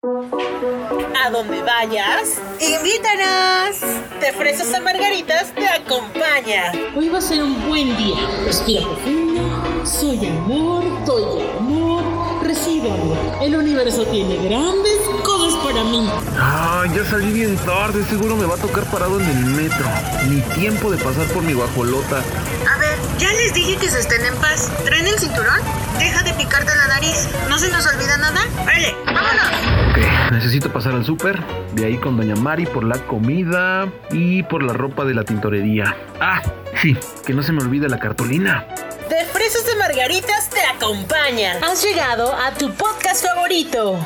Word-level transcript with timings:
A 0.00 1.30
donde 1.30 1.60
vayas, 1.60 2.38
¡Invítanos! 2.60 3.80
de 4.20 4.32
fresas 4.32 4.72
a 4.72 4.78
margaritas 4.80 5.52
te 5.52 5.68
acompaña. 5.68 6.70
Hoy 6.96 7.08
va 7.08 7.18
a 7.18 7.20
ser 7.20 7.42
un 7.42 7.68
buen 7.68 7.96
día. 7.96 8.16
Respira 8.44 8.82
profundo. 8.82 9.84
Soy 9.84 10.24
amor, 10.24 10.84
doy 11.04 11.42
amor, 11.58 12.04
recibo 12.44 12.92
amor. 12.94 13.18
El 13.42 13.56
universo 13.56 14.04
tiene 14.06 14.36
grandes 14.36 15.00
cosas 15.24 15.54
para 15.64 15.82
mí. 15.82 16.08
Ah, 16.38 16.84
ya 16.94 17.04
salí 17.04 17.32
bien 17.32 17.56
tarde, 17.56 18.04
seguro 18.04 18.36
me 18.36 18.46
va 18.46 18.54
a 18.54 18.58
tocar 18.58 18.84
parado 18.92 19.18
en 19.18 19.28
el 19.28 19.44
metro. 19.46 19.84
Ni 20.28 20.40
tiempo 20.60 20.92
de 20.92 20.98
pasar 20.98 21.26
por 21.26 21.42
mi 21.42 21.54
guajolota. 21.54 22.18
A 22.72 22.78
ver, 22.78 22.96
ya 23.18 23.32
les 23.32 23.52
dije 23.52 23.76
que 23.76 23.90
se 23.90 23.98
estén 23.98 24.24
en 24.24 24.36
paz. 24.36 24.70
¿Traen 24.84 25.08
el 25.08 25.18
cinturón? 25.18 25.58
Deja 25.98 26.22
de 26.22 26.32
picarte 26.34 26.74
la 26.76 26.86
nariz. 26.86 27.28
¿No 27.48 27.58
se 27.58 27.70
nos 27.70 27.86
olvida 27.86 28.16
nada? 28.16 28.40
¡Vale! 28.64 28.94
¡Vámonos! 29.06 29.48
Ok, 29.90 30.32
necesito 30.32 30.72
pasar 30.72 30.94
al 30.94 31.04
súper, 31.04 31.42
de 31.74 31.86
ahí 31.86 31.96
con 31.96 32.16
Doña 32.16 32.36
Mari 32.36 32.66
por 32.66 32.84
la 32.84 32.98
comida 33.06 33.90
y 34.10 34.42
por 34.44 34.62
la 34.62 34.72
ropa 34.72 35.04
de 35.04 35.14
la 35.14 35.24
tintorería. 35.24 35.96
Ah, 36.20 36.40
sí, 36.80 36.96
que 37.26 37.34
no 37.34 37.42
se 37.42 37.52
me 37.52 37.62
olvide 37.62 37.88
la 37.88 37.98
cartulina. 37.98 38.66
De 39.08 39.24
fresas 39.24 39.66
de 39.66 39.74
margaritas 39.76 40.50
te 40.50 40.60
acompaña. 40.60 41.58
Has 41.62 41.82
llegado 41.82 42.32
a 42.34 42.52
tu 42.52 42.72
podcast 42.74 43.24
favorito. 43.24 43.98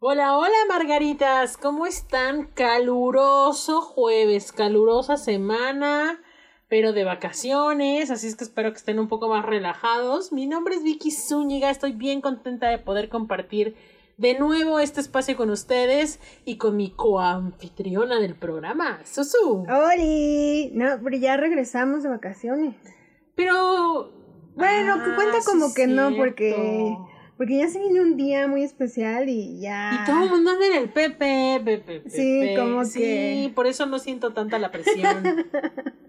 Hola, 0.00 0.36
hola 0.36 0.56
Margaritas, 0.68 1.56
¿cómo 1.56 1.84
están? 1.84 2.44
Caluroso 2.54 3.80
jueves, 3.80 4.52
calurosa 4.52 5.16
semana, 5.16 6.20
pero 6.68 6.92
de 6.92 7.04
vacaciones, 7.04 8.10
así 8.10 8.26
es 8.26 8.36
que 8.36 8.44
espero 8.44 8.70
que 8.72 8.76
estén 8.78 8.98
un 8.98 9.08
poco 9.08 9.28
más 9.28 9.44
relajados. 9.44 10.32
Mi 10.32 10.46
nombre 10.46 10.74
es 10.74 10.82
Vicky 10.82 11.10
Zúñiga, 11.10 11.70
estoy 11.70 11.92
bien 11.92 12.20
contenta 12.20 12.68
de 12.68 12.78
poder 12.78 13.08
compartir 13.08 13.74
de 14.18 14.38
nuevo 14.38 14.80
este 14.80 15.00
espacio 15.00 15.36
con 15.36 15.48
ustedes 15.50 16.18
y 16.44 16.56
con 16.56 16.76
mi 16.76 16.90
coanfitriona 16.90 18.20
del 18.20 18.34
programa, 18.34 19.00
Susu. 19.04 19.64
¡Oli! 19.68 20.70
No, 20.74 20.98
pero 21.02 21.16
ya 21.16 21.36
regresamos 21.36 22.02
de 22.02 22.08
vacaciones. 22.10 22.74
Pero... 23.34 24.12
Bueno, 24.56 24.94
Ah, 24.98 25.12
cuenta 25.14 25.40
sí 25.40 25.46
como 25.48 25.72
que 25.72 25.86
no, 25.86 26.16
porque 26.16 26.96
porque 27.36 27.58
ya 27.58 27.68
se 27.68 27.78
viene 27.78 28.00
un 28.00 28.16
día 28.16 28.48
muy 28.48 28.64
especial 28.64 29.28
y 29.28 29.60
ya. 29.60 30.00
Y 30.02 30.04
todo 30.04 30.24
el 30.24 30.30
mundo 30.30 30.50
anda 30.50 30.66
en 30.66 30.72
el 30.82 30.88
Pepe, 30.88 31.60
Pepe, 31.64 32.00
Pepe. 32.00 32.10
Sí, 32.10 32.54
como 32.58 32.84
Sí, 32.84 32.98
que- 32.98 33.52
por 33.54 33.68
eso 33.68 33.86
no 33.86 34.00
siento 34.00 34.32
tanta 34.32 34.58
la 34.58 34.72
presión. 34.72 35.46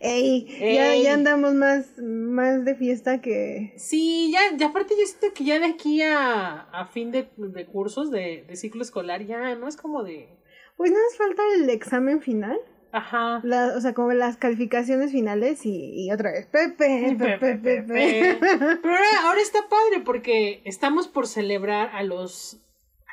Ey, 0.00 0.46
Ya, 0.74 0.94
ya 0.96 1.14
andamos 1.14 1.54
más, 1.54 1.98
más 1.98 2.64
de 2.64 2.74
fiesta 2.74 3.20
que. 3.20 3.72
Sí, 3.76 4.30
ya, 4.32 4.56
ya 4.56 4.66
aparte 4.66 4.94
yo 4.98 5.06
siento 5.06 5.34
que 5.34 5.44
ya 5.44 5.58
de 5.58 5.66
aquí 5.66 6.02
a, 6.02 6.60
a 6.70 6.86
fin 6.86 7.10
de, 7.10 7.28
de 7.36 7.66
cursos, 7.66 8.10
de, 8.10 8.44
de 8.46 8.56
ciclo 8.56 8.82
escolar, 8.82 9.24
ya 9.24 9.54
no 9.54 9.68
es 9.68 9.76
como 9.76 10.02
de... 10.02 10.28
Pues 10.76 10.90
no 10.90 10.98
nos 10.98 11.16
falta 11.16 11.42
el 11.56 11.70
examen 11.70 12.20
final. 12.20 12.58
Ajá. 12.92 13.40
La, 13.42 13.74
o 13.76 13.80
sea, 13.80 13.94
como 13.94 14.12
las 14.12 14.36
calificaciones 14.36 15.12
finales 15.12 15.66
y, 15.66 16.04
y 16.06 16.12
otra 16.12 16.32
vez. 16.32 16.46
Pepe, 16.46 17.16
Pepe, 17.18 17.38
Pepe. 17.38 17.82
Pepe. 17.82 18.38
Pero 18.40 18.94
ahora, 18.94 19.08
ahora 19.24 19.40
está 19.40 19.68
padre 19.68 20.00
porque 20.04 20.62
estamos 20.64 21.08
por 21.08 21.26
celebrar 21.26 21.90
a 21.94 22.02
los, 22.02 22.60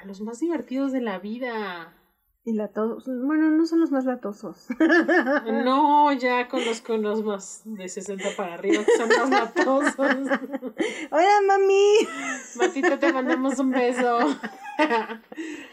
a 0.01 0.05
los 0.05 0.21
más 0.21 0.39
divertidos 0.39 0.91
de 0.91 1.01
la 1.01 1.19
vida. 1.19 1.97
Y 2.45 2.53
latosos. 2.53 3.05
Bueno, 3.25 3.49
no 3.51 3.65
son 3.65 3.79
los 3.79 3.91
más 3.91 4.03
latosos. 4.05 4.67
No, 5.63 6.11
ya 6.13 6.47
conozco 6.49 6.95
unos 6.95 7.23
más 7.23 7.61
de 7.63 7.87
60 7.87 8.35
para 8.35 8.55
arriba 8.55 8.83
que 8.83 8.91
son 8.97 9.07
más 9.09 9.29
latosos. 9.29 9.95
Hola, 11.11 11.41
mami. 11.47 12.07
Matita, 12.57 12.99
te 12.99 13.13
mandamos 13.13 13.57
un 13.59 13.71
beso. 13.71 14.19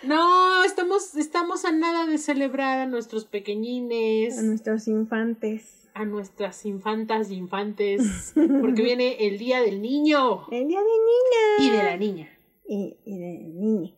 No, 0.04 0.62
estamos, 0.64 1.14
estamos 1.16 1.64
a 1.64 1.72
nada 1.72 2.06
de 2.06 2.18
celebrar 2.18 2.80
a 2.80 2.86
nuestros 2.86 3.24
pequeñines, 3.24 4.38
A 4.38 4.42
nuestros 4.42 4.86
infantes. 4.88 5.88
a 5.94 6.04
nuestras 6.04 6.64
infantas 6.66 7.30
y 7.30 7.36
infantes, 7.36 8.32
porque 8.34 8.82
viene 8.82 9.26
el 9.26 9.38
Día 9.38 9.60
del 9.62 9.80
Niño 9.80 10.46
El 10.50 10.68
día 10.68 10.80
de 10.80 10.84
niña. 10.84 11.66
y 11.66 11.70
de 11.70 11.82
la 11.82 11.96
niña. 11.96 12.28
Y, 12.68 12.96
y 13.04 13.18
de 13.18 13.38
niña. 13.54 13.92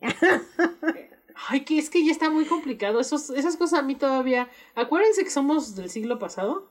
Ay, 1.49 1.61
que 1.61 1.77
es 1.77 1.89
que 1.89 2.05
ya 2.05 2.11
está 2.11 2.29
muy 2.29 2.45
complicado. 2.45 2.99
Esos, 2.99 3.29
esas 3.31 3.57
cosas 3.57 3.79
a 3.79 3.83
mí 3.83 3.95
todavía. 3.95 4.49
Acuérdense 4.75 5.23
que 5.23 5.29
somos 5.29 5.75
del 5.75 5.89
siglo 5.89 6.19
pasado. 6.19 6.69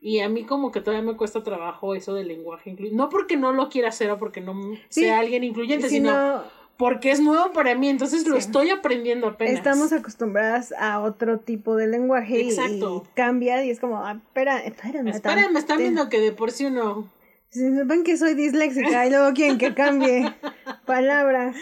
Y 0.00 0.20
a 0.20 0.28
mí 0.28 0.44
como 0.44 0.70
que 0.70 0.80
todavía 0.82 1.04
me 1.10 1.16
cuesta 1.16 1.42
trabajo 1.42 1.94
eso 1.94 2.12
del 2.14 2.28
lenguaje 2.28 2.68
incluyente. 2.70 2.96
No 2.96 3.08
porque 3.08 3.36
no 3.38 3.52
lo 3.52 3.70
quiera 3.70 3.88
hacer 3.88 4.10
o 4.10 4.18
porque 4.18 4.42
no 4.42 4.52
Sí, 4.90 5.00
sea 5.02 5.18
alguien 5.20 5.44
incluyente, 5.44 5.88
Si 5.88 5.94
sino 5.96 6.12
no, 6.12 6.42
porque 6.76 7.10
es 7.10 7.20
nuevo 7.20 7.52
para 7.54 7.74
mí. 7.74 7.88
Entonces 7.88 8.26
lo 8.26 8.34
Sí. 8.34 8.40
estoy 8.40 8.68
aprendiendo 8.68 9.26
apenas. 9.28 9.54
estamos 9.54 9.94
acostumbradas 9.94 10.74
a 10.78 11.00
otro 11.00 11.38
tipo 11.40 11.74
de 11.76 11.86
lenguaje 11.86 12.42
y- 12.42 12.48
Exacto. 12.50 13.04
y 13.06 13.14
cambia 13.16 13.64
y 13.64 13.70
es 13.70 13.80
como, 13.80 13.96
ah, 14.04 14.12
espera, 14.22 14.58
espérame. 14.58 15.08
Esperen, 15.08 15.52
me 15.54 15.58
están 15.58 15.78
viendo 15.78 16.10
que 16.10 16.20
de 16.20 16.32
por 16.32 16.50
sí 16.50 16.66
uno. 16.66 17.08
Si 17.48 17.60
sepan 17.74 18.02
que 18.04 18.18
soy 18.18 18.34
disléxica 18.34 19.06
y 19.06 19.10
luego 19.10 19.32
quieren 19.32 19.56
que 19.56 19.72
cambie 19.72 20.34
palabras. 20.86 21.56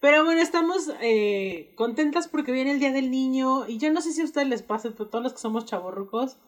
Pero 0.00 0.24
bueno, 0.24 0.40
estamos 0.40 0.90
eh, 1.02 1.72
contentas 1.76 2.26
porque 2.28 2.52
viene 2.52 2.72
el 2.72 2.78
Día 2.80 2.92
del 2.92 3.10
Niño. 3.10 3.68
Y 3.68 3.78
yo 3.78 3.92
no 3.92 4.00
sé 4.00 4.12
si 4.12 4.22
a 4.22 4.24
ustedes 4.24 4.48
les 4.48 4.62
pasa, 4.62 4.90
pero 4.96 5.08
todos 5.10 5.22
los 5.22 5.32
que 5.34 5.38
somos 5.40 5.66
chavorrucos. 5.66 6.38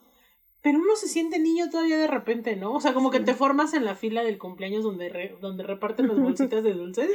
Pero 0.62 0.78
uno 0.78 0.94
se 0.94 1.08
siente 1.08 1.40
niño 1.40 1.68
todavía 1.70 1.98
de 1.98 2.06
repente, 2.06 2.54
¿no? 2.54 2.72
O 2.72 2.80
sea, 2.80 2.94
como 2.94 3.10
que 3.10 3.18
te 3.18 3.34
formas 3.34 3.74
en 3.74 3.84
la 3.84 3.96
fila 3.96 4.22
del 4.22 4.38
cumpleaños 4.38 4.84
donde, 4.84 5.08
re- 5.08 5.36
donde 5.40 5.64
reparten 5.64 6.06
las 6.06 6.18
bolsitas 6.20 6.62
de 6.62 6.72
dulces. 6.72 7.10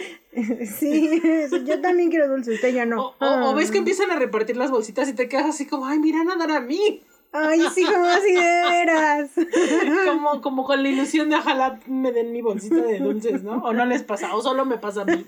Sí, 0.77 1.21
yo 1.65 1.79
también 1.81 2.09
quiero 2.09 2.27
dulce, 2.27 2.53
usted 2.55 2.73
ya 2.73 2.85
no. 2.85 3.01
O, 3.07 3.15
o- 3.25 3.49
o 3.51 3.55
ves 3.55 3.71
que 3.71 3.77
Ah. 3.77 3.79
empiezan 3.79 4.11
a 4.11 4.19
repartir 4.19 4.57
las 4.57 4.69
bolsitas 4.69 5.07
y 5.07 5.13
te 5.13 5.29
quedas 5.29 5.45
así 5.45 5.65
como, 5.65 5.85
ay, 5.85 5.97
mira, 5.99 6.19
a 6.29 6.35
dar 6.35 6.51
a 6.51 6.59
mí. 6.61 7.01
Ay, 7.31 7.61
sí, 7.73 7.85
como 7.85 8.05
así 8.05 8.33
de 8.33 8.63
veras. 8.69 9.31
Como, 10.07 10.41
como 10.41 10.63
con 10.65 10.81
la 10.81 10.89
ilusión 10.89 11.29
de 11.29 11.35
ojalá 11.35 11.79
me 11.87 12.11
den 12.11 12.31
mi 12.31 12.41
bolsita 12.41 12.81
de 12.81 12.99
dulces, 12.99 13.43
¿no? 13.43 13.57
O 13.57 13.73
no 13.73 13.85
les 13.85 14.01
pasa, 14.03 14.33
o 14.35 14.41
solo 14.41 14.65
me 14.65 14.77
pasa 14.77 15.01
a 15.01 15.05
mí. 15.05 15.25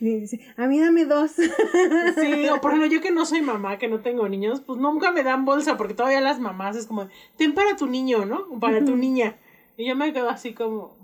Y 0.00 0.20
dice, 0.20 0.40
a 0.56 0.66
mí 0.66 0.80
dame 0.80 1.04
dos. 1.04 1.32
Sí, 1.32 2.48
o 2.48 2.60
por 2.60 2.70
ejemplo, 2.72 2.86
yo 2.86 3.00
que 3.00 3.10
no 3.10 3.26
soy 3.26 3.42
mamá, 3.42 3.78
que 3.78 3.88
no 3.88 4.00
tengo 4.00 4.28
niños, 4.28 4.60
pues 4.62 4.78
nunca 4.80 5.12
me 5.12 5.22
dan 5.22 5.44
bolsa, 5.44 5.76
porque 5.76 5.94
todavía 5.94 6.20
las 6.20 6.40
mamás 6.40 6.76
es 6.76 6.86
como, 6.86 7.08
ten 7.36 7.54
para 7.54 7.76
tu 7.76 7.86
niño, 7.86 8.24
¿no? 8.24 8.46
O 8.50 8.58
para 8.58 8.84
tu 8.84 8.96
niña. 8.96 9.36
Y 9.76 9.86
yo 9.86 9.94
me 9.94 10.12
quedo 10.12 10.30
así 10.30 10.54
como, 10.54 10.96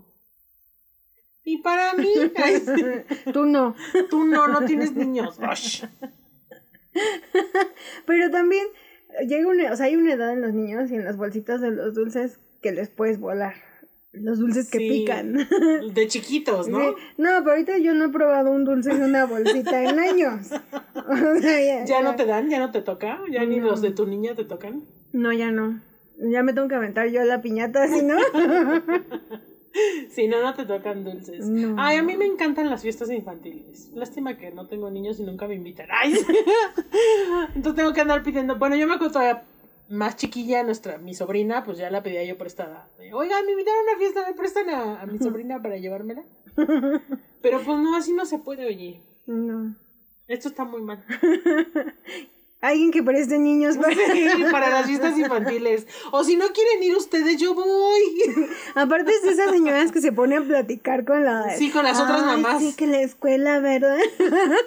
¿y 1.45 1.59
para 1.59 1.93
mí? 1.95 2.13
Ay, 2.37 2.63
Tú 3.33 3.45
no. 3.45 3.75
tú 4.11 4.25
no, 4.25 4.49
no 4.49 4.63
tienes 4.65 4.93
niños. 4.95 5.39
Pero 8.07 8.31
también 8.31 8.67
llega 9.27 9.49
una, 9.49 9.73
o 9.73 9.77
sea, 9.77 9.87
hay 9.87 9.97
una 9.97 10.13
edad 10.13 10.33
en 10.33 10.41
los 10.43 10.53
niños 10.55 10.91
y 10.91 10.95
en 10.97 11.05
las 11.05 11.17
bolsitas 11.17 11.61
de 11.61 11.71
los 11.71 11.95
dulces 11.95 12.39
que 12.63 12.73
les 12.73 12.89
puedes 12.89 13.19
volar. 13.19 13.55
Los 14.13 14.39
dulces 14.39 14.71
que 14.71 14.79
Sí, 14.79 14.89
pican. 14.89 15.35
De 15.95 16.07
chiquitos, 16.09 16.67
¿no? 16.69 16.79
Sí. 16.79 16.95
No, 17.19 17.29
pero 17.41 17.51
ahorita 17.53 17.79
yo 17.79 17.95
no 17.95 18.07
he 18.07 18.09
probado 18.09 18.51
un 18.51 18.65
dulce 18.65 18.95
de 18.95 19.05
una 19.05 19.27
bolsita 19.27 19.83
en 19.85 19.99
años. 20.11 20.49
O 20.95 21.41
sea, 21.41 21.85
¿Ya 21.85 22.03
no 22.03 22.17
te 22.17 22.25
dan? 22.25 22.49
¿Ya 22.49 22.59
no 22.59 22.71
te 22.71 22.81
toca? 22.83 23.21
¿Ya 23.31 23.45
ni 23.45 23.61
los 23.61 23.83
de 23.83 23.91
tu 23.91 24.07
niña 24.07 24.35
te 24.35 24.45
tocan? 24.45 24.85
No, 25.13 25.33
ya 25.33 25.51
no. 25.53 25.81
Ya 26.19 26.43
me 26.43 26.53
tengo 26.53 26.69
que 26.69 26.75
aventar 26.75 27.09
yo 27.11 27.23
la 27.25 27.43
piñata, 27.43 27.87
si 27.87 28.03
no. 28.03 28.17
Sí, 30.11 30.27
no, 30.27 30.43
no 30.43 30.55
te 30.55 30.65
tocan 30.65 31.05
dulces. 31.05 31.47
No. 31.47 31.77
Ay, 31.79 31.99
a 31.99 32.03
mí 32.03 32.17
me 32.17 32.27
encantan 32.27 32.71
las 32.71 32.83
fiestas 32.83 33.11
infantiles. 33.11 33.91
Lástima 33.95 34.37
que 34.37 34.51
no 34.51 34.67
tengo 34.67 34.91
niños 34.91 35.21
y 35.21 35.23
nunca 35.23 35.47
me 35.47 35.55
invitan. 35.55 35.89
Ay, 35.91 36.15
entonces 37.55 37.75
tengo 37.77 37.93
que 37.93 38.01
andar 38.01 38.23
pidiendo. 38.23 38.57
Bueno, 38.57 38.77
yo 38.77 38.87
me 38.87 38.95
acuerdo 38.95 39.21
más 39.89 40.17
chiquilla, 40.17 40.63
nuestra, 40.63 40.99
mi 40.99 41.15
sobrina, 41.15 41.65
pues 41.65 41.79
ya 41.79 41.91
la 41.91 42.03
pedía 42.03 42.25
yo 42.25 42.37
prestada. 42.37 42.89
Oiga, 43.13 43.43
me 43.43 43.53
invitaron 43.53 43.81
a 43.81 43.91
una 43.91 43.99
fiesta, 43.99 44.25
me 44.27 44.35
prestan 44.35 44.71
a, 44.71 45.01
a 45.01 45.07
mi 45.07 45.19
sobrina 45.19 45.63
para 45.63 45.77
llevármela. 45.79 46.25
Pero 47.43 47.61
pues 47.63 47.79
no, 47.79 47.97
así 47.97 48.13
no 48.13 48.27
se 48.27 48.39
puede, 48.39 48.67
oye. 48.67 49.01
No. 49.27 49.75
Esto 50.27 50.49
está 50.49 50.65
muy 50.65 50.83
mal. 50.83 51.05
Alguien 52.61 52.91
que 52.91 53.05
preste 53.05 53.39
niños 53.39 53.77
para... 53.77 53.95
Sí, 53.95 54.45
para 54.51 54.69
las 54.69 54.87
fiestas 54.87 55.17
infantiles. 55.17 55.87
O 56.11 56.25
si 56.25 56.37
no 56.37 56.47
quieren 56.49 56.83
ir 56.83 56.97
ustedes, 56.97 57.41
yo 57.41 57.55
voy. 57.55 58.01
Aparte 58.75 59.13
es 59.13 59.23
de 59.23 59.31
esas 59.31 59.51
señoras 59.51 59.93
que 59.93 60.01
se 60.01 60.11
ponen 60.11 60.43
a 60.43 60.47
platicar 60.47 61.05
con 61.05 61.25
la... 61.25 61.57
Sí, 61.57 61.71
con 61.71 61.85
las 61.85 62.01
otras 62.01 62.25
mamás. 62.25 62.61
Sí, 62.61 62.75
que 62.77 62.87
la 62.87 63.01
escuela, 63.01 63.61
¿verdad? 63.61 63.99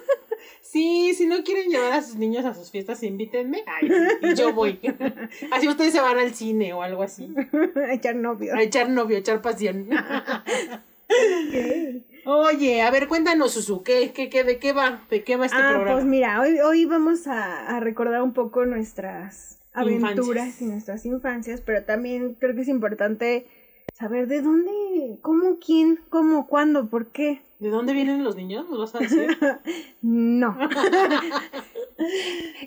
Sí, 0.61 1.13
si 1.15 1.25
no 1.25 1.43
quieren 1.43 1.69
llevar 1.69 1.91
a 1.91 2.01
sus 2.01 2.15
niños 2.15 2.45
a 2.45 2.53
sus 2.53 2.71
fiestas, 2.71 3.03
invítenme. 3.03 3.65
Ay, 3.67 3.91
y 4.21 4.35
yo 4.35 4.53
voy. 4.53 4.79
Así 5.51 5.67
ustedes 5.67 5.91
se 5.91 5.99
van 5.99 6.17
al 6.17 6.33
cine 6.33 6.71
o 6.71 6.81
algo 6.81 7.03
así. 7.03 7.27
A 7.89 7.93
echar 7.93 8.15
novio. 8.15 8.55
A 8.55 8.61
echar 8.61 8.89
novio, 8.89 9.17
a 9.17 9.19
echar 9.19 9.41
pasión. 9.41 9.89
Ok. 11.09 12.05
Oye, 12.25 12.81
a 12.81 12.91
ver, 12.91 13.07
cuéntanos, 13.07 13.53
Susu, 13.53 13.83
¿qué, 13.83 14.11
qué, 14.13 14.29
qué, 14.29 14.43
¿de 14.43 14.59
qué 14.59 14.73
va? 14.73 15.01
¿De 15.09 15.23
qué 15.23 15.37
va 15.37 15.45
este 15.45 15.57
ah, 15.57 15.71
programa? 15.71 15.93
pues 15.93 16.05
mira, 16.05 16.41
hoy, 16.41 16.59
hoy 16.59 16.85
vamos 16.85 17.27
a, 17.27 17.67
a 17.67 17.79
recordar 17.79 18.21
un 18.21 18.33
poco 18.33 18.65
nuestras 18.65 19.59
aventuras 19.73 20.21
Infancias. 20.21 20.61
y 20.61 20.65
nuestras 20.65 21.05
infancias, 21.05 21.61
pero 21.61 21.83
también 21.83 22.35
creo 22.39 22.55
que 22.55 22.61
es 22.61 22.67
importante 22.67 23.47
saber 23.93 24.27
de 24.27 24.41
dónde, 24.41 25.19
cómo, 25.21 25.57
quién, 25.65 25.99
cómo, 26.09 26.47
cuándo, 26.47 26.89
por 26.89 27.07
qué 27.07 27.41
¿De 27.61 27.69
dónde 27.69 27.93
vienen 27.93 28.23
los 28.23 28.35
niños? 28.35 28.67
¿Nos 28.71 28.79
vas 28.79 28.95
a 28.95 28.99
decir? 28.99 29.37
No. 30.01 30.57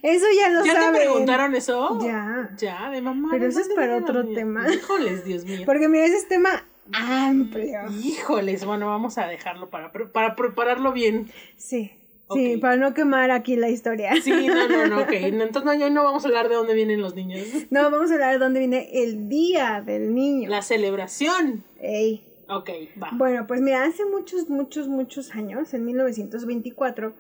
eso 0.03 0.27
ya 0.39 0.50
lo 0.50 0.65
¿Ya 0.65 0.75
saben. 0.75 0.93
te 0.93 1.00
preguntaron 1.00 1.57
eso? 1.57 1.99
Ya. 2.00 2.55
Ya, 2.57 2.91
de 2.91 3.03
mamá. 3.03 3.31
Pero 3.33 3.43
¿de 3.43 3.50
eso 3.50 3.59
es 3.59 3.71
para 3.71 3.97
otro 3.97 4.23
los 4.23 4.33
tema. 4.33 4.73
Híjoles, 4.73 5.25
Dios 5.25 5.45
mío. 5.45 5.62
Porque 5.67 5.89
mira, 5.89 6.05
ese 6.05 6.19
es 6.19 6.29
tema 6.29 6.65
amplio. 6.93 7.81
Híjoles, 8.03 8.65
bueno, 8.65 8.87
vamos 8.87 9.19
a 9.19 9.27
dejarlo 9.27 9.71
para, 9.71 9.93
para 9.93 10.37
prepararlo 10.37 10.93
bien. 10.93 11.31
Sí. 11.57 11.93
Sí, 12.33 12.57
para 12.57 12.77
no 12.77 12.95
quemar 12.95 13.31
aquí 13.31 13.55
la 13.57 13.69
historia. 13.69 14.15
Sí, 14.23 14.47
no, 14.47 14.69
no, 14.69 14.87
no, 14.87 15.03
ok. 15.03 15.13
Entonces 15.13 15.65
no, 15.65 15.71
hoy 15.85 15.91
no 15.91 16.05
vamos 16.05 16.25
a 16.25 16.29
hablar 16.29 16.49
de 16.49 16.55
dónde 16.55 16.75
vienen 16.75 17.01
los 17.01 17.15
niños. 17.15 17.47
No, 17.71 17.91
vamos 17.91 18.11
a 18.11 18.15
hablar 18.15 18.33
de 18.33 18.39
dónde 18.39 18.61
viene 18.61 18.89
el 18.93 19.29
día 19.29 19.83
del 19.85 20.15
niño. 20.15 20.49
La 20.49 20.63
celebración. 20.63 21.65
Ey. 21.81 22.25
Ok, 22.49 22.71
va. 23.03 23.11
Bueno, 23.13 23.47
pues 23.47 23.61
mira, 23.61 23.85
hace 23.85 24.05
muchos, 24.05 24.49
muchos, 24.49 24.89
muchos 24.89 25.35
años, 25.35 25.73
en 25.75 25.85
1924, 25.85 27.15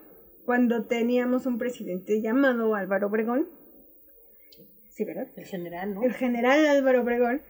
cuando 0.44 0.84
teníamos 0.84 1.46
un 1.46 1.58
presidente 1.58 2.20
llamado 2.20 2.74
Álvaro 2.74 3.06
Obregón, 3.06 3.48
sí, 4.90 5.04
¿verdad? 5.04 5.28
En 5.36 5.44
general, 5.44 5.94
¿no? 5.94 6.02
El 6.02 6.12
general 6.12 6.66
Álvaro 6.66 7.02
Obregón, 7.02 7.42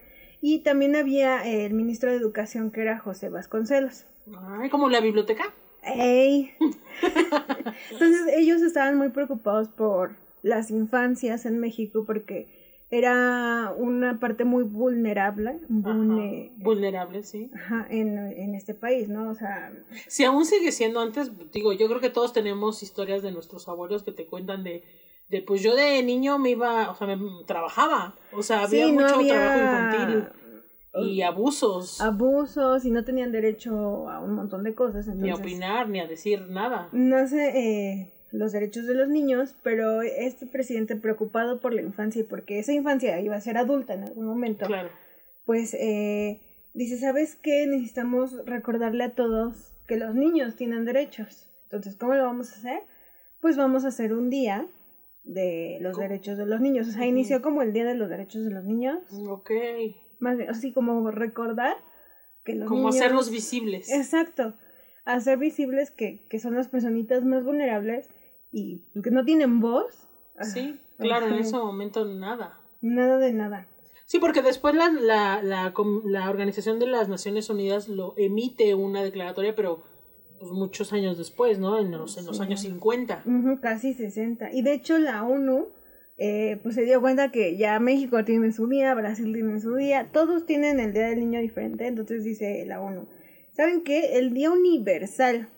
y 0.47 0.59
también 0.59 0.95
había 0.95 1.47
eh, 1.47 1.65
el 1.65 1.73
ministro 1.73 2.11
de 2.11 2.17
Educación 2.19 2.71
que 2.71 2.83
era 2.83 2.99
José 2.99 3.31
Vasconcelos. 3.31 4.05
Ay, 4.61 4.69
como 4.69 4.91
la 4.91 5.01
biblioteca. 5.01 5.55
¡Ey! 5.83 6.53
Entonces 7.91 8.21
ellos 8.37 8.61
estaban 8.61 8.99
muy 8.99 9.09
preocupados 9.09 9.69
por 9.69 10.17
las 10.43 10.71
infancias 10.71 11.47
en 11.47 11.59
México 11.59 12.05
porque 12.07 12.47
era 12.91 13.73
una 13.77 14.21
parte 14.21 14.45
muy 14.45 14.65
vulnerable 14.65 15.61
vulne- 15.69 16.49
Ajá. 16.51 16.55
Vulnerable, 16.63 17.23
sí. 17.23 17.51
ajá, 17.55 17.87
en, 17.89 18.19
en 18.19 18.55
este 18.55 18.75
país, 18.75 19.09
¿no? 19.09 19.31
O 19.31 19.35
sea, 19.35 19.73
Si 20.07 20.25
aún 20.25 20.45
sigue 20.45 20.71
siendo 20.73 21.01
antes, 21.01 21.33
digo, 21.53 21.73
yo 21.73 21.89
creo 21.89 22.01
que 22.01 22.11
todos 22.11 22.35
tenemos 22.35 22.83
historias 22.83 23.23
de 23.23 23.33
nuestros 23.33 23.67
abuelos 23.69 24.03
que 24.03 24.13
te 24.13 24.27
cuentan 24.27 24.63
de, 24.63 24.83
de 25.29 25.43
pues 25.43 25.63
yo 25.63 25.75
de 25.75 26.03
niño 26.03 26.39
me 26.39 26.51
iba, 26.51 26.91
o 26.91 26.95
sea, 26.95 27.07
me 27.07 27.17
trabajaba, 27.47 28.15
o 28.33 28.43
sea, 28.43 28.63
había 28.65 28.87
sí, 28.87 28.93
no 28.93 29.03
mucho 29.03 29.15
había 29.17 29.35
trabajo 29.35 29.59
infantil 29.61 30.29
y 31.07 31.23
abusos, 31.23 32.01
abusos 32.01 32.85
y 32.85 32.91
no 32.91 33.05
tenían 33.05 33.33
derecho 33.33 34.09
a 34.09 34.21
un 34.21 34.35
montón 34.35 34.63
de 34.63 34.75
cosas. 34.75 35.07
ni 35.09 35.31
a 35.31 35.35
opinar, 35.35 35.89
ni 35.89 36.01
a 36.01 36.07
decir 36.07 36.47
nada. 36.49 36.89
no 36.93 37.27
sé 37.27 37.49
eh, 37.59 38.13
los 38.31 38.53
derechos 38.53 38.87
de 38.87 38.95
los 38.95 39.09
niños, 39.09 39.57
pero 39.63 40.03
este 40.03 40.47
presidente 40.47 40.95
preocupado 40.97 41.61
por 41.61 41.73
la 41.73 41.83
infancia 41.83 42.21
y 42.21 42.25
porque 42.25 42.59
esa 42.59 42.73
infancia 42.73 43.21
iba 43.21 43.35
a 43.37 43.41
ser 43.41 43.57
adulta 43.59 43.95
en 43.95 44.05
algún 44.05 44.27
momento, 44.27 44.67
Claro. 44.67 44.91
pues 45.45 45.75
eh, 45.75 46.41
dice, 46.75 46.99
¿sabes 46.99 47.35
qué? 47.37 47.67
Necesitamos 47.67 48.45
recordarle 48.45 49.05
a 49.05 49.15
todos 49.15 49.73
que 49.89 49.97
los 49.97 50.15
niños 50.15 50.55
tienen 50.57 50.85
derechos. 50.85 51.49
Entonces, 51.65 51.97
¿cómo 51.97 52.15
lo 52.15 52.25
vamos 52.25 52.53
a 52.53 52.57
hacer? 52.57 52.83
Pues 53.41 53.57
vamos 53.57 53.85
a 53.85 53.89
hacer 53.89 54.13
un 54.15 54.31
día 54.31 54.67
de 55.25 55.79
los 55.81 55.95
¿Cómo? 55.95 56.03
derechos 56.07 56.39
de 56.39 56.47
los 56.47 56.61
niños. 56.61 56.89
O 56.89 56.91
sea, 56.93 57.07
inició 57.07 57.43
como 57.43 57.63
el 57.63 57.73
Día 57.73 57.85
de 57.85 57.95
los 57.95 58.09
Derechos 58.09 58.45
de 58.45 58.51
los 58.51 58.65
Niños. 58.65 58.99
Ok. 59.29 59.51
Más 60.21 60.37
bien, 60.37 60.51
así 60.51 60.73
como 60.73 61.11
recordar 61.11 61.77
que 62.45 62.55
los 62.55 62.69
Como 62.69 62.83
niños... 62.91 62.97
hacerlos 62.97 63.31
visibles. 63.31 63.91
Exacto. 63.93 64.55
Hacer 65.05 65.39
visibles 65.39 65.91
que, 65.91 66.27
que 66.29 66.39
son 66.39 66.55
las 66.55 66.69
personitas 66.69 67.25
más 67.25 67.45
vulnerables 67.45 68.09
y 68.53 68.83
que 69.03 69.11
no 69.11 69.25
tienen 69.25 69.61
voz. 69.61 70.09
Sí, 70.41 70.79
claro, 70.99 71.27
en 71.27 71.35
ese 71.35 71.57
momento 71.57 72.05
nada. 72.05 72.61
Nada 72.81 73.19
de 73.19 73.33
nada. 73.33 73.69
Sí, 74.07 74.19
porque 74.19 74.43
después 74.43 74.75
la, 74.75 74.91
la, 74.91 75.43
la, 75.43 75.73
la 76.05 76.31
Organización 76.31 76.79
de 76.79 76.87
las 76.87 77.09
Naciones 77.09 77.49
Unidas 77.49 77.89
lo 77.89 78.15
emite 78.19 78.75
una 78.75 79.03
declaratoria, 79.03 79.55
pero 79.55 79.83
pues 80.45 80.53
muchos 80.53 80.93
años 80.93 81.17
después, 81.19 81.59
¿no? 81.59 81.79
En 81.79 81.91
los, 81.91 82.17
en 82.19 82.27
los 82.27 82.37
Sí. 82.37 82.43
años 82.43 82.61
50. 82.61 83.23
Ujú, 83.27 83.61
casi 83.61 83.95
60. 83.95 84.53
Y 84.53 84.63
de 84.63 84.75
hecho 84.75 84.99
la 84.99 85.25
ONU 85.25 85.69
eh, 86.17 86.61
pues 86.63 86.75
se 86.77 86.85
dio 86.85 87.01
cuenta 87.01 87.33
que 87.33 87.57
ya 87.57 87.79
México 87.81 88.25
tiene 88.25 88.53
su 88.53 88.69
día, 88.69 88.95
Brasil 88.95 89.33
tiene 89.33 89.59
su 89.61 89.75
día, 89.75 90.11
todos 90.13 90.47
tienen 90.47 90.79
el 90.79 90.93
Día 90.93 91.09
del 91.09 91.19
Niño 91.19 91.41
diferente, 91.41 91.87
entonces 91.89 92.23
dice 92.23 92.65
la 92.67 92.81
ONU. 92.81 93.09
¿Saben 93.53 93.83
qué? 93.83 94.17
El 94.19 94.33
Día 94.33 94.51
Universal 94.53 95.49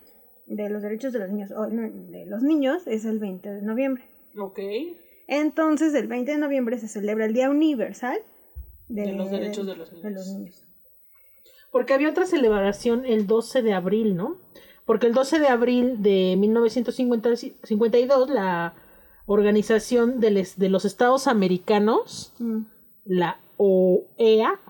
de 0.47 0.71
los 0.71 0.83
Derechos 0.83 1.13
de 1.13 1.19
los 1.19 1.29
Niños, 1.31 1.51
o 1.51 1.67
no, 1.67 1.91
de 2.11 2.25
los 2.27 2.43
niños, 2.43 2.87
es 2.87 3.05
el 3.05 3.19
20 3.19 3.51
de 3.51 3.63
noviembre. 3.63 4.05
Ok. 4.39 4.61
Entonces 5.29 5.93
el 5.95 6.07
20 6.07 6.33
de 6.33 6.39
noviembre 6.39 6.79
se 6.79 6.89
celebra 6.89 7.25
el 7.27 7.35
Día 7.35 7.51
Universal 7.51 8.19
De 8.89 9.13
los 9.13 9.31
derechos 9.31 9.67
de 9.67 9.77
los 9.77 9.91
de 9.91 10.11
los 10.11 10.27
niños. 10.27 10.39
niños. 10.39 10.63
Porque 11.73 11.93
había 11.93 12.09
otra 12.11 12.25
celebración 12.27 13.05
el 13.05 13.27
12 13.27 13.61
de 13.63 13.73
abril, 13.75 14.17
¿no? 14.17 14.39
Porque 14.87 15.07
el 15.09 15.13
12 15.15 15.41
de 15.41 15.49
abril 15.49 16.03
de 16.03 16.37
1952, 16.39 18.31
la 18.31 18.75
Organización 19.29 20.21
de, 20.21 20.31
les- 20.31 20.57
de 20.59 20.69
los 20.69 20.85
Estados 20.85 21.27
Americanos, 21.27 22.33
Mm. 22.39 22.61
la 23.05 23.41
OEA, 23.57 24.61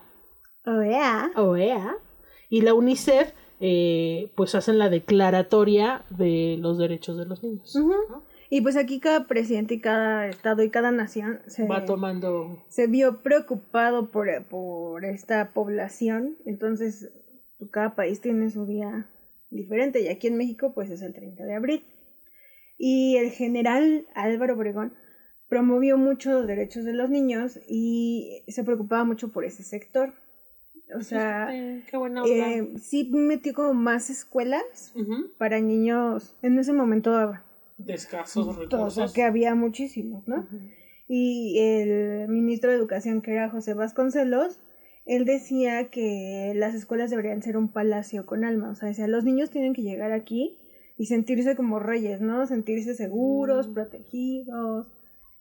yeah. 0.65 1.31
OEA 1.37 1.95
y 2.49 2.63
la 2.63 2.73
UNICEF, 2.73 3.33
eh, 3.61 4.33
pues 4.37 4.55
hacen 4.55 4.79
la 4.79 4.89
declaratoria 4.89 6.05
de 6.11 6.57
los 6.59 6.79
derechos 6.79 7.19
de 7.19 7.27
los 7.27 7.43
niños. 7.43 7.77
Y 8.49 8.61
pues 8.63 8.77
aquí 8.77 9.01
cada 9.01 9.27
presidente 9.27 9.75
y 9.75 9.81
cada 9.81 10.29
estado 10.29 10.63
y 10.63 10.71
cada 10.71 10.91
nación 10.93 11.41
se, 11.47 11.67
Va 11.67 11.85
tomando... 11.85 12.63
se 12.69 12.87
vio 12.87 13.23
preocupado 13.23 14.11
por, 14.11 14.29
por 14.49 15.05
esta 15.05 15.53
población. 15.53 16.37
Entonces, 16.47 17.11
pues, 17.59 17.71
cada 17.73 17.95
país 17.97 18.21
tiene 18.21 18.51
su 18.51 18.65
día 18.65 19.11
diferente. 19.51 20.01
Y 20.01 20.09
aquí 20.09 20.27
en 20.27 20.37
México, 20.37 20.73
pues 20.75 20.91
es 20.91 21.03
el 21.03 21.13
30 21.13 21.45
de 21.45 21.55
abril. 21.55 21.85
Y 22.79 23.17
el 23.17 23.31
general 23.31 24.07
Álvaro 24.15 24.55
Obregón 24.55 24.95
promovió 25.49 25.97
mucho 25.97 26.33
los 26.33 26.47
derechos 26.47 26.85
de 26.85 26.93
los 26.93 27.09
niños 27.09 27.61
y 27.69 28.43
se 28.49 28.65
preocupaba 28.65 29.05
mucho 29.05 29.33
por 29.33 29.45
ese 29.45 29.63
sector. 29.63 30.15
O 30.97 31.01
sea, 31.01 31.49
Eh, 31.53 31.85
qué 31.91 31.97
buena 31.97 32.23
eh, 32.27 32.75
sí 32.79 33.11
metió 33.13 33.55
como 33.55 33.75
más 33.75 34.09
escuelas 34.11 34.95
para 35.39 35.61
niños 35.61 36.37
en 36.43 36.59
ese 36.59 36.73
momento 36.73 37.13
De 37.77 37.95
escasos 37.95 38.47
o 38.47 38.53
sea, 38.53 38.63
recursos. 38.63 39.13
que 39.13 39.23
había 39.23 39.55
muchísimos, 39.55 40.27
¿no? 40.29 40.47
Y 41.09 41.59
el 41.61 42.29
ministro 42.29 42.71
de 42.71 42.77
Educación, 42.77 43.21
que 43.23 43.33
era 43.33 43.49
José 43.51 43.75
Vasconcelos, 43.75 44.61
él 45.07 45.25
decía 45.25 45.89
que 45.89 46.53
las 46.55 46.75
escuelas 46.75 47.11
deberían 47.11 47.41
ser 47.43 47.57
un 47.57 47.69
palacio 47.73 48.27
con 48.27 48.45
alma. 48.45 48.71
O 48.71 48.75
sea, 48.75 48.89
decía, 48.89 49.07
los 49.07 49.25
niños 49.25 49.51
tienen 49.51 49.73
que 49.73 49.83
llegar 49.83 50.13
aquí 50.13 50.59
y 50.99 51.07
sentirse 51.07 51.57
como 51.57 51.79
reyes, 51.79 52.21
¿no? 52.21 52.47
Sentirse 52.47 52.95
seguros, 52.95 53.69
Mm. 53.69 53.75
protegidos, 53.75 54.87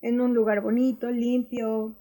en 0.01 0.21
un 0.21 0.33
lugar 0.33 0.61
bonito, 0.61 1.09
limpio, 1.11 1.95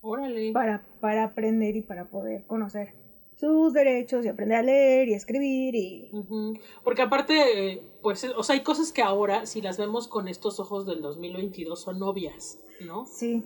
Órale. 0.00 0.52
para, 0.52 0.86
para 1.00 1.24
aprender 1.24 1.76
y 1.76 1.82
para 1.82 2.06
poder 2.08 2.46
conocer 2.46 2.94
sus 3.36 3.72
derechos 3.72 4.24
y 4.24 4.28
aprender 4.28 4.58
a 4.58 4.62
leer 4.62 5.08
y 5.08 5.14
escribir 5.14 5.74
y... 5.74 6.10
Porque 6.84 7.02
aparte, 7.02 7.82
pues, 8.00 8.24
o 8.36 8.42
sea, 8.44 8.54
hay 8.54 8.62
cosas 8.62 8.92
que 8.92 9.02
ahora, 9.02 9.44
si 9.44 9.60
las 9.60 9.76
vemos 9.76 10.06
con 10.08 10.28
estos 10.28 10.60
ojos 10.60 10.86
del 10.86 11.02
2022, 11.02 11.82
son 11.82 12.00
obvias, 12.02 12.60
¿no? 12.86 13.04
Sí, 13.06 13.44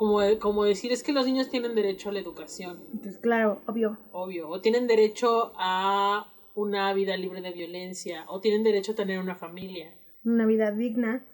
Como, 0.00 0.20
como 0.38 0.64
decir, 0.64 0.92
es 0.92 1.02
que 1.02 1.12
los 1.12 1.26
niños 1.26 1.50
tienen 1.50 1.74
derecho 1.74 2.08
a 2.08 2.12
la 2.12 2.20
educación, 2.20 2.82
entonces 2.90 3.20
claro, 3.20 3.60
obvio. 3.66 3.98
obvio, 4.12 4.48
o 4.48 4.62
tienen 4.62 4.86
derecho 4.86 5.52
a 5.56 6.32
una 6.54 6.90
vida 6.94 7.18
libre 7.18 7.42
de 7.42 7.50
violencia, 7.50 8.24
o 8.28 8.40
tienen 8.40 8.62
derecho 8.62 8.92
a 8.92 8.94
tener 8.94 9.18
una 9.18 9.34
familia. 9.34 9.94
Una 10.24 10.46
vida 10.46 10.72
digna. 10.72 11.28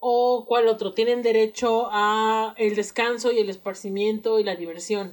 O 0.00 0.46
cuál 0.48 0.68
otro, 0.68 0.94
tienen 0.94 1.20
derecho 1.20 1.88
a 1.92 2.54
el 2.56 2.76
descanso 2.76 3.30
y 3.30 3.40
el 3.40 3.50
esparcimiento 3.50 4.38
y 4.40 4.44
la 4.44 4.56
diversión. 4.56 5.12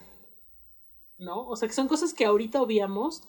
¿No? 1.17 1.45
O 1.49 1.57
sea, 1.57 1.67
que 1.67 1.73
son 1.73 1.89
cosas 1.89 2.13
que 2.13 2.23
ahorita 2.23 2.61
obviamos, 2.61 3.23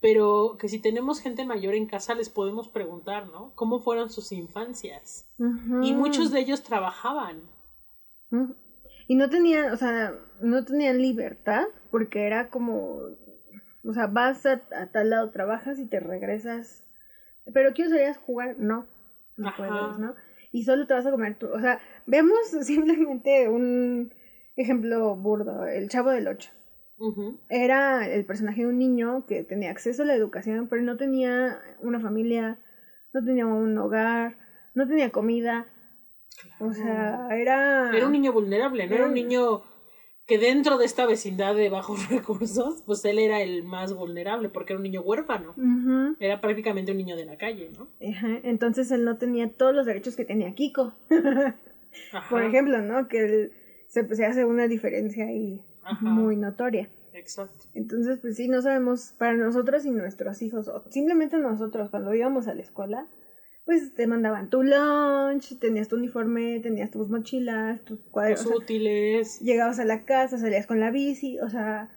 pero 0.00 0.56
que 0.58 0.70
si 0.70 0.78
tenemos 0.78 1.20
gente 1.20 1.44
mayor 1.44 1.74
en 1.74 1.84
casa 1.84 2.14
les 2.14 2.30
podemos 2.30 2.68
preguntar, 2.68 3.28
¿no? 3.28 3.52
¿Cómo 3.54 3.80
fueron 3.80 4.08
sus 4.08 4.32
infancias? 4.32 5.28
Y 5.82 5.92
muchos 5.92 6.30
de 6.30 6.40
ellos 6.40 6.62
trabajaban. 6.62 7.54
Y 9.08 9.14
no 9.14 9.28
tenían, 9.28 9.72
o 9.72 9.76
sea, 9.76 10.14
no 10.40 10.64
tenían 10.64 10.98
libertad 10.98 11.64
porque 11.90 12.26
era 12.26 12.48
como, 12.48 13.00
o 13.84 13.92
sea, 13.92 14.06
vas 14.06 14.44
a, 14.46 14.60
a 14.72 14.86
tal 14.86 15.10
lado, 15.10 15.30
trabajas 15.30 15.78
y 15.78 15.86
te 15.86 16.00
regresas. 16.00 16.84
Pero 17.52 17.70
a 17.70 18.14
jugar, 18.14 18.56
no, 18.58 18.86
no 19.36 19.48
Ajá. 19.48 19.56
puedes, 19.56 19.98
¿no? 19.98 20.14
Y 20.50 20.64
solo 20.64 20.86
te 20.86 20.94
vas 20.94 21.06
a 21.06 21.10
comer 21.10 21.36
tú. 21.38 21.48
O 21.48 21.60
sea, 21.60 21.78
vemos 22.06 22.38
simplemente 22.62 23.48
un 23.48 24.12
ejemplo 24.56 25.14
burdo, 25.16 25.66
el 25.66 25.88
chavo 25.88 26.10
del 26.10 26.28
8. 26.28 26.50
Ujú. 26.98 27.38
Era 27.48 28.08
el 28.08 28.24
personaje 28.24 28.62
de 28.62 28.66
un 28.66 28.78
niño 28.78 29.24
que 29.26 29.44
tenía 29.44 29.70
acceso 29.70 30.02
a 30.02 30.06
la 30.06 30.14
educación, 30.14 30.66
pero 30.68 30.82
no 30.82 30.96
tenía 30.96 31.60
una 31.78 32.00
familia, 32.00 32.58
no 33.12 33.22
tenía 33.22 33.46
un 33.46 33.76
hogar, 33.78 34.36
no 34.74 34.88
tenía 34.88 35.10
comida. 35.10 35.66
O 36.60 36.72
sea, 36.72 37.28
era... 37.30 37.90
Era 37.96 38.06
un 38.06 38.12
niño 38.12 38.32
vulnerable, 38.32 38.86
no 38.86 38.94
era 38.94 39.06
un 39.06 39.14
niño 39.14 39.62
que 40.26 40.38
dentro 40.38 40.76
de 40.76 40.84
esta 40.84 41.06
vecindad 41.06 41.54
de 41.54 41.68
bajos 41.68 42.08
recursos, 42.10 42.82
pues 42.84 43.04
él 43.04 43.18
era 43.18 43.40
el 43.40 43.62
más 43.62 43.94
vulnerable 43.94 44.48
porque 44.48 44.72
era 44.72 44.78
un 44.78 44.82
niño 44.82 45.02
huérfano. 45.02 45.54
Era 46.18 46.40
prácticamente 46.40 46.92
un 46.92 46.98
niño 46.98 47.16
de 47.16 47.24
la 47.24 47.36
calle, 47.36 47.70
¿no? 47.76 47.88
Ajá, 48.06 48.40
Entonces 48.42 48.90
él 48.90 49.04
no 49.04 49.18
tenía 49.18 49.50
todos 49.52 49.74
los 49.74 49.86
derechos 49.86 50.16
que 50.16 50.24
tenía 50.24 50.54
Kiko. 50.54 50.94
Ajá, 52.12 52.28
Por 52.28 52.42
ejemplo, 52.42 52.78
¿no? 52.82 53.08
Que 53.08 53.24
él, 53.24 53.52
se, 53.86 54.14
se 54.14 54.26
hace 54.26 54.44
una 54.44 54.66
diferencia 54.68 55.26
ahí 55.26 55.64
Ajá. 55.82 56.04
muy 56.04 56.36
notoria. 56.36 56.90
Exacto. 57.12 57.66
Entonces, 57.72 58.18
pues 58.20 58.36
sí, 58.36 58.48
no 58.48 58.60
sabemos 58.60 59.14
para 59.16 59.34
nosotros 59.34 59.86
y 59.86 59.90
nuestros 59.90 60.42
hijos, 60.42 60.68
o 60.68 60.84
simplemente 60.90 61.38
nosotros 61.38 61.88
cuando 61.88 62.14
íbamos 62.14 62.46
a 62.46 62.54
la 62.54 62.62
escuela, 62.62 63.08
pues 63.66 63.92
te 63.94 64.06
mandaban 64.06 64.48
tu 64.48 64.62
lunch, 64.62 65.58
tenías 65.58 65.88
tu 65.88 65.96
uniforme, 65.96 66.60
tenías 66.60 66.90
tus 66.92 67.08
mochilas, 67.10 67.84
tus 67.84 67.98
cuadernos. 68.10 68.44
Los 68.44 68.54
o 68.54 68.56
sea, 68.56 68.64
útiles. 68.64 69.40
llegabas 69.40 69.78
a 69.80 69.84
la 69.84 70.04
casa, 70.04 70.38
salías 70.38 70.66
con 70.68 70.78
la 70.80 70.92
bici, 70.92 71.38
o 71.40 71.50
sea, 71.50 71.90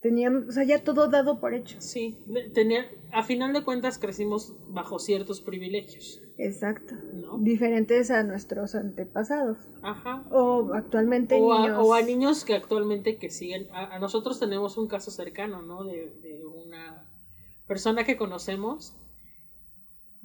teníamos, 0.00 0.48
o 0.48 0.52
sea, 0.52 0.64
ya 0.64 0.82
todo 0.82 1.08
dado 1.08 1.40
por 1.40 1.52
hecho. 1.52 1.76
Sí, 1.78 2.24
tenía, 2.54 2.86
a 3.12 3.22
final 3.22 3.52
de 3.52 3.62
cuentas 3.64 3.98
crecimos 3.98 4.56
bajo 4.68 4.98
ciertos 4.98 5.42
privilegios, 5.42 6.22
Exacto. 6.38 6.94
¿no? 7.12 7.36
Diferentes 7.38 8.10
a 8.10 8.24
nuestros 8.24 8.74
antepasados. 8.74 9.58
Ajá. 9.82 10.24
O 10.30 10.72
actualmente 10.72 11.38
O 11.38 11.52
a, 11.52 11.60
niños. 11.60 11.78
o 11.82 11.92
a 11.94 12.00
niños 12.00 12.44
que 12.46 12.54
actualmente 12.54 13.18
que 13.18 13.28
siguen, 13.28 13.68
a, 13.72 13.94
a 13.94 13.98
nosotros 13.98 14.40
tenemos 14.40 14.78
un 14.78 14.88
caso 14.88 15.10
cercano, 15.10 15.60
¿no? 15.60 15.84
De, 15.84 16.10
de 16.22 16.46
una 16.46 17.12
persona 17.68 18.04
que 18.04 18.16
conocemos, 18.16 18.96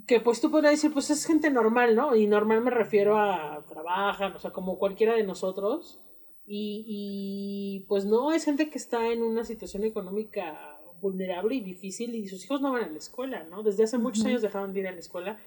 que 0.07 0.21
pues 0.21 0.39
tú 0.39 0.49
podrías 0.49 0.73
decir, 0.73 0.93
pues 0.93 1.09
es 1.09 1.25
gente 1.25 1.49
normal, 1.51 1.95
¿no? 1.95 2.15
Y 2.15 2.27
normal 2.27 2.61
me 2.61 2.71
refiero 2.71 3.17
a 3.17 3.65
trabajan, 3.67 4.33
o 4.33 4.39
sea, 4.39 4.51
como 4.51 4.79
cualquiera 4.79 5.13
de 5.13 5.23
nosotros. 5.23 6.01
Y, 6.45 6.85
y 6.87 7.85
pues 7.89 8.05
no, 8.05 8.31
es 8.31 8.45
gente 8.45 8.69
que 8.69 8.77
está 8.77 9.11
en 9.11 9.21
una 9.21 9.43
situación 9.43 9.83
económica 9.83 10.79
vulnerable 11.01 11.55
y 11.55 11.61
difícil 11.61 12.15
y 12.15 12.27
sus 12.27 12.45
hijos 12.45 12.61
no 12.61 12.71
van 12.71 12.85
a 12.85 12.89
la 12.89 12.97
escuela, 12.97 13.43
¿no? 13.43 13.63
Desde 13.63 13.83
hace 13.83 13.97
muchos 13.97 14.25
años 14.25 14.41
dejaron 14.41 14.73
de 14.73 14.79
ir 14.79 14.87
a 14.87 14.93
la 14.93 14.99
escuela 14.99 15.39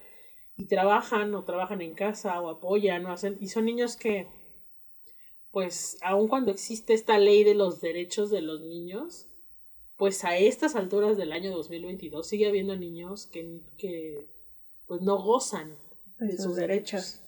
y 0.56 0.66
trabajan 0.66 1.34
o 1.34 1.44
trabajan 1.44 1.80
en 1.80 1.94
casa 1.94 2.38
o 2.40 2.50
apoyan 2.50 3.06
o 3.06 3.12
hacen, 3.12 3.38
y 3.40 3.48
son 3.48 3.64
niños 3.64 3.96
que, 3.96 4.28
pues, 5.50 5.98
aun 6.02 6.28
cuando 6.28 6.50
existe 6.50 6.92
esta 6.92 7.18
ley 7.18 7.44
de 7.44 7.54
los 7.54 7.80
derechos 7.80 8.30
de 8.30 8.42
los 8.42 8.60
niños, 8.60 9.26
pues 9.96 10.22
a 10.24 10.36
estas 10.36 10.76
alturas 10.76 11.16
del 11.16 11.32
año 11.32 11.50
2022 11.50 12.28
sigue 12.28 12.46
habiendo 12.46 12.76
niños 12.76 13.26
que, 13.26 13.62
que 13.78 14.28
pues 14.90 15.02
no 15.02 15.22
gozan 15.22 15.76
de 16.18 16.36
sus 16.36 16.56
derechos. 16.56 17.22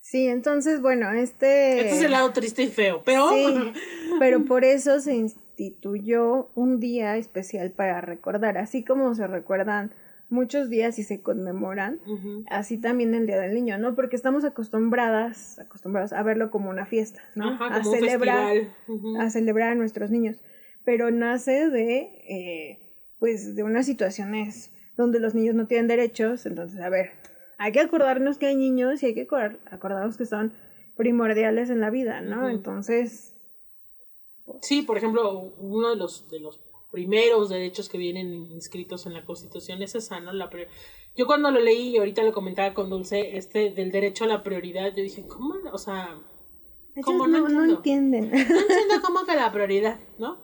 Sí, 0.00 0.28
entonces, 0.28 0.80
bueno, 0.80 1.12
este... 1.12 1.78
Este 1.78 1.90
es 1.98 2.02
el 2.04 2.12
lado 2.12 2.32
triste 2.32 2.62
y 2.62 2.68
feo, 2.68 3.02
pero 3.04 3.28
Sí, 3.28 3.72
pero 4.18 4.46
por 4.46 4.64
eso 4.64 4.98
se 4.98 5.14
instituyó 5.14 6.48
un 6.54 6.80
día 6.80 7.18
especial 7.18 7.70
para 7.70 8.00
recordar, 8.00 8.56
así 8.56 8.82
como 8.82 9.14
se 9.14 9.26
recuerdan 9.26 9.92
muchos 10.30 10.70
días 10.70 10.98
y 10.98 11.02
se 11.02 11.20
conmemoran, 11.20 12.00
así 12.48 12.78
también 12.78 13.14
el 13.14 13.26
Día 13.26 13.38
del 13.38 13.52
Niño, 13.52 13.76
¿no? 13.76 13.94
Porque 13.94 14.16
estamos 14.16 14.46
acostumbradas, 14.46 15.58
acostumbrados 15.58 16.14
a 16.14 16.22
verlo 16.22 16.50
como 16.50 16.70
una 16.70 16.86
fiesta, 16.86 17.20
¿no? 17.34 17.50
Ajá, 17.50 17.66
a 17.66 17.84
celebrar, 17.84 18.56
a 19.18 19.28
celebrar 19.28 19.72
a 19.72 19.74
nuestros 19.74 20.10
niños, 20.10 20.42
pero 20.86 21.10
nace 21.10 21.68
de, 21.68 21.98
eh, 22.26 22.78
pues, 23.18 23.54
de 23.54 23.64
unas 23.64 23.84
situaciones 23.84 24.72
donde 25.00 25.18
los 25.18 25.34
niños 25.34 25.54
no 25.54 25.66
tienen 25.66 25.88
derechos, 25.88 26.46
entonces, 26.46 26.80
a 26.80 26.88
ver, 26.88 27.10
hay 27.58 27.72
que 27.72 27.80
acordarnos 27.80 28.38
que 28.38 28.46
hay 28.46 28.56
niños 28.56 29.02
y 29.02 29.06
hay 29.06 29.14
que 29.14 29.26
acor- 29.26 29.58
acordarnos 29.66 30.16
que 30.16 30.26
son 30.26 30.52
primordiales 30.96 31.70
en 31.70 31.80
la 31.80 31.90
vida, 31.90 32.20
¿no? 32.20 32.48
Entonces, 32.48 33.34
Sí, 34.62 34.82
por 34.82 34.96
ejemplo, 34.96 35.52
uno 35.58 35.90
de 35.90 35.96
los, 35.96 36.28
de 36.28 36.40
los 36.40 36.60
primeros 36.90 37.48
derechos 37.48 37.88
que 37.88 37.98
vienen 37.98 38.46
inscritos 38.50 39.06
en 39.06 39.12
la 39.12 39.24
Constitución 39.24 39.80
es 39.82 39.94
esa, 39.94 40.18
¿no? 40.20 40.32
La 40.32 40.50
yo 41.16 41.26
cuando 41.26 41.50
lo 41.50 41.60
leí 41.60 41.90
y 41.90 41.98
ahorita 41.98 42.22
lo 42.22 42.32
comentaba 42.32 42.74
con 42.74 42.90
Dulce, 42.90 43.36
este 43.36 43.70
del 43.70 43.90
derecho 43.92 44.24
a 44.24 44.26
la 44.26 44.42
prioridad, 44.42 44.92
yo 44.94 45.02
dije, 45.02 45.24
¿cómo? 45.26 45.54
O 45.72 45.78
sea, 45.78 46.18
ellos 46.94 47.04
¿Cómo? 47.04 47.26
no, 47.26 47.48
No 47.48 47.64
entienden. 47.64 48.30
no 48.30 48.36
entiendo 48.36 48.94
cómo 49.02 49.24
que 49.24 49.36
la 49.36 49.52
prioridad, 49.52 50.00
¿no? 50.18 50.38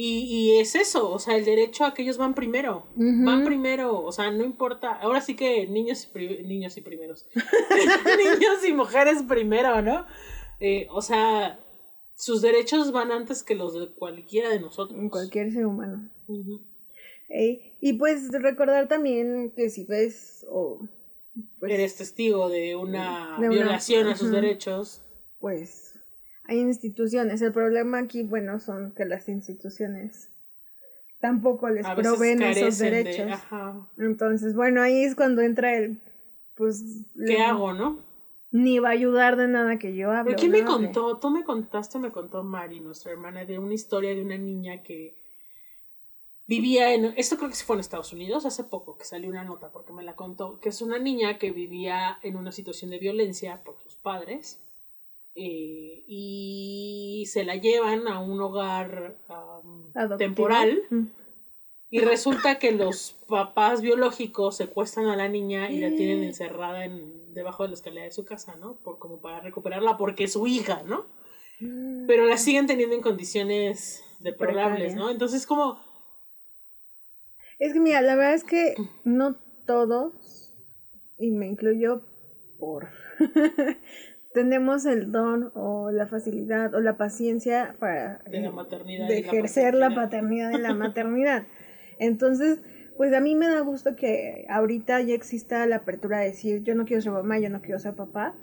Y, 0.00 0.26
y 0.54 0.60
es 0.60 0.76
eso, 0.76 1.10
o 1.10 1.18
sea, 1.18 1.36
el 1.36 1.44
derecho 1.44 1.84
a 1.84 1.92
que 1.92 2.02
ellos 2.02 2.18
van 2.18 2.32
primero, 2.34 2.86
van 2.94 3.44
primero, 3.44 4.00
o 4.00 4.12
sea, 4.12 4.30
no 4.30 4.44
importa, 4.44 4.92
ahora 4.92 5.20
sí 5.20 5.34
que 5.34 5.66
niños 5.66 6.08
y, 6.14 6.18
niños 6.44 6.76
y 6.76 6.82
primeros, 6.82 7.26
niños 7.34 8.64
y 8.64 8.72
mujeres 8.74 9.24
primero, 9.24 9.82
¿no? 9.82 10.06
Eh, 10.60 10.86
o 10.92 11.02
sea, 11.02 11.58
sus 12.14 12.42
derechos 12.42 12.92
van 12.92 13.10
antes 13.10 13.42
que 13.42 13.56
los 13.56 13.74
de 13.74 13.92
cualquiera 13.92 14.50
de 14.50 14.60
nosotros. 14.60 15.00
Cualquier 15.10 15.50
ser 15.52 15.66
humano. 15.66 16.08
Ey, 17.28 17.74
Y 17.80 17.94
pues 17.94 18.30
recordar 18.30 18.86
también 18.88 19.52
que 19.56 19.68
si 19.68 19.84
ves 19.84 20.46
o 20.48 20.78
pues, 21.58 21.72
Eres 21.72 21.96
testigo 21.96 22.48
de 22.48 22.76
una 22.76 23.36
De 23.40 23.48
una- 23.48 23.56
violación 23.56 24.06
a 24.06 24.16
sus 24.16 24.30
derechos. 24.30 25.02
pues 25.40 25.87
hay 26.48 26.58
instituciones. 26.60 27.40
El 27.42 27.52
problema 27.52 27.98
aquí, 28.00 28.24
bueno, 28.24 28.58
son 28.58 28.92
que 28.96 29.04
las 29.04 29.28
instituciones 29.28 30.30
tampoco 31.20 31.68
les 31.68 31.86
proveen 31.86 32.42
esos 32.42 32.78
de- 32.78 32.90
derechos. 32.90 33.30
ajá. 33.32 33.88
Entonces, 33.98 34.54
bueno, 34.56 34.82
ahí 34.82 35.04
es 35.04 35.14
cuando 35.14 35.42
entra 35.42 35.76
el 35.76 36.00
pues 36.56 37.04
¿Qué 37.14 37.34
le- 37.34 37.40
hago, 37.44 37.72
no? 37.72 38.02
Ni 38.50 38.78
va 38.78 38.88
a 38.88 38.92
ayudar 38.92 39.36
de 39.36 39.46
nada 39.46 39.78
que 39.78 39.94
yo 39.94 40.10
hable. 40.10 40.30
¿Pero 40.30 40.38
quién 40.40 40.50
me 40.52 40.58
hable. 40.62 40.86
contó? 40.86 41.18
Tú 41.18 41.30
me 41.30 41.44
contaste, 41.44 41.98
me 41.98 42.10
contó 42.10 42.42
Mari, 42.42 42.80
nuestra 42.80 43.12
hermana, 43.12 43.44
de 43.44 43.58
una 43.58 43.74
historia 43.74 44.14
de 44.14 44.22
una 44.22 44.38
niña 44.38 44.82
que 44.82 45.14
vivía 46.46 46.94
en... 46.94 47.12
Esto 47.18 47.36
creo 47.36 47.50
que 47.50 47.56
se 47.56 47.64
fue 47.64 47.76
en 47.76 47.80
Estados 47.80 48.12
Unidos 48.14 48.46
hace 48.46 48.64
poco, 48.64 48.96
que 48.96 49.04
salió 49.04 49.28
una 49.28 49.44
nota 49.44 49.70
porque 49.70 49.92
me 49.92 50.02
la 50.02 50.16
contó, 50.16 50.60
que 50.60 50.70
es 50.70 50.80
una 50.80 50.98
niña 50.98 51.38
que 51.38 51.50
vivía 51.52 52.18
en 52.22 52.36
una 52.36 52.52
situación 52.52 52.90
de 52.90 52.98
violencia 52.98 53.62
por 53.64 53.78
sus 53.82 53.96
padres 53.96 54.62
eh, 55.34 56.04
y 56.06 57.24
se 57.30 57.44
la 57.44 57.56
llevan 57.56 58.08
a 58.08 58.20
un 58.20 58.40
hogar 58.40 59.16
um, 59.28 59.92
temporal 60.18 60.82
Mm. 60.90 61.06
y 61.90 62.00
resulta 62.00 62.58
que 62.58 62.72
los 62.72 63.16
papás 63.28 63.80
biológicos 63.82 64.56
secuestran 64.56 65.06
a 65.06 65.16
la 65.16 65.28
niña 65.28 65.70
y 65.70 65.80
la 65.80 65.90
tienen 65.90 66.24
encerrada 66.24 66.84
en, 66.84 67.32
debajo 67.34 67.62
de 67.62 67.70
la 67.70 67.74
escalera 67.74 68.04
de 68.04 68.10
su 68.10 68.24
casa, 68.24 68.56
¿no? 68.56 68.76
Por, 68.82 68.98
como 68.98 69.20
para 69.20 69.40
recuperarla 69.40 69.96
porque 69.96 70.24
es 70.24 70.32
su 70.32 70.46
hija, 70.46 70.82
¿no? 70.84 71.06
Pero 72.06 72.26
la 72.26 72.36
siguen 72.36 72.66
teniendo 72.66 72.94
en 72.94 73.02
condiciones 73.02 74.04
deplorables, 74.20 74.94
¿no? 74.94 75.10
Entonces 75.10 75.46
como, 75.46 75.80
Es 77.58 77.72
que 77.72 77.80
mira, 77.80 78.00
la 78.00 78.16
verdad 78.16 78.34
es 78.34 78.44
que 78.44 78.74
no 79.04 79.36
todos, 79.66 80.54
y 81.18 81.30
me 81.30 81.46
incluyo 81.46 82.02
por, 82.58 82.88
tenemos 84.34 84.84
el 84.86 85.10
don 85.12 85.50
o 85.54 85.90
la 85.90 86.06
facilidad 86.06 86.74
o 86.74 86.80
la 86.80 86.96
paciencia 86.96 87.76
para 87.80 88.18
de 88.30 88.40
la 88.40 88.50
maternidad. 88.50 89.08
de 89.08 89.18
y 89.20 89.22
la 89.22 89.28
ejercer 89.28 89.74
la 89.74 89.94
paternidad. 89.94 90.50
paternidad 90.50 90.58
y 90.58 90.62
la 90.62 90.74
maternidad. 90.86 91.46
Entonces, 91.98 92.60
pues 92.96 93.12
a 93.14 93.20
mí 93.20 93.34
me 93.34 93.48
da 93.48 93.60
gusto 93.60 93.96
que 93.96 94.44
ahorita 94.48 95.00
ya 95.02 95.14
exista 95.14 95.66
la 95.66 95.76
apertura 95.76 96.18
de 96.20 96.26
decir, 96.26 96.62
yo 96.62 96.74
no 96.74 96.84
quiero 96.84 97.00
ser 97.02 97.12
mamá, 97.12 97.38
yo 97.38 97.48
no 97.50 97.60
quiero 97.62 97.78
ser 97.78 97.94
papá, 97.94 98.34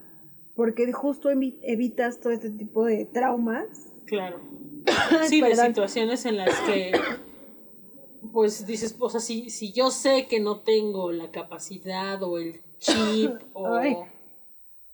porque 0.55 0.91
justo 0.93 1.29
evi- 1.31 1.57
evitas 1.61 2.19
todo 2.19 2.31
este 2.33 2.49
tipo 2.49 2.85
de 2.85 3.05
traumas. 3.05 3.65
Claro. 4.05 4.39
Sí, 5.27 5.41
de 5.41 5.55
situaciones 5.55 6.25
en 6.25 6.37
las 6.37 6.53
que, 6.61 6.91
pues 8.31 8.65
dices, 8.65 8.95
o 8.99 9.09
sea, 9.09 9.19
si, 9.19 9.49
si 9.49 9.71
yo 9.71 9.91
sé 9.91 10.27
que 10.27 10.39
no 10.39 10.61
tengo 10.61 11.11
la 11.11 11.31
capacidad 11.31 12.21
o 12.23 12.37
el 12.37 12.61
chip 12.79 13.31
o 13.53 13.75
Ay. 13.75 13.95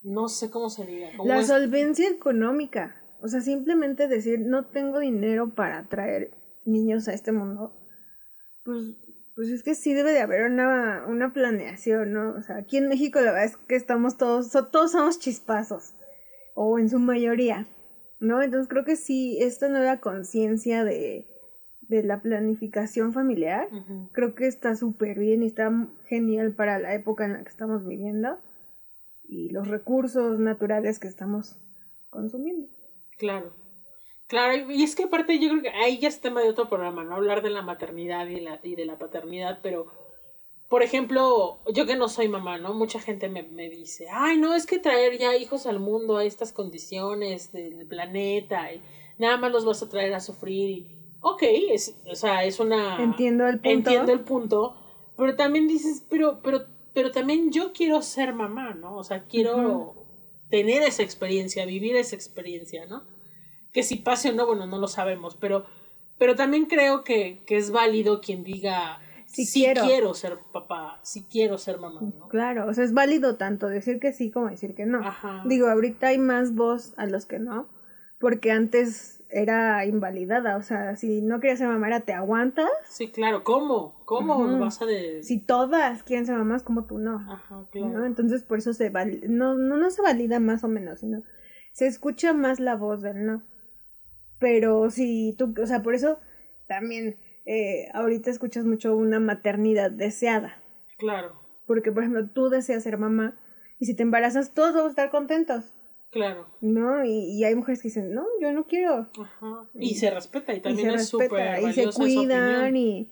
No 0.04 0.28
sé 0.30 0.50
cómo 0.50 0.70
se 0.70 0.86
diga. 0.86 1.10
como 1.18 1.28
La 1.30 1.40
es- 1.40 1.48
solvencia 1.48 2.10
económica. 2.10 2.96
O 3.22 3.28
sea, 3.28 3.42
simplemente 3.42 4.08
decir, 4.08 4.40
no 4.40 4.66
tengo 4.66 5.00
dinero 5.00 5.50
para 5.54 5.88
traer 5.88 6.32
niños 6.66 7.08
a 7.08 7.14
este 7.14 7.32
mundo. 7.32 7.74
Pues, 8.64 8.96
pues 9.36 9.50
es 9.50 9.64
que 9.64 9.76
sí 9.76 9.94
debe 9.94 10.12
de 10.12 10.22
haber 10.22 10.44
una, 10.50 11.06
una 11.08 11.34
planeación, 11.34 12.14
¿no? 12.14 12.34
O 12.36 12.42
sea, 12.42 12.58
aquí 12.58 12.78
en 12.78 12.88
México 12.88 13.20
la 13.20 13.32
verdad 13.32 13.46
es 13.46 13.58
que 13.58 13.76
estamos 13.76 14.18
todos, 14.18 14.48
so- 14.50 14.68
todos 14.68 14.92
somos 14.94 15.20
chispazos. 15.20 15.94
O 16.56 16.78
en 16.80 16.90
su 16.90 17.00
mayoría, 17.00 17.68
¿no? 18.20 18.42
Entonces 18.42 18.68
creo 18.68 18.84
que 18.86 18.96
sí, 18.96 19.38
esta 19.42 19.70
nueva 19.70 19.98
conciencia 19.98 20.84
de, 20.84 21.28
de 21.82 22.04
la 22.04 22.22
planificación 22.22 23.14
familiar, 23.14 23.68
creo 24.12 24.36
que 24.36 24.48
está 24.48 24.76
súper 24.76 25.18
bien 25.20 25.44
y 25.44 25.48
está 25.48 25.72
genial 26.08 26.54
para 26.54 26.78
la 26.80 26.94
época 26.94 27.26
en 27.26 27.34
la 27.34 27.44
que 27.44 27.50
estamos 27.50 27.86
viviendo 27.88 28.38
y 29.32 29.50
los 29.50 29.70
recursos 29.70 30.38
naturales 30.40 31.00
que 31.00 31.08
estamos 31.08 31.56
consumiendo. 32.10 32.68
Claro. 33.18 33.54
Claro, 34.28 34.70
y 34.70 34.84
es 34.84 34.96
que 34.96 35.04
aparte 35.04 35.40
yo 35.40 35.50
creo 35.50 35.62
que 35.62 35.70
ahí 35.70 36.00
ya 36.00 36.10
es 36.10 36.22
tema 36.22 36.42
de 36.42 36.50
otro 36.50 36.70
programa, 36.70 37.04
¿no? 37.04 37.16
Hablar 37.16 37.42
de 37.42 37.50
la 37.50 37.62
maternidad 37.62 38.28
y, 38.28 38.42
la, 38.42 38.60
y 38.62 38.76
de 38.76 38.86
la 38.86 39.00
paternidad, 39.00 39.60
pero 39.64 39.88
por 40.68 40.84
ejemplo, 40.84 41.60
yo 41.74 41.86
que 41.86 41.96
no 41.96 42.10
soy 42.10 42.28
mamá, 42.28 42.58
¿no? 42.58 42.74
Mucha 42.74 43.00
gente 43.00 43.30
me, 43.30 43.44
me 43.44 43.70
dice, 43.70 44.08
ay, 44.12 44.38
no, 44.38 44.54
es 44.54 44.66
que 44.66 44.80
traer 44.80 45.18
ya 45.18 45.36
hijos 45.36 45.66
al 45.66 45.80
mundo 45.80 46.18
a 46.18 46.26
estas 46.26 46.52
condiciones 46.52 47.52
del 47.52 47.86
planeta, 47.88 48.72
y 48.74 48.82
nada 49.18 49.38
más 49.38 49.52
los 49.52 49.66
vas 49.66 49.82
a 49.82 49.90
traer 49.90 50.14
a 50.14 50.20
sufrir. 50.20 50.70
Y, 50.70 50.88
ok, 51.22 51.44
es, 51.72 51.98
o 52.10 52.16
sea, 52.16 52.44
es 52.44 52.60
una... 52.60 53.02
Entiendo 53.02 53.48
el 53.48 53.60
punto. 53.60 53.70
Entiendo 53.70 54.12
el 54.12 54.22
punto, 54.22 54.76
pero 55.18 55.36
también 55.36 55.68
dices, 55.68 56.06
pero, 56.10 56.42
pero, 56.42 56.66
pero 56.94 57.12
también 57.12 57.52
yo 57.52 57.74
quiero 57.74 58.02
ser 58.02 58.34
mamá, 58.34 58.74
¿no? 58.74 58.96
O 58.98 59.04
sea, 59.04 59.26
quiero 59.26 59.96
tener 60.50 60.84
esa 60.84 61.04
experiencia, 61.04 61.66
vivir 61.66 61.96
esa 61.96 62.16
experiencia, 62.16 62.86
¿no? 62.86 63.04
Que 63.72 63.84
si 63.84 63.96
pase 63.98 64.30
o 64.30 64.34
no, 64.34 64.46
bueno, 64.46 64.66
no 64.68 64.78
lo 64.78 64.88
sabemos, 64.88 65.36
pero, 65.36 65.66
pero 66.18 66.36
también 66.36 66.66
creo 66.66 67.04
que, 67.04 67.44
que 67.46 67.58
es 67.58 67.72
válido 67.72 68.20
quien 68.20 68.44
diga, 68.44 69.00
Sí 69.32 69.46
sí 69.46 69.64
quiero. 69.64 69.86
quiero. 69.86 70.14
ser 70.14 70.40
papá, 70.52 71.00
sí 71.04 71.26
quiero 71.30 71.58
ser 71.58 71.78
mamá, 71.78 72.02
¿no? 72.02 72.28
Claro, 72.28 72.68
o 72.68 72.74
sea, 72.74 72.84
es 72.84 72.94
válido 72.94 73.38
tanto 73.38 73.68
decir 73.68 74.00
que 74.00 74.12
sí 74.12 74.30
como 74.30 74.50
decir 74.50 74.76
que 74.76 74.86
no. 74.86 75.00
Ajá. 75.00 75.44
Digo, 75.46 75.70
ahorita 75.70 76.08
hay 76.08 76.18
más 76.18 76.54
voz 76.54 76.94
a 76.98 77.06
los 77.06 77.26
que 77.26 77.40
no, 77.40 77.70
porque 78.20 78.52
antes 78.52 79.21
era 79.32 79.86
invalidada, 79.86 80.58
o 80.58 80.62
sea, 80.62 80.96
si 80.96 81.22
no 81.22 81.40
querías 81.40 81.60
ser 81.60 81.68
mamá 81.68 81.88
era 81.88 82.02
te 82.02 82.14
aguantas, 82.14 82.70
Sí, 82.90 83.10
claro, 83.12 83.44
¿cómo? 83.44 84.02
¿Cómo 84.06 84.40
Ujú. 84.44 84.60
vas 84.60 84.82
a 84.82 84.86
de... 84.86 85.24
si 85.24 85.40
todas 85.40 86.04
quieren 86.04 86.26
ser 86.26 86.36
mamás 86.38 86.64
como 86.64 86.86
tú 86.86 86.98
no. 86.98 87.16
Ajá, 87.16 87.56
¿no? 87.56 87.68
claro. 87.72 88.06
Entonces 88.06 88.44
por 88.44 88.58
eso 88.58 88.74
se 88.74 88.90
val- 88.90 89.22
no, 89.28 89.56
no, 89.56 89.78
no 89.78 89.90
se 89.90 90.02
valida 90.02 90.40
más 90.40 90.64
o 90.64 90.68
menos, 90.68 91.00
sino 91.00 91.24
se 91.74 91.88
escucha 91.88 92.34
más 92.34 92.60
la 92.60 92.76
voz 92.76 93.02
del 93.02 93.26
no. 93.26 93.44
Pero 94.40 94.90
si 94.90 95.36
tú, 95.38 95.54
o 95.62 95.66
sea, 95.66 95.82
por 95.82 95.94
eso 95.96 96.20
también 96.68 97.18
eh, 97.46 97.88
ahorita 97.94 98.30
escuchas 98.30 98.66
mucho 98.66 98.96
una 98.96 99.20
maternidad 99.20 99.92
deseada. 99.92 100.64
Claro, 100.98 101.42
Porque, 101.66 101.92
por 101.92 102.04
ejemplo, 102.04 102.28
tú 102.30 102.50
deseas 102.50 102.84
ser 102.84 102.98
mamá 102.98 103.40
y 103.80 103.86
si 103.86 103.96
te 103.96 104.04
embarazas, 104.04 104.54
todos 104.54 104.74
vamos 104.74 104.88
a 104.88 104.92
estar 104.92 105.10
contentos, 105.10 105.76
claro. 106.12 106.48
¿no? 106.62 107.04
Y, 107.04 107.38
y 107.38 107.44
hay 107.44 107.56
mujeres 107.56 107.82
que 107.82 107.88
dicen, 107.88 108.14
no, 108.14 108.26
yo 108.40 108.52
no 108.54 108.66
quiero. 108.66 109.10
Ajá. 109.20 109.70
Y 109.74 109.96
se 109.96 110.12
respeta 110.12 110.54
y 110.54 110.58
Y 110.58 110.62
también 110.62 110.92
se 110.92 110.96
es 110.96 111.08
súper 111.08 111.64
y 111.64 111.74
se 111.74 111.90
cuidan 111.92 112.76
y 112.76 113.10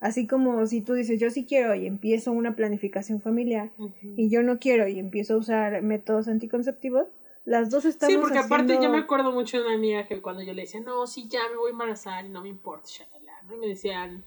así 0.00 0.26
como 0.26 0.66
si 0.66 0.82
tú 0.82 0.92
dices, 0.94 1.18
yo 1.18 1.30
sí 1.30 1.46
quiero 1.46 1.74
y 1.74 1.86
empiezo 1.86 2.30
una 2.30 2.54
planificación 2.54 3.20
familiar 3.20 3.72
y 4.02 4.30
yo 4.30 4.42
no 4.42 4.58
quiero 4.58 4.86
y 4.86 4.98
empiezo 4.98 5.34
a 5.34 5.38
usar 5.38 5.82
métodos 5.82 6.28
anticonceptivos, 6.28 7.08
las 7.44 7.70
dos 7.70 7.84
estamos 7.84 8.14
Sí, 8.14 8.20
porque 8.20 8.38
aparte 8.38 8.78
yo 8.80 8.90
me 8.90 8.98
acuerdo 8.98 9.32
mucho 9.32 9.58
de 9.58 9.64
una 9.64 9.74
amiga 9.74 10.06
que 10.06 10.20
cuando 10.20 10.42
yo 10.42 10.52
le 10.52 10.62
decía, 10.62 10.80
no, 10.80 11.06
sí, 11.06 11.28
ya 11.28 11.40
me 11.50 11.56
voy 11.56 11.70
a 11.70 11.72
embarazar 11.72 12.24
y 12.24 12.28
no 12.28 12.42
me 12.42 12.48
importa, 12.48 12.86
shalala, 12.86 13.42
¿no? 13.46 13.54
Y 13.54 13.58
me 13.58 13.66
decían, 13.68 14.24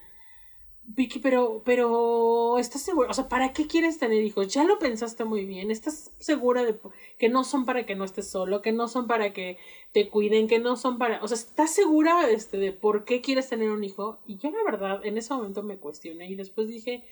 Vicky, 0.89 1.19
pero, 1.19 1.61
pero, 1.65 2.57
¿estás 2.59 2.81
segura? 2.81 3.09
O 3.09 3.13
sea, 3.13 3.27
¿para 3.27 3.51
qué 3.51 3.67
quieres 3.67 3.99
tener 3.99 4.23
hijos? 4.23 4.47
Ya 4.53 4.63
lo 4.63 4.79
pensaste 4.79 5.25
muy 5.25 5.43
bien, 5.43 5.69
¿estás 5.69 6.13
segura 6.17 6.63
de 6.63 6.79
que 7.19 7.27
no 7.27 7.43
son 7.43 7.65
para 7.65 7.85
que 7.85 7.95
no 7.95 8.05
estés 8.05 8.29
solo, 8.29 8.61
que 8.61 8.71
no 8.71 8.87
son 8.87 9.05
para 9.05 9.33
que 9.33 9.57
te 9.91 10.09
cuiden, 10.09 10.47
que 10.47 10.59
no 10.59 10.77
son 10.77 10.97
para, 10.97 11.21
o 11.21 11.27
sea, 11.27 11.35
¿estás 11.35 11.71
segura 11.71 12.29
este, 12.29 12.57
de 12.57 12.71
por 12.71 13.03
qué 13.03 13.19
quieres 13.19 13.49
tener 13.49 13.69
un 13.69 13.83
hijo? 13.83 14.19
Y 14.25 14.37
yo 14.37 14.49
la 14.49 14.63
verdad, 14.63 15.05
en 15.05 15.17
ese 15.17 15.33
momento 15.33 15.61
me 15.61 15.77
cuestioné 15.77 16.29
y 16.29 16.35
después 16.35 16.69
dije, 16.69 17.03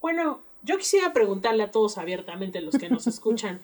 bueno, 0.00 0.42
yo 0.64 0.76
quisiera 0.76 1.12
preguntarle 1.12 1.62
a 1.62 1.70
todos 1.70 1.98
abiertamente, 1.98 2.60
los 2.60 2.78
que 2.78 2.90
nos 2.90 3.06
escuchan, 3.06 3.62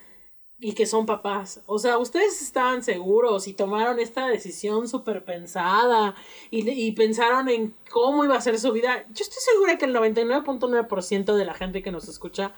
y 0.58 0.72
que 0.72 0.86
son 0.86 1.06
papás. 1.06 1.62
O 1.66 1.78
sea, 1.78 1.98
ustedes 1.98 2.40
estaban 2.42 2.82
seguros 2.82 3.46
y 3.46 3.52
tomaron 3.52 3.98
esta 3.98 4.26
decisión 4.28 4.88
súper 4.88 5.25
pensada 5.25 6.14
y, 6.50 6.68
y 6.70 6.92
pensaron 6.92 7.48
en 7.48 7.75
cómo 7.90 8.25
iba 8.25 8.36
a 8.36 8.40
ser 8.40 8.58
su 8.58 8.72
vida. 8.72 9.04
Yo 9.12 9.22
estoy 9.22 9.42
segura 9.42 9.78
que 9.78 9.84
el 9.84 9.94
99.9% 9.94 11.34
de 11.34 11.44
la 11.44 11.54
gente 11.54 11.82
que 11.82 11.92
nos 11.92 12.08
escucha 12.08 12.54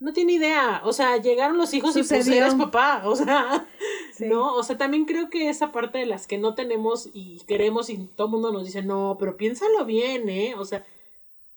no 0.00 0.12
tiene 0.12 0.34
idea. 0.34 0.80
O 0.84 0.92
sea, 0.92 1.16
llegaron 1.16 1.58
los 1.58 1.74
hijos 1.74 1.96
y 1.96 2.02
pues 2.02 2.28
eres 2.28 2.54
papá. 2.54 3.02
O 3.04 3.16
sea, 3.16 3.66
Sí. 4.18 4.26
¿no? 4.26 4.54
O 4.54 4.62
sea, 4.64 4.76
también 4.76 5.04
creo 5.04 5.30
que 5.30 5.48
esa 5.48 5.70
parte 5.70 5.98
de 5.98 6.06
las 6.06 6.26
que 6.26 6.38
no 6.38 6.54
tenemos 6.54 7.08
y 7.12 7.40
queremos 7.46 7.88
y 7.88 7.98
todo 8.16 8.26
el 8.26 8.32
mundo 8.32 8.52
nos 8.52 8.64
dice, 8.64 8.82
no, 8.82 9.16
pero 9.18 9.36
piénsalo 9.36 9.84
bien, 9.84 10.28
¿eh? 10.28 10.54
O 10.56 10.64
sea, 10.64 10.84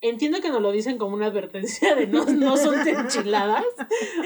entiendo 0.02 0.42
que 0.42 0.50
nos 0.50 0.62
lo 0.62 0.72
dicen 0.72 0.98
como 0.98 1.16
una 1.16 1.28
advertencia 1.28 1.96
de 1.96 2.08
no, 2.08 2.26
no 2.26 2.58
son 2.58 2.76
enchiladas. 2.88 3.64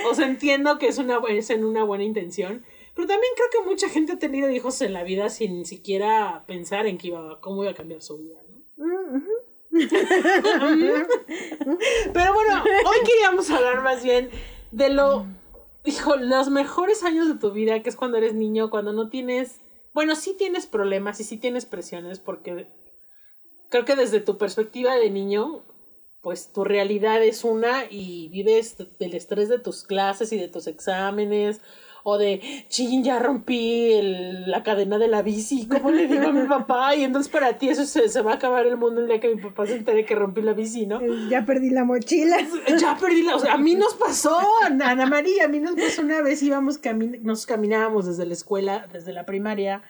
O 0.10 0.16
sea, 0.16 0.28
entiendo 0.28 0.80
que 0.80 0.88
es, 0.88 0.98
una, 0.98 1.20
es 1.30 1.50
en 1.50 1.64
una 1.64 1.84
buena 1.84 2.04
intención. 2.04 2.66
Pero 2.96 3.08
también 3.08 3.34
creo 3.36 3.50
que 3.52 3.70
mucha 3.70 3.90
gente 3.90 4.14
ha 4.14 4.20
tenido 4.20 4.50
hijos 4.50 4.82
en 4.82 4.94
la 4.94 5.04
vida 5.04 5.30
sin 5.30 5.66
siquiera 5.66 6.46
pensar 6.48 6.88
en 6.88 6.98
que 6.98 7.08
iba, 7.08 7.42
cómo 7.42 7.64
iba 7.64 7.72
a 7.72 7.76
cambiar 7.76 8.02
su 8.02 8.18
vida, 8.18 8.40
¿no? 8.48 8.86
Mm, 8.86 9.18
ujú. 9.18 9.32
Pero 12.14 12.34
bueno, 12.34 12.64
hoy 12.64 12.98
queríamos 13.06 13.50
hablar 13.52 13.84
más 13.84 14.02
bien 14.02 14.30
de 14.72 14.88
lo, 14.88 15.26
hijo, 15.84 16.16
los 16.16 16.50
mejores 16.50 17.04
años 17.04 17.28
de 17.28 17.36
tu 17.36 17.52
vida, 17.52 17.84
que 17.84 17.90
es 17.90 17.98
cuando 17.98 18.18
eres 18.18 18.34
niño, 18.34 18.70
cuando 18.70 18.94
no 18.94 19.10
tienes, 19.10 19.60
bueno, 19.94 20.16
sí 20.16 20.34
tienes 20.38 20.66
problemas 20.66 21.20
y 21.20 21.26
sí 21.26 21.36
tienes 21.36 21.66
presiones, 21.66 22.20
porque 22.20 22.68
creo 23.70 23.86
que 23.86 23.96
desde 23.96 24.20
tu 24.20 24.38
perspectiva 24.38 24.96
de 24.96 25.10
niño, 25.10 25.62
pues 26.22 26.52
tu 26.52 26.64
realidad 26.64 27.24
es 27.24 27.44
una 27.44 27.84
y 27.90 28.30
vives 28.30 28.78
del 29.00 29.14
estrés 29.14 29.48
de 29.50 29.60
tus 29.60 29.84
clases 29.84 30.32
y 30.34 30.38
de 30.38 30.48
tus 30.48 30.68
exámenes. 30.68 31.62
O 32.08 32.20
de, 32.20 32.40
ching, 32.70 33.04
ya 33.04 33.18
rompí 33.18 33.94
el- 33.94 34.52
la 34.52 34.62
cadena 34.62 35.00
de 35.00 35.08
la 35.08 35.24
bici, 35.24 35.68
¿cómo 35.68 35.90
le 35.90 36.06
digo 36.06 36.28
a 36.28 36.32
mi 36.32 36.48
papá? 36.48 36.96
Y 36.96 37.04
entonces 37.04 37.32
para 37.32 37.58
ti 37.58 37.70
eso 37.70 37.84
se, 37.84 38.10
se 38.10 38.22
va 38.22 38.34
a 38.34 38.36
acabar 38.36 38.68
el 38.68 38.78
mundo 38.78 39.02
el 39.02 39.08
día 39.08 39.20
que 39.20 39.34
mi 39.34 39.42
papá 39.42 39.66
se 39.66 39.76
entere 39.76 40.06
que 40.06 40.14
rompí 40.14 40.44
la 40.44 40.54
bici, 40.54 40.86
¿no? 40.86 41.02
Eh, 41.02 41.10
Ya 41.32 41.46
perdí 41.48 41.72
la 41.72 41.84
mochila. 41.84 42.38
Ya 42.80 42.96
perdí 43.02 43.24
la, 43.24 43.36
o 43.36 43.40
sea, 43.40 43.54
a 43.54 43.58
mí 43.58 43.74
nos 43.74 43.96
pasó, 43.96 44.40
Ana 44.62 45.08
María, 45.08 45.46
a 45.46 45.48
mí 45.48 45.60
nos 45.60 45.74
pasó 45.74 46.04
una 46.04 46.22
vez, 46.22 46.44
íbamos, 46.44 46.80
cami- 46.80 47.20
nos 47.22 47.48
caminábamos 47.48 48.06
desde 48.06 48.28
la 48.28 48.34
escuela, 48.34 48.88
desde 48.94 49.12
la 49.12 49.26
primaria 49.26 49.82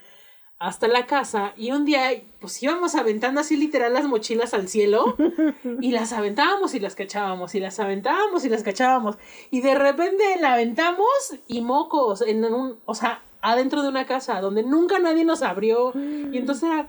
hasta 0.58 0.88
la 0.88 1.06
casa 1.06 1.54
y 1.58 1.72
un 1.72 1.84
día 1.84 2.12
pues 2.39 2.62
íbamos 2.63 2.96
aventando 2.96 3.41
así 3.41 3.58
literal 3.58 3.94
las 3.94 4.06
mochilas 4.06 4.54
al 4.54 4.70
cielo 4.70 5.15
y 5.82 5.91
las 5.91 6.13
aventábamos 6.13 6.74
y 6.76 6.80
las 6.80 6.96
cachábamos 6.96 7.56
y 7.56 7.60
las 7.60 7.80
aventábamos 7.80 8.46
y 8.46 8.50
las 8.50 8.63
cachábamos. 8.63 9.18
Y 9.52 9.62
de 9.62 9.76
repente 9.76 10.24
la 10.39 10.54
aventamos 10.54 11.08
y 11.48 11.62
mocos 11.62 12.22
en 12.22 12.46
un, 12.46 12.80
o 12.86 12.96
sea, 12.96 13.22
adentro 13.41 13.84
de 13.84 13.89
una 13.89 14.06
casa 14.06 14.39
donde 14.41 14.63
nunca 14.63 15.00
nadie 15.00 15.26
nos 15.26 15.41
abrió. 15.41 15.91
Y 15.96 16.38
entonces 16.38 16.70
era 16.70 16.88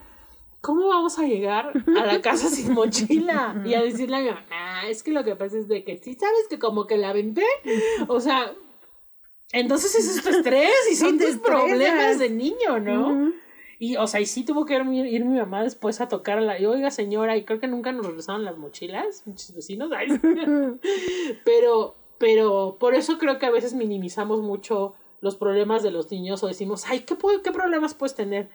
¿cómo 0.66 0.88
vamos 0.88 1.16
a 1.20 1.22
llegar 1.22 1.72
a 1.96 2.06
la 2.06 2.20
casa 2.20 2.48
sin 2.48 2.72
mochila? 2.72 3.62
Y 3.64 3.74
a 3.74 3.82
decirle 3.82 4.16
a 4.16 4.20
mi 4.20 4.28
mamá, 4.30 4.46
ah, 4.50 4.88
es 4.88 5.04
que 5.04 5.12
lo 5.12 5.22
que 5.22 5.36
pasa 5.36 5.58
es 5.58 5.68
de 5.68 5.84
que 5.84 5.96
sí 5.96 6.14
sabes 6.14 6.48
que 6.50 6.58
como 6.58 6.88
que 6.88 6.98
la 6.98 7.10
aventé, 7.10 7.46
o 8.08 8.20
sea, 8.20 8.52
entonces 9.52 9.94
es 9.94 10.22
tu 10.22 10.28
estrés 10.28 10.72
y 10.90 10.96
son 10.96 11.18
te 11.18 11.26
tus 11.26 11.36
problemas 11.36 12.18
de 12.18 12.30
niño, 12.30 12.80
¿no? 12.80 13.32
Y, 13.78 13.96
o 13.96 14.06
sea, 14.06 14.20
y 14.20 14.26
sí 14.26 14.44
tuvo 14.44 14.64
que 14.64 14.74
ir, 14.74 14.84
mi- 14.84 15.00
ir 15.08 15.24
mi 15.24 15.38
mamá 15.38 15.62
después 15.62 16.00
a 16.00 16.08
tocarla. 16.08 16.58
Y, 16.58 16.66
oiga, 16.66 16.90
señora, 16.90 17.36
y 17.36 17.44
creo 17.44 17.60
que 17.60 17.66
nunca 17.68 17.92
nos 17.92 18.06
regresaron 18.06 18.44
las 18.44 18.56
mochilas, 18.56 19.22
muchos 19.26 19.54
vecinos. 19.54 19.90
ay. 19.94 20.08
pero, 21.44 21.94
pero 22.18 22.76
por 22.78 22.94
eso 22.94 23.18
creo 23.18 23.38
que 23.38 23.46
a 23.46 23.50
veces 23.50 23.74
minimizamos 23.74 24.40
mucho 24.42 24.94
los 25.20 25.36
problemas 25.36 25.82
de 25.82 25.90
los 25.90 26.10
niños 26.10 26.42
o 26.42 26.46
decimos, 26.48 26.84
ay, 26.88 27.00
¿qué, 27.00 27.14
puedo- 27.14 27.42
qué 27.42 27.52
problemas 27.52 27.94
puedes 27.94 28.14
tener? 28.14 28.48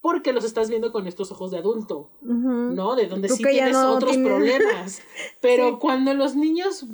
Porque 0.00 0.32
los 0.32 0.44
estás 0.44 0.68
viendo 0.68 0.92
con 0.92 1.06
estos 1.06 1.32
ojos 1.32 1.50
de 1.50 1.58
adulto. 1.58 2.10
¿no? 2.20 2.94
De 2.96 3.06
donde 3.06 3.28
Tú 3.28 3.36
sí 3.36 3.42
tienes 3.44 3.72
no 3.72 3.92
otros 3.94 4.12
tienes- 4.12 4.28
problemas. 4.28 5.02
Pero 5.40 5.70
Sí. 5.70 5.76
cuando 5.80 6.14
los 6.14 6.36
niños, 6.36 6.86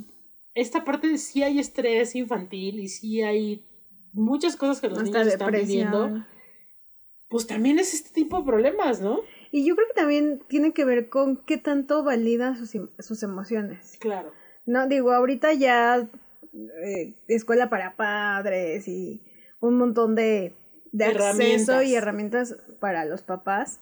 esta 0.55 0.83
parte 0.83 1.07
de 1.07 1.17
sí 1.17 1.43
hay 1.43 1.59
estrés 1.59 2.15
infantil 2.15 2.79
y 2.79 2.87
sí 2.87 3.21
hay 3.21 3.65
muchas 4.13 4.55
cosas 4.55 4.79
que 4.79 4.87
los 4.89 4.99
Hasta 4.99 5.19
niños 5.19 5.33
están 5.33 5.51
viviendo. 5.51 6.23
Pues 7.33 7.47
también 7.47 7.79
es 7.79 7.95
este 7.95 8.11
tipo 8.11 8.37
de 8.37 8.45
problemas, 8.45 9.01
¿no? 9.01 9.21
Y 9.49 9.65
yo 9.65 9.75
creo 9.75 9.87
que 9.87 9.95
también 9.95 10.43
tiene 10.47 10.71
que 10.71 10.85
ver 10.85 11.09
con 11.09 11.37
qué 11.37 11.57
tanto 11.57 12.03
valida 12.03 12.55
sus, 12.55 12.75
em- 12.75 12.89
sus 12.99 13.23
emociones. 13.23 13.97
Claro. 13.99 14.31
No, 14.67 14.87
digo, 14.87 15.11
ahorita 15.13 15.51
ya 15.53 16.07
eh, 16.83 17.15
escuela 17.27 17.71
para 17.71 17.95
padres 17.95 18.87
y 18.87 19.23
un 19.59 19.79
montón 19.79 20.13
de, 20.13 20.53
de 20.91 21.05
acceso 21.05 21.31
Herramientas. 21.31 21.85
y 21.85 21.95
herramientas 21.95 22.57
para 22.79 23.03
los 23.03 23.23
papás. 23.23 23.79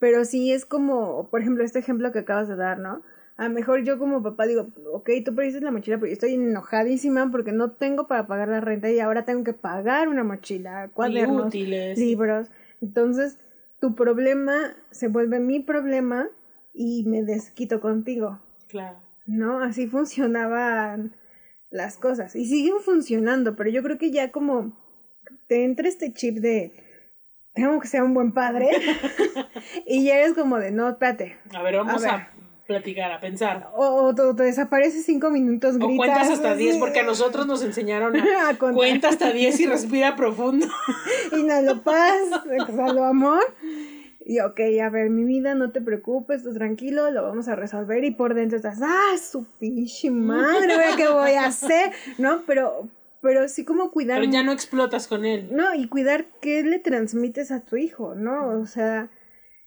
Pero 0.00 0.24
sí 0.24 0.52
es 0.52 0.64
como, 0.64 1.30
por 1.30 1.40
ejemplo, 1.40 1.62
este 1.62 1.78
ejemplo 1.78 2.10
que 2.10 2.18
acabas 2.18 2.48
de 2.48 2.56
dar, 2.56 2.80
¿no? 2.80 3.02
A 3.36 3.44
lo 3.46 3.54
mejor 3.54 3.84
yo 3.84 4.00
como 4.00 4.24
papá 4.24 4.46
digo, 4.46 4.70
ok, 4.92 5.08
tú 5.24 5.36
perdiste 5.36 5.60
la 5.60 5.70
mochila, 5.70 5.98
pero 5.98 6.08
yo 6.08 6.14
estoy 6.14 6.34
enojadísima 6.34 7.30
porque 7.30 7.52
no 7.52 7.70
tengo 7.70 8.08
para 8.08 8.26
pagar 8.26 8.48
la 8.48 8.60
renta 8.60 8.90
y 8.90 8.98
ahora 8.98 9.24
tengo 9.24 9.44
que 9.44 9.52
pagar 9.52 10.08
una 10.08 10.24
mochila, 10.24 10.90
cuadernos, 10.92 11.46
útiles. 11.46 11.96
libros. 11.96 12.48
Entonces, 12.80 13.38
tu 13.80 13.94
problema 13.94 14.76
se 14.90 15.08
vuelve 15.08 15.40
mi 15.40 15.60
problema 15.60 16.28
y 16.72 17.04
me 17.06 17.22
desquito 17.22 17.80
contigo. 17.80 18.40
Claro. 18.68 19.08
¿no? 19.28 19.60
Así 19.60 19.86
funcionaban 19.86 21.14
las 21.70 21.98
cosas. 21.98 22.34
Y 22.34 22.46
siguen 22.46 22.80
funcionando, 22.80 23.54
pero 23.54 23.70
yo 23.70 23.82
creo 23.82 23.98
que 23.98 24.10
ya 24.10 24.32
como 24.32 24.76
te 25.46 25.64
entra 25.64 25.86
este 25.86 26.12
chip 26.12 26.38
de 26.38 26.72
tengo 27.54 27.78
que 27.80 27.88
ser 27.88 28.02
un 28.02 28.14
buen 28.14 28.32
padre 28.32 28.70
y 29.86 30.04
ya 30.04 30.16
eres 30.16 30.34
como 30.34 30.58
de 30.58 30.72
no, 30.72 30.88
espérate. 30.88 31.36
A 31.54 31.62
ver, 31.62 31.76
vamos 31.76 32.04
A 32.04 32.14
a. 32.14 32.32
platicar, 32.68 33.10
a 33.10 33.18
pensar. 33.18 33.70
O, 33.74 34.04
o 34.04 34.14
te, 34.14 34.22
te 34.34 34.42
desapareces 34.44 35.04
cinco 35.04 35.30
minutos, 35.30 35.76
O 35.76 35.78
gritas. 35.78 35.96
cuentas 35.96 36.30
hasta 36.30 36.54
10, 36.54 36.76
porque 36.76 37.00
a 37.00 37.02
nosotros 37.02 37.46
nos 37.46 37.62
enseñaron 37.62 38.14
a 38.14 38.48
a 38.50 38.58
cuenta 38.58 39.08
hasta 39.08 39.32
10 39.32 39.58
y 39.58 39.66
respira 39.66 40.14
profundo. 40.14 40.66
Inhalo 41.36 41.82
paz, 41.82 42.20
exhalo 42.52 43.04
amor. 43.04 43.42
Y 44.20 44.40
ok, 44.40 44.60
a 44.84 44.90
ver, 44.90 45.08
mi 45.08 45.24
vida, 45.24 45.54
no 45.54 45.72
te 45.72 45.80
preocupes, 45.80 46.42
tú 46.42 46.52
tranquilo, 46.52 47.10
lo 47.10 47.22
vamos 47.22 47.48
a 47.48 47.56
resolver. 47.56 48.04
Y 48.04 48.10
por 48.10 48.34
dentro 48.34 48.56
estás, 48.56 48.78
ah, 48.82 49.16
su 49.18 49.46
pinche 49.58 50.10
madre, 50.10 50.74
¿ahora 50.74 50.96
¿qué 50.96 51.08
voy 51.08 51.32
a 51.32 51.46
hacer? 51.46 51.92
¿No? 52.18 52.42
Pero, 52.46 52.86
pero 53.22 53.48
sí 53.48 53.64
como 53.64 53.90
cuidar. 53.90 54.20
Pero 54.20 54.30
ya 54.30 54.42
no 54.42 54.52
explotas 54.52 55.08
con 55.08 55.24
él. 55.24 55.48
No, 55.50 55.74
y 55.74 55.88
cuidar 55.88 56.26
qué 56.42 56.62
le 56.62 56.78
transmites 56.78 57.50
a 57.50 57.60
tu 57.60 57.76
hijo, 57.78 58.14
¿no? 58.14 58.60
O 58.60 58.66
sea, 58.66 59.08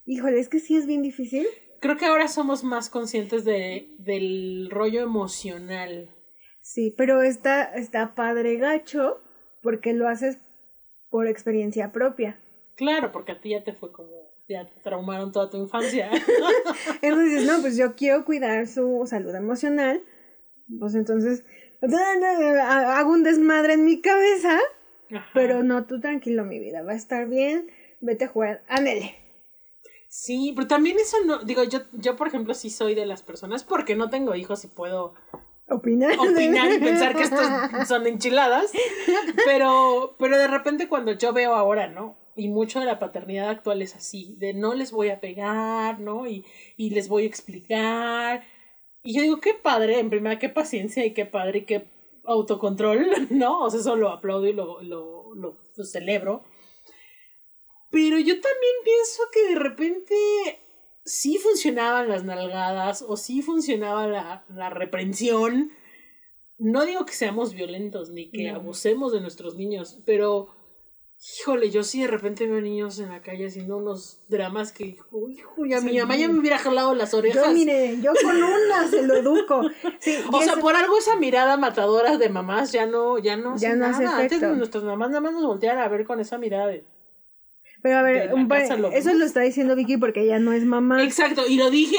híjole, 0.06 0.40
es 0.40 0.50
que 0.50 0.60
sí 0.60 0.78
es 0.78 0.86
bien 0.86 1.02
difícil. 1.02 1.48
Creo 1.82 1.98
que 1.98 2.06
ahora 2.06 2.28
somos 2.28 2.64
más 2.64 2.90
conscientes 2.90 3.44
de, 3.44 3.90
del 3.98 4.70
rollo 4.70 5.02
emocional. 5.02 6.16
Sí, 6.62 6.94
pero 6.96 7.24
está, 7.24 7.64
está 7.64 8.14
padre 8.14 8.58
gacho 8.58 9.20
porque 9.64 9.94
lo 9.94 10.08
haces 10.08 10.38
por 11.10 11.26
experiencia 11.26 11.92
propia. 11.92 12.40
Claro, 12.76 13.12
porque 13.12 13.32
a 13.32 13.42
ti 13.42 13.50
ya 13.50 13.64
te 13.64 13.74
fue 13.74 13.92
como, 13.92 14.32
ya 14.48 14.68
te 14.68 14.80
traumaron 14.82 15.32
toda 15.32 15.50
tu 15.50 15.58
infancia. 15.58 16.12
Entonces 17.02 17.32
dices, 17.32 17.48
no, 17.48 17.62
pues 17.62 17.76
yo 17.78 17.96
quiero 17.96 18.26
cuidar 18.26 18.68
su 18.68 19.04
salud 19.08 19.34
emocional. 19.34 20.04
Pues 20.80 20.96
entonces 20.96 21.44
hago 21.82 23.12
un 23.12 23.24
desmadre 23.24 23.74
en 23.74 23.84
mi 23.84 24.00
cabeza, 24.00 24.58
Ajá. 25.14 25.30
pero 25.34 25.64
no, 25.64 25.86
tú 25.86 26.00
tranquilo, 26.00 26.46
mi 26.46 26.60
vida, 26.60 26.82
va 26.82 26.94
a 26.94 26.96
estar 26.96 27.28
bien, 27.28 27.68
vete 28.00 28.26
a 28.26 28.28
jugar, 28.30 28.64
ándele. 28.70 29.16
Sí, 30.14 30.52
pero 30.54 30.68
también 30.68 31.00
eso 31.00 31.16
no, 31.26 31.38
digo, 31.38 31.64
yo, 31.64 31.80
yo 31.94 32.18
por 32.18 32.28
ejemplo 32.28 32.54
sí 32.54 32.70
soy 32.70 32.96
de 32.96 33.06
las 33.06 33.24
personas, 33.24 33.64
porque 33.64 33.96
no 33.96 34.10
tengo 34.10 34.36
hijos 34.36 34.62
y 34.66 34.68
puedo 34.68 35.14
Opinar. 35.70 36.20
opinar 36.20 36.70
y 36.70 36.80
pensar 36.80 37.16
que 37.16 37.24
estos 37.24 37.40
son 37.88 38.06
enchiladas, 38.06 38.74
pero, 39.46 40.18
pero 40.20 40.38
de 40.38 40.50
repente 40.50 40.90
cuando 40.90 41.14
yo 41.14 41.32
veo 41.32 41.54
ahora, 41.56 41.88
¿no? 41.88 42.18
Y 42.36 42.50
mucho 42.50 42.82
de 42.82 42.88
la 42.88 43.00
paternidad 43.00 43.50
actual 43.50 43.82
es 43.82 43.96
así, 43.96 44.36
de 44.38 44.54
no 44.54 44.74
les 44.74 44.92
voy 44.92 45.08
a 45.12 45.22
pegar, 45.22 46.02
¿no? 46.02 46.28
Y, 46.28 46.44
y 46.76 46.90
les 46.90 47.08
voy 47.08 47.24
a 47.24 47.28
explicar. 47.28 48.44
Y 49.04 49.14
yo 49.16 49.22
digo, 49.22 49.40
qué 49.40 49.54
padre, 49.54 50.00
en 50.00 50.10
primera, 50.10 50.40
qué 50.40 50.50
paciencia 50.50 51.06
y 51.06 51.14
qué 51.14 51.26
padre 51.26 51.60
y 51.60 51.66
qué 51.66 51.86
autocontrol, 52.26 53.08
¿no? 53.30 53.62
O 53.62 53.70
sea, 53.70 53.80
eso 53.80 53.96
lo 53.96 54.10
aplaudo 54.10 54.46
y 54.46 54.52
lo, 54.52 54.82
lo, 54.82 55.34
lo, 55.36 55.58
lo 55.74 55.86
celebro. 55.86 56.44
Pero 57.92 58.18
yo 58.18 58.34
también 58.40 58.74
pienso 58.84 59.24
que 59.32 59.50
de 59.50 59.56
repente 59.60 60.16
sí 61.06 61.38
funcionaban 61.38 62.08
las 62.10 62.24
nalgadas 62.24 63.04
o 63.08 63.18
sí 63.18 63.42
funcionaba 63.42 64.08
la, 64.08 64.46
la 64.50 64.70
reprensión. 64.70 65.72
No 66.58 66.86
digo 66.86 67.06
que 67.06 67.14
seamos 67.14 67.54
violentos 67.54 68.10
ni 68.10 68.30
que 68.32 68.52
No. 68.52 68.58
abusemos 68.60 69.12
de 69.12 69.20
nuestros 69.22 69.56
niños, 69.56 70.00
pero 70.06 70.48
híjole, 71.40 71.70
yo 71.70 71.84
sí 71.84 72.02
de 72.02 72.08
repente 72.08 72.48
veo 72.48 72.62
niños 72.62 72.98
en 73.00 73.10
la 73.10 73.22
calle 73.22 73.46
haciendo 73.48 73.78
unos 73.78 74.22
dramas 74.28 74.72
que, 74.72 74.86
hijo, 74.86 75.66
ya 75.68 75.80
mi 75.82 75.92
Sí. 75.92 75.98
mamá 76.00 76.16
ya 76.18 76.28
me 76.28 76.40
hubiera 76.40 76.58
jalado 76.58 76.96
las 76.96 77.14
orejas. 77.14 77.46
Yo, 77.48 77.54
mire, 77.54 77.98
yo 78.02 78.12
con 78.24 78.36
una 78.42 78.88
se 78.88 79.04
lo 79.06 79.16
educo. 79.18 79.62
Sí, 80.00 80.16
O 80.32 80.42
sea, 80.42 80.56
por 80.58 80.76
algo 80.76 80.98
esa 80.98 81.16
mirada 81.18 81.58
matadora 81.58 82.18
de 82.18 82.30
mamás 82.30 82.72
ya 82.72 82.86
no, 82.88 83.20
ya 83.20 83.38
no, 83.38 83.56
Ya 83.58 83.70
hace 83.70 83.78
no 83.78 83.86
hace 83.86 84.04
nada. 84.04 84.18
Antes 84.20 84.38
efecto. 84.38 84.56
nuestras 84.56 84.84
mamás 84.84 85.10
nada 85.10 85.22
más 85.22 85.34
nos 85.34 85.46
volteaban 85.46 85.80
a 85.80 85.88
ver 85.90 86.06
con 86.06 86.20
esa 86.20 86.38
mirada 86.40 86.68
de 86.68 86.86
Pero 87.82 87.98
a 87.98 88.02
ver, 88.04 88.34
un 88.34 88.48
par- 88.48 88.62
eso 88.62 89.14
lo 89.14 89.26
está 89.26 89.42
diciendo 89.42 89.76
Vicky 89.76 89.98
porque 89.98 90.22
ella 90.22 90.40
no 90.40 90.54
es 90.54 90.64
mamá. 90.66 91.04
Exacto, 91.04 91.44
y 91.48 91.58
lo 91.58 91.70
dije 91.70 91.98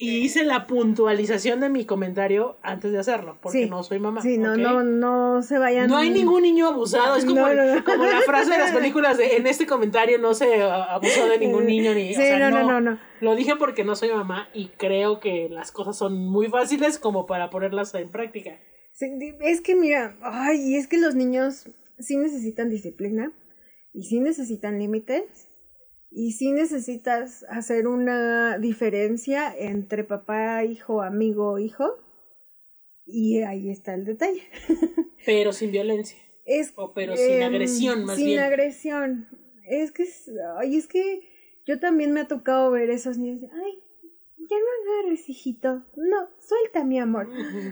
y 0.00 0.18
hice 0.18 0.44
la 0.44 0.68
puntualización 0.68 1.58
de 1.58 1.68
mi 1.70 1.84
comentario 1.84 2.56
antes 2.62 2.92
de 2.92 2.98
hacerlo, 3.00 3.36
porque 3.42 3.64
Sí. 3.64 3.70
no 3.70 3.82
soy 3.82 3.98
mamá. 3.98 4.20
Sí, 4.22 4.38
no, 4.38 4.52
¿ok? 4.52 4.58
no, 4.58 4.84
no 4.84 5.42
se 5.42 5.58
vayan. 5.58 5.88
No 5.88 5.96
hay 5.96 6.10
ningún 6.10 6.42
niño 6.42 6.68
abusado, 6.68 7.16
es 7.16 7.24
como, 7.24 7.40
No, 7.40 7.52
no, 7.54 7.74
no. 7.74 7.84
como 7.84 8.04
la 8.04 8.20
frase 8.20 8.50
de 8.52 8.58
las 8.58 8.70
películas 8.76 9.18
de 9.18 9.36
en 9.38 9.46
este 9.48 9.66
comentario 9.66 10.18
no 10.18 10.34
se 10.34 10.62
abusó 10.62 11.26
de 11.28 11.38
ningún 11.38 11.66
niño 11.66 11.94
ni... 11.94 12.10
o 12.10 12.14
Sí, 12.14 12.22
sea, 12.22 12.38
no, 12.38 12.50
no, 12.50 12.64
no, 12.64 12.80
no. 12.80 13.00
Lo 13.20 13.34
dije 13.34 13.56
porque 13.56 13.82
no 13.82 13.96
soy 13.96 14.10
mamá 14.10 14.48
y 14.54 14.68
creo 14.76 15.18
que 15.18 15.48
las 15.50 15.72
cosas 15.72 15.96
son 15.98 16.16
muy 16.28 16.46
fáciles 16.46 16.98
como 17.00 17.26
para 17.26 17.50
ponerlas 17.50 17.92
en 17.94 18.10
práctica. 18.10 18.60
Sí, 18.92 19.06
es 19.40 19.60
que 19.60 19.74
mira, 19.74 20.16
ay, 20.22 20.76
es 20.76 20.86
que 20.86 20.98
los 20.98 21.16
niños 21.16 21.68
sí 21.98 22.16
necesitan 22.16 22.68
disciplina 22.70 23.32
y 23.98 24.04
sí 24.04 24.20
necesitan 24.20 24.78
límites 24.78 25.48
y 26.10 26.32
sí 26.32 26.52
necesitas 26.52 27.44
hacer 27.50 27.86
una 27.88 28.56
diferencia 28.58 29.52
entre 29.58 30.04
papá, 30.04 30.64
hijo, 30.64 31.02
amigo, 31.02 31.58
hijo. 31.58 31.96
Y 33.04 33.40
ahí 33.42 33.70
está 33.70 33.94
el 33.94 34.04
detalle. 34.04 34.42
Pero 35.26 35.52
sin 35.52 35.72
violencia. 35.72 36.16
Es, 36.44 36.72
O 36.76 36.92
pero 36.94 37.16
sin 37.16 37.42
em, 37.42 37.42
agresión, 37.42 38.04
más 38.04 38.16
sin 38.16 38.26
bien. 38.26 38.38
agresión. 38.38 39.28
Es 39.68 39.90
que, 39.92 40.04
es- 40.04 40.30
ay, 40.58 40.76
es 40.76 40.86
que 40.86 41.20
yo 41.66 41.78
también 41.80 42.12
me 42.12 42.20
ha 42.20 42.28
tocado 42.28 42.70
ver 42.70 42.88
esos 42.90 43.18
niños. 43.18 43.50
Ay, 43.52 43.82
ya 44.48 44.56
no 44.56 44.92
agarres, 45.02 45.28
hijito. 45.28 45.84
No, 45.96 46.28
suelta, 46.40 46.84
mi 46.84 46.98
amor. 46.98 47.28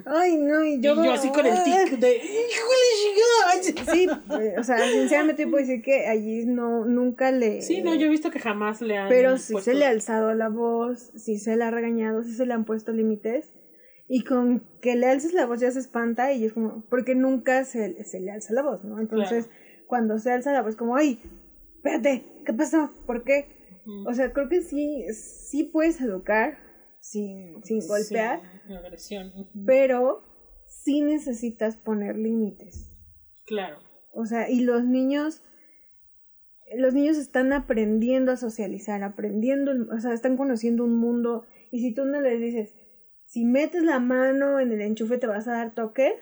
Ay, 0.07 0.37
no, 0.37 0.65
y 0.65 0.75
Y 0.75 0.81
yo. 0.81 0.95
yo, 1.03 1.13
así 1.13 1.29
con 1.31 1.47
el 1.47 1.55
tic 1.65 1.99
de... 1.99 2.17
¡Híjole! 2.17 3.85
Sí, 3.93 4.09
eh, 4.41 4.55
o 4.59 4.63
sea, 4.65 4.79
sinceramente 4.89 5.47
puedo 5.47 5.65
decir 5.65 5.83
que 5.83 6.07
allí 6.07 6.45
no, 6.47 6.85
nunca 6.85 7.31
le... 7.31 7.63
Sí, 7.63 7.83
no, 7.83 7.95
yo 7.95 8.07
he 8.07 8.11
visto 8.11 8.31
que 8.31 8.39
jamás 8.39 8.81
le 8.83 8.97
han 8.99 9.09
Pero 9.09 9.39
sí 9.39 9.55
puesto- 9.55 9.71
se 9.71 9.77
le 9.77 9.87
ha 9.87 9.91
alzado 9.91 10.35
la 10.35 10.49
voz, 10.49 11.11
sí 11.17 11.39
se 11.39 11.57
le 11.57 11.65
ha 11.65 11.71
regañado, 11.71 12.23
sí 12.23 12.33
se 12.35 12.47
le 12.47 12.53
han 12.55 12.65
puesto 12.65 12.93
límites. 12.93 13.53
Y 14.09 14.23
con 14.25 14.63
que 14.81 14.95
le 14.95 15.07
alces 15.07 15.33
la 15.33 15.47
voz 15.47 15.61
ya 15.61 15.71
se 15.73 15.81
espanta 15.81 16.33
y 16.33 16.45
es 16.45 16.53
como, 16.53 16.85
porque 16.89 17.15
nunca 17.17 17.65
se, 17.65 18.05
se 18.05 18.21
le 18.21 18.31
alza 18.31 18.53
la 18.53 18.63
voz, 18.63 18.85
¿no? 18.85 19.01
Entonces, 19.01 19.49
cuando 19.87 20.19
se 20.19 20.31
alza 20.31 20.53
la 20.53 20.63
voz, 20.63 20.77
como, 20.77 20.95
ay, 20.97 21.21
espérate, 21.77 22.25
¿qué 22.45 22.53
pasó? 22.53 22.93
¿Por 23.07 23.25
qué? 23.25 23.57
O 24.07 24.13
sea, 24.15 24.33
creo 24.33 24.49
que 24.49 24.63
sí, 24.63 25.05
sí 25.13 25.65
puedes 25.65 26.01
educar 26.01 26.59
sin, 27.11 27.63
sin 27.65 27.87
golpear, 27.87 28.41
Sí, 28.67 28.75
agresión. 28.75 29.29
ujú. 29.29 29.65
pero 29.65 30.23
sí 30.67 31.01
necesitas 31.03 31.77
poner 31.77 32.17
límites. 32.17 32.91
Claro. 33.47 33.79
O 34.13 34.27
sea, 34.27 34.51
y 34.51 34.61
los 34.61 34.85
niños, 34.85 35.43
los 36.77 36.95
niños 36.95 37.17
están 37.17 37.53
aprendiendo 37.53 38.33
a 38.33 38.37
socializar, 38.37 39.03
aprendiendo, 39.05 39.73
o 39.95 40.01
sea, 40.01 40.13
están 40.13 40.37
conociendo 40.37 40.85
un 40.85 40.97
mundo. 40.97 41.45
Y 41.71 41.81
si 41.81 41.95
tú 41.95 42.05
no 42.07 42.21
les 42.21 42.41
dices, 42.41 42.75
si 43.25 43.45
metes 43.45 43.83
la 43.85 44.01
mano 44.01 44.59
en 44.59 44.73
el 44.73 44.81
enchufe 44.81 45.19
te 45.19 45.27
vas 45.29 45.47
a 45.47 45.53
dar 45.53 45.75
toques, 45.75 46.15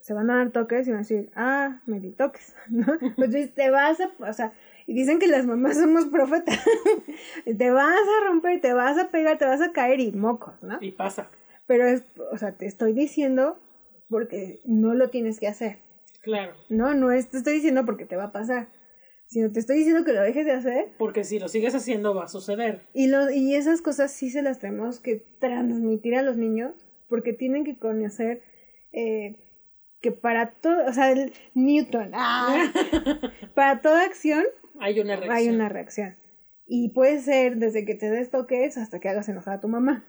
se 0.00 0.12
van 0.14 0.30
a 0.30 0.36
dar 0.38 0.50
toques 0.52 0.86
y 0.86 0.90
van 0.90 0.98
a 0.98 1.02
decir, 1.02 1.30
ah, 1.34 1.80
me 1.86 2.00
di 2.00 2.10
toques, 2.12 2.54
¿no? 2.68 2.86
Pues 3.16 3.54
te 3.54 3.70
vas 3.70 3.98
a, 4.00 4.10
o 4.18 4.32
sea, 4.32 4.52
y 4.88 4.94
dicen 4.94 5.18
que 5.18 5.26
las 5.26 5.44
mamás 5.44 5.76
somos 5.76 6.06
profetas, 6.06 6.58
te 7.58 7.70
vas 7.70 7.94
a 7.94 8.26
romper, 8.26 8.58
te 8.62 8.72
vas 8.72 8.96
a 8.96 9.10
pegar, 9.10 9.36
te 9.36 9.44
vas 9.44 9.60
a 9.60 9.70
caer 9.72 10.00
y 10.00 10.12
mocos, 10.12 10.62
¿no? 10.62 10.78
Y 10.80 10.92
pasa. 10.92 11.30
Pero 11.66 11.86
es, 11.86 12.04
o 12.32 12.38
sea, 12.38 12.52
te 12.52 12.64
estoy 12.64 12.94
diciendo 12.94 13.60
porque 14.08 14.60
no 14.64 14.94
lo 14.94 15.10
tienes 15.10 15.40
que 15.40 15.46
hacer. 15.46 15.80
Claro. 16.22 16.54
No, 16.70 16.94
no 16.94 17.12
es, 17.12 17.28
te 17.28 17.36
estoy 17.36 17.52
diciendo 17.56 17.84
porque 17.84 18.06
te 18.06 18.16
va 18.16 18.24
a 18.24 18.32
pasar, 18.32 18.68
sino 19.26 19.52
te 19.52 19.60
estoy 19.60 19.76
diciendo 19.76 20.06
que 20.06 20.14
lo 20.14 20.22
dejes 20.22 20.46
de 20.46 20.52
hacer 20.52 20.86
Porque 20.96 21.22
si 21.22 21.38
lo 21.38 21.48
sigues 21.48 21.74
haciendo 21.74 22.14
va 22.14 22.24
a 22.24 22.28
suceder. 22.28 22.80
y, 22.94 23.08
lo, 23.08 23.30
y 23.30 23.56
esas 23.56 23.82
cosas 23.82 24.10
sí 24.10 24.30
se 24.30 24.40
las 24.40 24.58
tenemos 24.58 25.00
que 25.00 25.22
transmitir 25.38 26.16
a 26.16 26.22
los 26.22 26.38
niños 26.38 26.72
porque 27.10 27.34
tienen 27.34 27.64
que 27.64 27.78
conocer 27.78 28.40
eh, 28.92 29.36
que 30.00 30.12
para 30.12 30.52
todo, 30.52 30.86
o 30.86 30.92
sea, 30.94 31.12
el 31.12 31.34
Newton, 31.52 32.12
¡ah! 32.14 32.72
para 33.54 33.82
toda 33.82 34.04
acción 34.04 34.44
Hay 34.80 35.00
una 35.00 35.16
reacción. 35.16 35.36
hay 35.36 35.48
una 35.48 35.68
reacción. 35.68 36.16
Y 36.66 36.90
puede 36.90 37.20
ser 37.20 37.56
desde 37.56 37.84
que 37.84 37.94
te 37.94 38.10
des 38.10 38.30
toques 38.30 38.76
hasta 38.76 39.00
que 39.00 39.08
hagas 39.08 39.28
enojar 39.28 39.54
a 39.54 39.60
tu 39.60 39.68
mamá, 39.68 40.04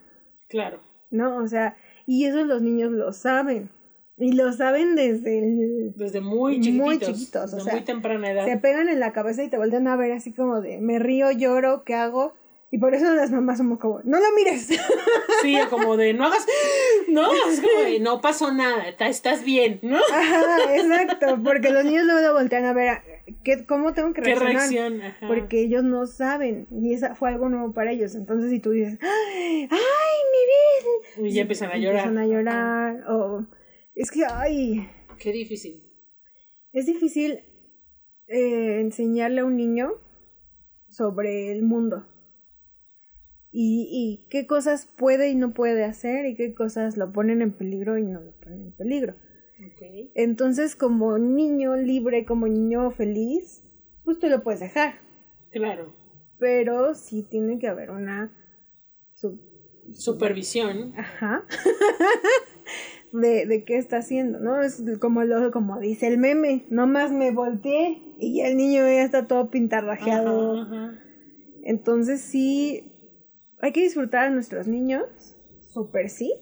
Claro. 0.49 0.79
¿no? 1.11 1.37
O 1.37 1.47
sea, 1.47 1.75
y 2.05 2.25
eso 2.25 2.43
los 2.43 2.61
niños 2.61 2.91
lo 2.91 3.13
saben. 3.13 3.69
Y 4.17 4.33
lo 4.33 4.51
saben 4.51 4.95
desde 4.95 5.39
el 5.39 5.93
Desde 5.95 6.19
muy 6.19 6.57
Muy 6.57 6.61
chiquititos. 6.99 7.07
chiquitos, 7.19 7.53
o 7.53 7.55
desde 7.55 7.61
sea, 7.69 7.73
muy 7.73 7.83
temprana 7.85 8.31
edad. 8.31 8.45
se 8.45 8.57
pegan 8.57 8.89
en 8.89 8.99
la 8.99 9.13
cabeza 9.13 9.43
y 9.43 9.47
te 9.49 9.55
vuelven 9.57 9.87
a 9.87 9.95
ver 9.95 10.11
así 10.11 10.33
como 10.33 10.59
de 10.59 10.79
me 10.79 10.99
río, 10.99 11.31
lloro, 11.31 11.83
¿qué 11.85 11.93
hago? 11.95 12.33
Y 12.71 12.77
por 12.79 12.93
eso 12.93 13.11
las 13.15 13.31
mamás 13.31 13.57
somos 13.59 13.79
como, 13.79 14.01
no 14.03 14.19
lo 14.19 14.25
mires. 14.35 14.67
Sí, 15.41 15.55
como 15.69 15.95
de 15.95 16.13
no 16.13 16.25
hagas. 16.25 16.45
No, 17.07 17.31
es 17.49 17.61
como 17.61 17.81
de 17.85 17.99
no 18.01 18.19
pasó 18.19 18.53
nada. 18.53 18.89
Estás 18.89 19.45
bien, 19.45 19.79
¿no? 19.81 19.95
Ajá, 20.11 20.75
exacto, 20.75 21.39
porque 21.41 21.69
los 21.69 21.85
niños 21.85 22.03
luego 22.05 22.19
lo 22.19 22.33
voltean 22.33 22.65
a 22.65 22.73
ver, 22.73 22.99
¿qué, 23.43 23.65
¿cómo 23.65 23.93
tengo 23.93 24.13
que 24.13 24.21
reaccionar? 24.21 24.53
reacción. 24.55 25.01
Porque 25.27 25.61
ellos 25.61 25.83
no 25.83 26.05
saben 26.07 26.67
y 26.71 26.93
esa 26.93 27.15
fue 27.15 27.29
algo 27.29 27.49
nuevo 27.49 27.73
para 27.73 27.91
ellos. 27.91 28.15
Entonces 28.15 28.49
si 28.51 28.59
tú 28.59 28.71
dices, 28.71 28.97
¡ay, 29.01 29.67
ay 29.69 30.19
mi 30.33 31.21
vida! 31.21 31.29
Y 31.29 31.33
ya 31.33 31.41
empiezan 31.41 31.71
a 31.71 31.77
llorar. 31.77 32.07
Empiezan 32.07 32.17
a 32.17 32.27
llorar 32.27 33.03
o 33.09 33.47
es 33.95 34.11
que, 34.11 34.23
ay, 34.25 34.87
Qué 35.17 35.31
difícil. 35.31 35.83
es 36.71 36.85
difícil 36.85 37.39
eh, 38.27 38.79
enseñarle 38.79 39.41
a 39.41 39.45
un 39.45 39.55
niño 39.57 39.91
sobre 40.87 41.51
el 41.51 41.63
mundo. 41.63 42.05
y, 43.51 43.87
y 43.91 44.27
qué 44.29 44.45
cosas 44.45 44.85
puede 44.97 45.29
y 45.29 45.35
no 45.35 45.53
puede 45.53 45.83
hacer 45.83 46.25
y 46.27 46.35
qué 46.35 46.53
cosas 46.53 46.97
lo 46.97 47.11
ponen 47.11 47.41
en 47.41 47.51
peligro 47.51 47.97
y 47.97 48.03
no 48.03 48.21
lo 48.21 48.31
ponen 48.39 48.67
en 48.67 48.71
peligro. 48.73 49.15
Entonces, 50.15 50.75
como 50.75 51.17
niño 51.17 51.75
libre, 51.75 52.25
como 52.25 52.47
niño 52.47 52.91
feliz, 52.91 53.63
pues 54.03 54.19
tú 54.19 54.27
lo 54.27 54.43
puedes 54.43 54.59
dejar. 54.59 54.99
Claro. 55.51 55.93
Pero 56.37 56.95
sí 56.95 57.23
tiene 57.23 57.59
que 57.59 57.67
haber 57.67 57.91
una 57.91 58.33
Supervisión. 59.91 60.93
Ajá. 60.97 61.45
de, 63.11 63.45
de 63.45 63.63
qué 63.63 63.77
está 63.77 63.97
haciendo, 63.97 64.39
¿no? 64.39 64.61
Es 64.61 64.81
como 64.99 65.23
lo, 65.23 65.51
como 65.51 65.79
dice 65.79 66.07
el 66.07 66.17
meme, 66.17 66.65
nomás 66.69 67.11
me 67.11 67.31
volteé 67.31 68.01
y 68.19 68.37
ya 68.37 68.47
el 68.47 68.57
niño 68.57 68.81
ya 68.83 69.03
está 69.03 69.27
todo 69.27 69.49
pintarrajeado. 69.49 70.61
Ajá, 70.61 70.85
ajá. 70.85 71.03
Entonces 71.63 72.21
sí, 72.21 72.93
hay 73.61 73.71
que 73.71 73.81
disfrutar 73.81 74.25
a 74.25 74.29
nuestros 74.29 74.67
niños, 74.67 75.35
súper 75.59 76.09
sí, 76.09 76.33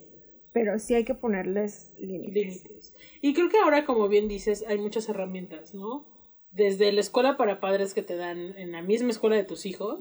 pero 0.53 0.77
sí 0.79 0.93
hay 0.95 1.03
que 1.03 1.15
ponerles 1.15 1.93
límites. 1.99 2.63
límites. 2.63 2.95
Y 3.27 3.33
creo 3.33 3.49
que 3.49 3.57
ahora, 3.57 3.83
como 3.85 4.07
bien 4.07 4.29
dices, 4.29 4.63
hay 4.67 4.77
muchas 4.77 5.09
herramientas, 5.09 5.73
¿no? 5.73 6.05
Desde 6.49 6.93
la 6.93 7.01
escuela 7.01 7.35
para 7.35 7.59
padres 7.59 7.93
que 7.93 8.01
te 8.01 8.15
dan 8.15 8.57
en 8.57 8.71
la 8.71 8.81
misma 8.81 9.09
escuela 9.11 9.35
de 9.35 9.43
tus 9.43 9.65
hijos, 9.65 9.99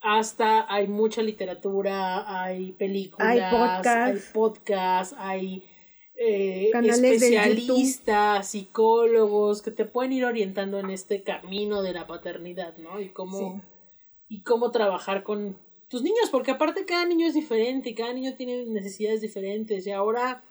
hasta 0.00 0.72
hay 0.72 0.88
mucha 0.88 1.22
literatura, 1.22 2.42
hay 2.42 2.72
películas, 2.72 3.28
Hay 3.28 3.40
podcast. 3.50 3.86
hay 3.86 4.18
podcast, 4.34 5.12
hay 5.18 5.64
eh, 6.16 6.70
especialistas, 6.72 8.48
psicólogos 8.48 9.62
que 9.62 9.70
te 9.70 9.84
pueden 9.84 10.12
ir 10.12 10.24
orientando 10.24 10.80
en 10.80 10.90
este 10.90 11.22
camino 11.22 11.82
de 11.82 11.92
la 11.92 12.08
paternidad, 12.08 12.76
¿no? 12.78 13.00
Y 13.00 13.10
cómo, 13.10 13.38
Sí. 13.38 13.62
y 14.28 14.42
cómo 14.42 14.72
trabajar 14.72 15.22
con 15.22 15.56
tus 15.88 16.02
niños, 16.02 16.28
porque 16.32 16.50
aparte 16.50 16.86
cada 16.86 17.06
niño 17.06 17.28
es 17.28 17.34
diferente, 17.34 17.90
y 17.90 17.94
cada 17.94 18.12
niño 18.12 18.34
tiene 18.34 18.66
necesidades 18.66 19.20
diferentes 19.20 19.86
y 19.86 19.92
ahora 19.92 20.42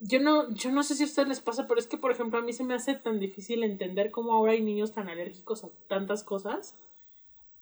yo 0.00 0.20
no, 0.20 0.52
yo 0.52 0.70
no 0.70 0.82
sé 0.82 0.94
si 0.94 1.04
a 1.04 1.06
ustedes 1.06 1.28
les 1.28 1.40
pasa, 1.40 1.66
pero 1.66 1.80
es 1.80 1.86
que 1.86 1.96
por 1.96 2.10
ejemplo 2.10 2.38
a 2.38 2.42
mí 2.42 2.52
se 2.52 2.64
me 2.64 2.74
hace 2.74 2.94
tan 2.94 3.20
difícil 3.20 3.62
entender 3.62 4.10
cómo 4.10 4.32
ahora 4.32 4.52
hay 4.52 4.60
niños 4.60 4.92
tan 4.92 5.08
alérgicos 5.08 5.64
a 5.64 5.68
tantas 5.88 6.22
cosas, 6.22 6.74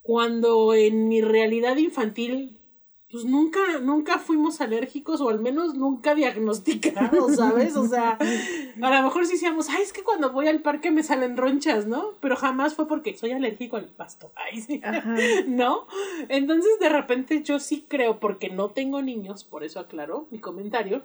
cuando 0.03 0.75
en 0.75 1.09
mi 1.09 1.21
realidad 1.21 1.77
infantil 1.77 2.59
pues 3.13 3.27
nunca, 3.27 3.61
nunca 3.83 4.19
fuimos 4.19 4.63
alérgicos 4.63 5.21
o 5.21 5.29
al 5.29 5.39
menos 5.39 5.75
nunca 5.75 6.15
diagnosticados, 6.15 7.37
¿sabes? 7.37 7.77
O 7.77 7.87
sea, 7.87 8.17
a 8.19 8.91
lo 8.97 9.03
mejor 9.03 9.27
sí 9.27 9.35
decíamos, 9.35 9.69
ay, 9.69 9.83
es 9.83 9.93
que 9.93 10.03
cuando 10.03 10.33
voy 10.33 10.49
al 10.49 10.63
parque 10.63 10.91
me 10.91 11.03
salen 11.03 11.37
ronchas, 11.37 11.87
¿no? 11.87 12.15
Pero 12.23 12.37
jamás 12.37 12.75
fue 12.75 12.89
porque 12.89 13.15
soy 13.15 13.33
alérgico 13.33 13.77
al 13.77 13.85
pasto. 13.85 14.33
Ay, 14.35 14.63
sí. 14.63 14.81
Ajá. 14.83 15.15
¿No? 15.47 15.87
Entonces, 16.31 16.79
de 16.81 16.89
repente, 16.89 17.43
yo 17.43 17.59
sí 17.59 17.85
creo, 17.87 18.19
porque 18.19 18.49
no 18.49 18.71
tengo 18.71 19.03
niños, 19.03 19.45
por 19.45 19.63
eso 19.63 19.79
aclaro 19.79 20.27
mi 20.31 20.39
comentario, 20.39 21.03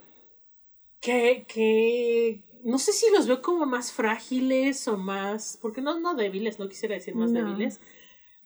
que, 1.01 1.45
que 1.47 2.43
no 2.63 2.79
sé 2.79 2.91
si 2.91 3.05
los 3.11 3.27
veo 3.27 3.41
como 3.41 3.65
más 3.65 3.91
frágiles 3.91 4.87
o 4.87 4.97
más, 4.97 5.57
porque 5.61 5.81
no, 5.81 5.99
no 5.99 6.15
débiles, 6.15 6.59
no 6.59 6.67
quisiera 6.67 6.95
decir 6.95 7.15
más 7.15 7.31
No. 7.31 7.39
débiles, 7.39 7.79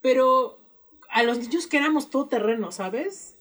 pero 0.01 0.59
a 1.09 1.23
los 1.23 1.39
niños 1.39 1.67
que 1.67 1.77
éramos 1.77 2.09
todo 2.09 2.27
terreno, 2.27 2.71
¿sabes? 2.71 3.37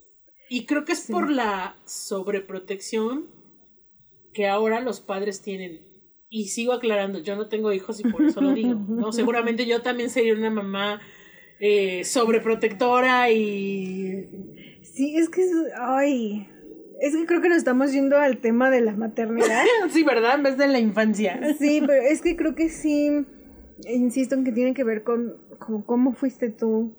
Y 0.49 0.67
creo 0.67 0.85
que 0.85 0.93
es 0.93 1.01
Sí. 1.01 1.13
por 1.13 1.31
la 1.31 1.77
sobreprotección 1.87 3.29
que 4.33 4.47
ahora 4.49 4.81
los 4.81 5.01
padres 5.01 5.43
tienen. 5.43 5.89
Y 6.29 6.49
sigo 6.49 6.73
aclarando, 6.73 7.19
yo 7.19 7.35
no 7.37 7.49
tengo 7.49 7.73
hijos 7.73 7.99
y 8.01 8.05
por 8.05 8.23
eso 8.25 8.41
lo 8.41 8.53
digo, 8.53 8.75
¿no? 8.89 9.13
Seguramente 9.13 9.67
yo 9.67 9.83
también 9.83 10.11
sería 10.11 10.35
una 10.35 10.51
mamá 10.51 11.01
eh, 11.61 12.05
sobreprotectora 12.05 13.31
y... 13.31 14.29
Sí, 14.83 15.17
es 15.17 15.29
que 15.29 15.43
es, 15.43 15.51
ay, 15.81 16.49
es 17.01 17.17
que 17.17 17.27
creo 17.27 17.41
que 17.41 17.49
nos 17.49 17.59
estamos 17.59 17.93
yendo 17.93 18.19
al 18.19 18.39
tema 18.39 18.71
de 18.71 18.81
la 18.81 18.93
maternidad. 18.93 19.65
Sí, 19.91 20.03
¿verdad? 20.05 20.37
En 20.37 20.43
vez 20.43 20.57
de 20.57 20.69
la 20.69 20.79
infancia. 20.79 21.41
Sí, 21.59 21.83
pero 21.87 22.03
es 22.03 22.23
que 22.23 22.37
creo 22.37 22.55
que 22.55 22.69
sí, 22.69 23.27
insisto 23.89 24.35
en 24.35 24.45
que 24.45 24.53
tiene 24.53 24.75
que 24.75 24.85
ver 24.85 25.03
con, 25.03 25.37
con 25.59 25.83
cómo 25.83 26.13
fuiste 26.13 26.51
tú 26.51 26.95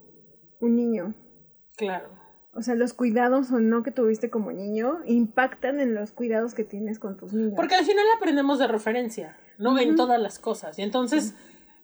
un 0.59 0.75
niño. 0.75 1.13
Claro. 1.77 2.09
O 2.53 2.61
sea, 2.61 2.75
los 2.75 2.93
cuidados 2.93 3.51
o 3.51 3.59
no 3.59 3.81
que 3.81 3.91
tuviste 3.91 4.29
como 4.29 4.51
niño 4.51 4.99
impactan 5.05 5.79
en 5.79 5.95
los 5.95 6.11
cuidados 6.11 6.53
que 6.53 6.65
tienes 6.65 6.99
con 6.99 7.15
tus 7.15 7.31
niños. 7.33 7.53
Porque 7.55 7.75
al 7.75 7.85
final 7.85 8.05
aprendemos 8.17 8.59
de 8.59 8.67
referencia, 8.67 9.37
¿no? 9.57 9.79
En 9.79 9.89
Ujú. 9.89 9.97
todas 9.97 10.19
las 10.19 10.37
cosas. 10.37 10.77
Y 10.77 10.81
entonces, 10.81 11.33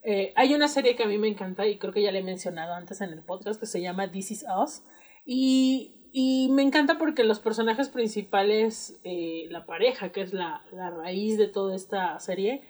eh, 0.03 0.33
hay 0.35 0.53
una 0.53 0.67
serie 0.67 0.95
que 0.97 1.03
a 1.03 1.07
mí 1.07 1.17
me 1.17 1.29
encanta 1.29 1.65
y 1.67 1.77
creo 1.77 1.93
que 1.93 2.01
ya 2.01 2.11
le 2.11 2.19
he 2.19 2.23
mencionado 2.23 2.73
antes 2.73 2.99
en 2.99 3.11
el 3.11 3.21
podcast 3.21 3.59
que 3.59 3.65
se 3.65 3.81
llama 3.81 4.11
This 4.11 4.31
Is 4.31 4.45
Us. 4.61 4.83
Y, 5.25 5.96
y 6.11 6.49
me 6.51 6.63
encanta 6.63 6.97
porque 6.97 7.23
los 7.23 7.39
personajes 7.39 7.89
principales, 7.89 8.99
eh, 9.03 9.47
la 9.49 9.65
pareja, 9.65 10.11
que 10.11 10.21
es 10.21 10.33
la, 10.33 10.65
la 10.71 10.89
raíz 10.89 11.37
de 11.37 11.47
toda 11.47 11.75
esta 11.75 12.19
serie, 12.19 12.61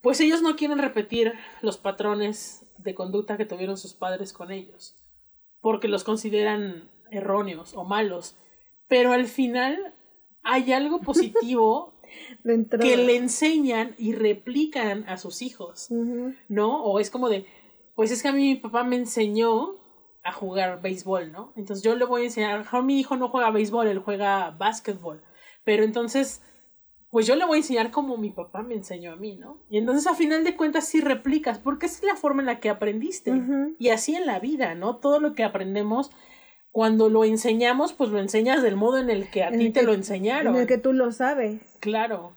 pues 0.00 0.20
ellos 0.20 0.42
no 0.42 0.56
quieren 0.56 0.78
repetir 0.78 1.32
los 1.62 1.78
patrones 1.78 2.66
de 2.78 2.94
conducta 2.94 3.36
que 3.36 3.46
tuvieron 3.46 3.76
sus 3.76 3.94
padres 3.94 4.32
con 4.32 4.50
ellos, 4.50 4.96
porque 5.60 5.88
los 5.88 6.04
consideran 6.04 6.90
erróneos 7.10 7.74
o 7.74 7.84
malos. 7.84 8.36
Pero 8.88 9.12
al 9.12 9.26
final 9.26 9.94
hay 10.42 10.72
algo 10.72 11.00
positivo 11.02 11.94
que 12.42 12.96
le 12.96 13.16
enseñan 13.16 13.94
y 13.98 14.12
replican 14.12 15.08
a 15.08 15.16
sus 15.16 15.42
hijos. 15.42 15.88
¿no? 16.48 16.82
O 16.82 16.98
es 16.98 17.10
como 17.10 17.28
de, 17.28 17.46
pues 17.94 18.10
es 18.10 18.22
que 18.22 18.28
a 18.28 18.32
mí 18.32 18.42
mi 18.42 18.56
papá 18.56 18.84
me 18.84 18.96
enseñó 18.96 19.76
a 20.22 20.32
jugar 20.32 20.80
béisbol, 20.80 21.32
¿no? 21.32 21.52
Entonces 21.56 21.84
yo 21.84 21.94
le 21.94 22.04
voy 22.04 22.22
a 22.22 22.24
enseñar, 22.26 22.52
a 22.52 22.56
lo 22.58 22.64
mejor 22.64 22.82
mi 22.84 23.00
hijo 23.00 23.16
no 23.16 23.28
juega 23.28 23.50
béisbol, 23.50 23.88
él 23.88 23.98
juega 23.98 24.50
básquetbol, 24.50 25.22
pero 25.64 25.84
entonces, 25.84 26.42
pues 27.10 27.26
yo 27.26 27.36
le 27.36 27.44
voy 27.44 27.56
a 27.56 27.60
enseñar 27.60 27.90
como 27.90 28.16
mi 28.16 28.30
papá 28.30 28.62
me 28.62 28.74
enseñó 28.74 29.12
a 29.12 29.16
mí, 29.16 29.36
¿no? 29.36 29.58
Y 29.68 29.78
entonces 29.78 30.06
a 30.06 30.14
final 30.14 30.44
de 30.44 30.56
cuentas 30.56 30.86
sí 30.86 31.00
replicas, 31.00 31.58
porque 31.58 31.86
es 31.86 32.02
la 32.02 32.16
forma 32.16 32.42
en 32.42 32.46
la 32.46 32.60
que 32.60 32.70
aprendiste. 32.70 33.32
Y 33.78 33.90
así 33.90 34.14
en 34.14 34.26
la 34.26 34.38
vida, 34.38 34.74
¿no? 34.74 34.96
Todo 34.96 35.20
lo 35.20 35.34
que 35.34 35.44
aprendemos, 35.44 36.10
cuando 36.70 37.10
lo 37.10 37.24
enseñamos, 37.24 37.92
pues 37.92 38.10
lo 38.10 38.18
enseñas 38.18 38.62
del 38.62 38.76
modo 38.76 38.98
en 38.98 39.10
el 39.10 39.28
que 39.28 39.44
a 39.44 39.50
ti 39.50 39.70
te 39.70 39.82
lo 39.82 39.92
enseñaron. 39.92 40.54
En 40.54 40.62
el 40.62 40.66
que 40.66 40.78
tú 40.78 40.94
lo 40.94 41.12
sabes. 41.12 41.60
Claro. 41.80 42.32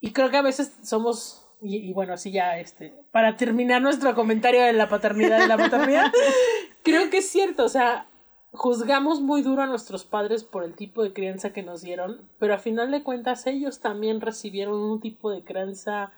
Y 0.00 0.12
creo 0.12 0.30
que 0.30 0.38
a 0.38 0.42
veces 0.42 0.72
somos, 0.82 1.45
y, 1.62 1.76
y 1.76 1.92
bueno, 1.92 2.12
así 2.14 2.30
ya, 2.30 2.58
este, 2.58 2.92
para 3.12 3.36
terminar 3.36 3.80
nuestro 3.82 4.14
comentario 4.14 4.62
de 4.62 4.72
la 4.72 4.88
paternidad 4.88 5.38
de 5.40 5.48
la 5.48 5.56
paternidad, 5.56 6.12
creo 6.82 7.10
que 7.10 7.18
es 7.18 7.28
cierto, 7.28 7.64
o 7.64 7.68
sea, 7.68 8.06
juzgamos 8.52 9.20
muy 9.20 9.42
duro 9.42 9.62
a 9.62 9.66
nuestros 9.66 10.04
padres 10.04 10.44
por 10.44 10.64
el 10.64 10.74
tipo 10.74 11.02
de 11.02 11.12
crianza 11.12 11.52
que 11.52 11.62
nos 11.62 11.82
dieron, 11.82 12.28
pero 12.38 12.54
a 12.54 12.58
final 12.58 12.90
de 12.90 13.02
cuentas 13.02 13.46
ellos 13.46 13.80
también 13.80 14.20
recibieron 14.20 14.74
un 14.80 15.00
tipo 15.00 15.30
de 15.30 15.42
crianza 15.44 16.12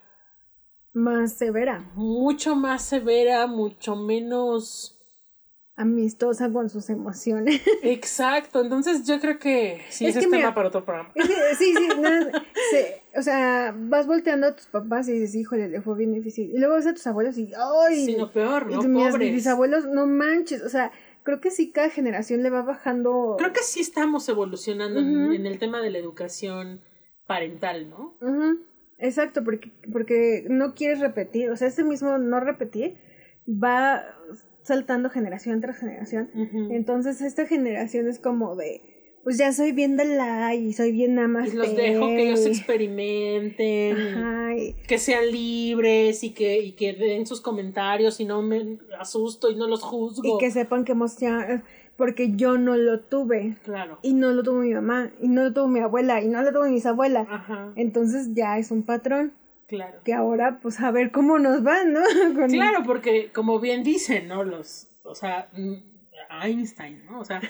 Más 0.93 1.33
severa, 1.35 1.85
mucho 1.95 2.55
más 2.57 2.83
severa, 2.83 3.47
mucho 3.47 3.97
menos 3.97 4.95
amistosa 5.77 6.51
con 6.53 6.69
sus 6.71 6.91
emociones. 6.91 7.61
exacto. 7.83 8.61
Entonces 8.61 9.07
yo 9.07 9.21
creo 9.21 9.39
que 9.39 9.81
sí, 9.91 10.07
Es 10.07 10.11
ese 10.17 10.21
que 10.21 10.25
es 10.27 10.31
mira, 10.33 10.43
tema 10.49 10.55
para 10.55 10.69
otro 10.69 10.85
programa. 10.85 11.11
Es 11.15 11.27
sí, 11.59 11.73
sí, 11.75 11.89
se- 12.73 13.03
o 13.19 13.23
sea, 13.23 13.75
vas 13.77 14.07
volteando 14.07 14.47
a 14.47 14.55
tus 14.57 14.67
papás 14.67 15.09
y 15.09 15.13
dices, 15.13 15.35
híjole, 15.35 15.69
le 15.69 15.81
fue 15.83 15.97
bien 15.97 16.13
difícil. 16.13 16.51
Y 16.55 16.59
luego 16.59 16.77
ves 16.77 16.87
a 16.87 16.95
tus 16.95 17.07
abuelos 17.07 17.37
y, 17.39 17.51
¡ay! 17.87 18.05
Sí, 18.07 18.17
lo 18.17 18.31
peor, 18.31 18.67
y 18.71 18.75
¿no? 18.75 18.83
mis 18.85 19.09
Pobres. 19.11 19.33
bisabuelos, 19.33 19.87
no 19.87 20.07
manches. 20.07 20.63
O 20.63 20.69
sea, 20.69 20.93
creo 21.25 21.41
que 21.41 21.51
sí, 21.51 21.71
cada 21.73 21.91
generación 21.91 22.43
le 22.43 22.51
va 22.51 22.63
bajando. 22.63 23.35
Creo 23.39 23.53
que 23.53 23.63
sí 23.63 23.81
estamos 23.81 24.29
evolucionando 24.29 25.01
en- 25.01 25.45
el 25.47 25.59
tema 25.59 25.81
de 25.83 25.91
la 25.91 25.99
educación 25.99 26.81
parental, 27.27 27.91
¿no? 27.91 28.17
Ujú, 28.21 28.61
Exacto, 28.99 29.45
porque, 29.45 29.71
porque 29.93 30.45
no 30.49 30.75
quieres 30.75 31.01
repetir. 31.01 31.51
O 31.51 31.57
sea, 31.57 31.69
ese 31.69 31.85
mismo 31.85 32.19
no 32.19 32.41
repetir 32.41 32.97
va 33.47 34.03
saltando 34.63 35.09
generación 35.09 35.61
tras 35.61 35.79
generación. 35.79 36.31
Entonces, 36.71 37.21
esta 37.21 37.47
generación 37.47 38.09
es 38.09 38.19
como 38.19 38.57
de, 38.57 38.83
pues 39.29 39.37
ya 39.37 39.53
soy 39.53 39.73
bien 39.73 39.99
de 39.99 40.07
la 40.07 40.55
y 40.55 40.73
soy 40.73 40.91
bien 40.91 41.17
nada 41.17 41.29
más. 41.29 41.53
Y 41.53 41.57
los 41.59 41.77
dejo 41.77 42.07
que 42.07 42.29
ellos 42.31 42.47
experimenten, 42.47 43.95
Ajá, 43.99 44.55
que 44.87 44.99
sean 44.99 45.31
libres 45.31 46.25
y 46.25 46.31
que, 46.31 46.61
y 46.61 46.73
que 46.73 46.95
den 46.95 47.27
sus 47.27 47.43
comentarios 47.43 48.21
y 48.21 48.25
no 48.25 48.41
me 48.41 48.79
asusto 48.99 49.51
y 49.51 49.55
no 49.57 49.67
los 49.67 49.83
juzgo. 49.83 50.23
y 50.27 50.39
que 50.41 50.51
sepan 50.51 50.87
que 50.87 50.93
emoción, 50.93 51.63
porque 51.97 52.33
yo 52.37 52.57
no 52.57 52.79
lo 52.79 53.01
tuve. 53.01 53.57
Claro. 53.65 53.99
Y 54.01 54.15
no 54.15 54.31
lo 54.33 54.43
tuvo 54.43 54.61
mi 54.61 54.73
mamá, 54.73 55.11
y 55.21 55.29
no 55.29 55.43
lo 55.45 55.53
tuvo 55.53 55.69
mi 55.69 55.81
abuela, 55.81 56.23
y 56.23 56.29
no 56.29 56.41
lo 56.43 56.51
tuvo 56.51 56.65
mi 56.65 56.73
bisabuela. 56.73 57.27
Ajá, 57.29 57.73
Entonces 57.77 58.31
ya 58.33 58.57
es 58.57 58.71
un 58.71 58.83
patrón 58.83 59.35
claro. 59.67 59.99
que 60.05 60.15
ahora, 60.15 60.59
pues 60.63 60.81
a 60.81 60.91
ver 60.91 61.13
cómo 61.13 61.39
nos 61.39 61.67
va, 61.67 61.85
¿no? 61.85 62.01
Con- 62.35 62.49
Claro, 62.49 62.79
porque 62.87 63.31
como 63.35 63.61
bien 63.61 63.83
dicen, 63.83 64.27
¿no? 64.29 64.43
Los, 64.43 64.89
o 65.03 65.15
sea, 65.15 65.51
Einstein, 66.43 67.05
¿no? 67.07 67.21
O 67.21 67.25
sea, 67.25 67.41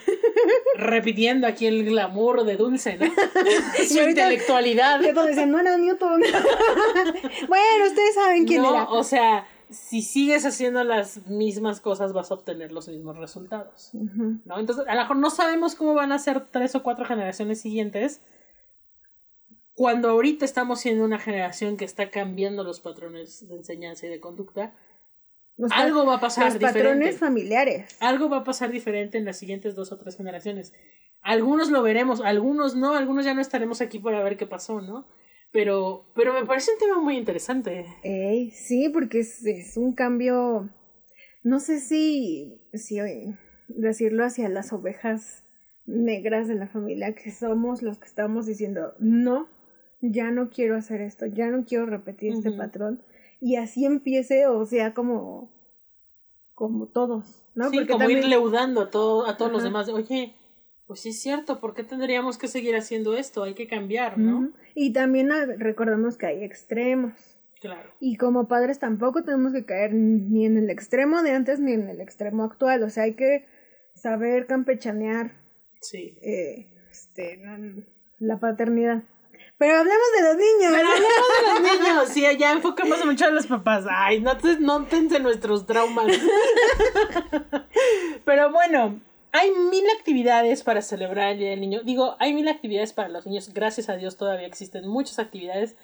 repitiendo 0.76 1.46
aquí 1.46 1.66
el 1.66 1.84
glamour 1.84 2.44
de 2.44 2.56
Dulce, 2.56 2.96
¿no? 2.96 3.06
Su 3.88 4.02
intelectualidad. 4.02 5.00
No 5.46 5.60
era 5.60 5.76
Newton. 5.76 6.20
bueno, 7.48 7.84
ustedes 7.86 8.14
saben 8.14 8.46
quién 8.46 8.62
no, 8.62 8.70
era. 8.70 8.84
o 8.84 9.04
sea, 9.04 9.46
si 9.70 10.02
sigues 10.02 10.44
haciendo 10.46 10.82
las 10.84 11.26
mismas 11.26 11.80
cosas 11.80 12.12
vas 12.12 12.30
a 12.30 12.34
obtener 12.34 12.72
los 12.72 12.88
mismos 12.88 13.18
resultados. 13.18 13.90
¿no? 13.92 14.58
Entonces, 14.58 14.86
a 14.86 14.94
lo 14.94 15.00
mejor 15.00 15.16
no 15.16 15.30
sabemos 15.30 15.74
cómo 15.74 15.94
van 15.94 16.12
a 16.12 16.18
ser 16.18 16.46
tres 16.50 16.74
o 16.74 16.82
cuatro 16.82 17.04
generaciones 17.04 17.60
siguientes. 17.60 18.22
Cuando 19.74 20.08
ahorita 20.10 20.44
estamos 20.44 20.80
siendo 20.80 21.04
una 21.04 21.18
generación 21.18 21.76
que 21.76 21.84
está 21.84 22.10
cambiando 22.10 22.64
los 22.64 22.80
patrones 22.80 23.46
de 23.48 23.56
enseñanza 23.56 24.06
y 24.06 24.08
de 24.08 24.20
conducta, 24.20 24.74
Los 25.58 25.72
algo 25.72 26.06
va 26.06 26.14
a 26.14 26.20
pasar 26.20 26.44
Los 26.44 26.54
diferente. 26.54 26.80
patrones 26.80 27.18
familiares. 27.18 27.96
Algo 28.00 28.30
va 28.30 28.38
a 28.38 28.44
pasar 28.44 28.70
diferente 28.70 29.18
en 29.18 29.24
las 29.24 29.36
siguientes 29.36 29.74
dos 29.74 29.90
o 29.90 29.98
tres 29.98 30.16
generaciones. 30.16 30.72
Algunos 31.20 31.70
lo 31.70 31.82
veremos, 31.82 32.20
algunos 32.20 32.76
no, 32.76 32.94
algunos 32.94 33.24
ya 33.24 33.34
no 33.34 33.40
estaremos 33.40 33.80
aquí 33.80 33.98
para 33.98 34.22
ver 34.22 34.36
qué 34.36 34.46
pasó, 34.46 34.80
¿no? 34.80 35.08
Pero, 35.50 36.12
pero 36.14 36.32
me 36.32 36.46
parece 36.46 36.70
un 36.72 36.78
tema 36.78 37.00
muy 37.00 37.16
interesante. 37.16 37.86
Ey, 38.04 38.50
sí, 38.52 38.88
porque 38.88 39.20
es, 39.20 39.44
es 39.44 39.76
un 39.76 39.94
cambio, 39.94 40.70
no 41.42 41.58
sé 41.58 41.80
si, 41.80 42.60
si 42.74 43.00
eh, 43.00 43.36
decirlo 43.66 44.24
hacia 44.24 44.48
las 44.48 44.72
ovejas 44.72 45.44
negras 45.86 46.46
de 46.46 46.54
la 46.54 46.68
familia, 46.68 47.14
que 47.14 47.32
somos 47.32 47.82
los 47.82 47.98
que 47.98 48.06
estamos 48.06 48.46
diciendo, 48.46 48.94
no, 49.00 49.48
ya 50.00 50.30
no 50.30 50.50
quiero 50.50 50.76
hacer 50.76 51.00
esto, 51.00 51.26
ya 51.26 51.48
no 51.48 51.64
quiero 51.64 51.86
repetir 51.86 52.34
este 52.34 52.52
patrón. 52.52 53.02
Y 53.40 53.56
así 53.56 53.84
empiece, 53.84 54.46
o 54.46 54.64
sea, 54.66 54.94
como, 54.94 55.50
como 56.54 56.86
todos, 56.86 57.44
¿no? 57.54 57.70
sí, 57.70 57.76
Porque 57.76 57.88
como 57.92 57.98
también- 58.00 58.20
ir 58.20 58.26
leudando 58.28 58.80
a, 58.82 58.90
todo, 58.90 59.26
a 59.26 59.36
todos 59.36 59.52
los 59.52 59.62
demás. 59.62 59.86
de, 59.86 59.92
Oye, 59.92 60.34
pues 60.86 61.00
sí 61.00 61.10
es 61.10 61.20
cierto, 61.20 61.60
¿por 61.60 61.74
qué 61.74 61.84
tendríamos 61.84 62.38
que 62.38 62.48
seguir 62.48 62.74
haciendo 62.74 63.16
esto? 63.16 63.42
Hay 63.44 63.54
que 63.54 63.66
cambiar, 63.68 64.18
¿no? 64.18 64.50
Y 64.74 64.92
también 64.92 65.30
recordamos 65.58 66.16
que 66.16 66.26
hay 66.26 66.42
extremos. 66.44 67.12
Claro. 67.60 67.90
Y 68.00 68.16
como 68.16 68.46
padres 68.48 68.78
tampoco 68.78 69.24
tenemos 69.24 69.52
que 69.52 69.64
caer 69.64 69.92
ni 69.92 70.46
en 70.46 70.56
el 70.56 70.70
extremo 70.70 71.22
de 71.22 71.32
antes 71.32 71.58
ni 71.60 71.72
en 71.72 71.88
el 71.88 72.00
extremo 72.00 72.44
actual. 72.44 72.82
O 72.84 72.88
sea, 72.90 73.02
hay 73.02 73.14
que 73.14 73.46
saber 73.94 74.46
campechanear 74.46 75.32
Sí. 75.80 76.16
eh, 76.22 76.68
este, 76.90 77.42
la 78.20 78.38
paternidad. 78.40 79.02
Pero 79.58 79.76
hablemos 79.76 80.06
de 80.16 80.24
los 80.24 80.36
niños. 80.36 80.72
Pero 80.72 80.88
hablemos 80.88 81.62
de 81.62 81.72
los 81.72 81.80
niños, 81.80 82.08
sí, 82.10 82.24
ya 82.38 82.52
enfocamos 82.52 83.04
mucho 83.04 83.26
a 83.26 83.30
los 83.30 83.48
papás. 83.48 83.84
Ay, 83.90 84.20
no 84.20 84.36
te 84.36 84.58
nótense 84.60 85.18
nuestros 85.18 85.66
traumas. 85.66 86.06
Pero 88.24 88.52
bueno, 88.52 89.00
hay 89.32 89.50
mil 89.50 89.84
actividades 89.98 90.62
para 90.62 90.80
celebrar 90.80 91.32
el 91.32 91.38
Día 91.38 91.50
del 91.50 91.60
Niño. 91.60 91.80
Digo, 91.82 92.14
hay 92.20 92.34
mil 92.34 92.46
actividades 92.46 92.92
para 92.92 93.08
los 93.08 93.26
niños. 93.26 93.52
Gracias 93.52 93.88
a 93.88 93.96
Dios 93.96 94.16
todavía 94.16 94.46
existen 94.46 94.86
muchas 94.86 95.18
actividades. 95.18 95.74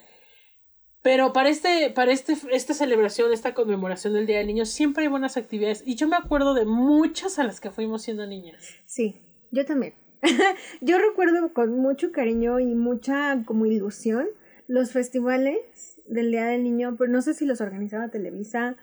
Pero 1.02 1.32
para 1.32 1.48
este, 1.48 1.90
para 1.90 2.12
este, 2.12 2.36
esta 2.52 2.74
celebración, 2.74 3.32
esta 3.32 3.54
conmemoración 3.54 4.14
del 4.14 4.26
Día 4.26 4.38
del 4.38 4.46
Niño, 4.46 4.66
siempre 4.66 5.02
hay 5.02 5.08
buenas 5.08 5.36
actividades. 5.36 5.82
Y 5.84 5.96
yo 5.96 6.06
me 6.06 6.16
acuerdo 6.16 6.54
de 6.54 6.64
muchas 6.64 7.40
a 7.40 7.44
las 7.44 7.60
que 7.60 7.70
fuimos 7.70 8.02
siendo 8.02 8.24
niñas. 8.26 8.62
Sí, 8.86 9.20
yo 9.50 9.66
también. 9.66 10.03
yo 10.80 10.98
recuerdo 10.98 11.52
con 11.52 11.78
mucho 11.78 12.12
cariño 12.12 12.60
y 12.60 12.74
mucha 12.74 13.42
como 13.44 13.66
ilusión 13.66 14.26
los 14.66 14.92
festivales 14.92 16.00
del 16.06 16.30
Día 16.30 16.46
del 16.46 16.62
Niño, 16.62 16.96
pero 16.98 17.10
no 17.10 17.22
sé 17.22 17.34
si 17.34 17.46
los 17.46 17.60
organizaba 17.60 18.08
Televisa 18.08 18.76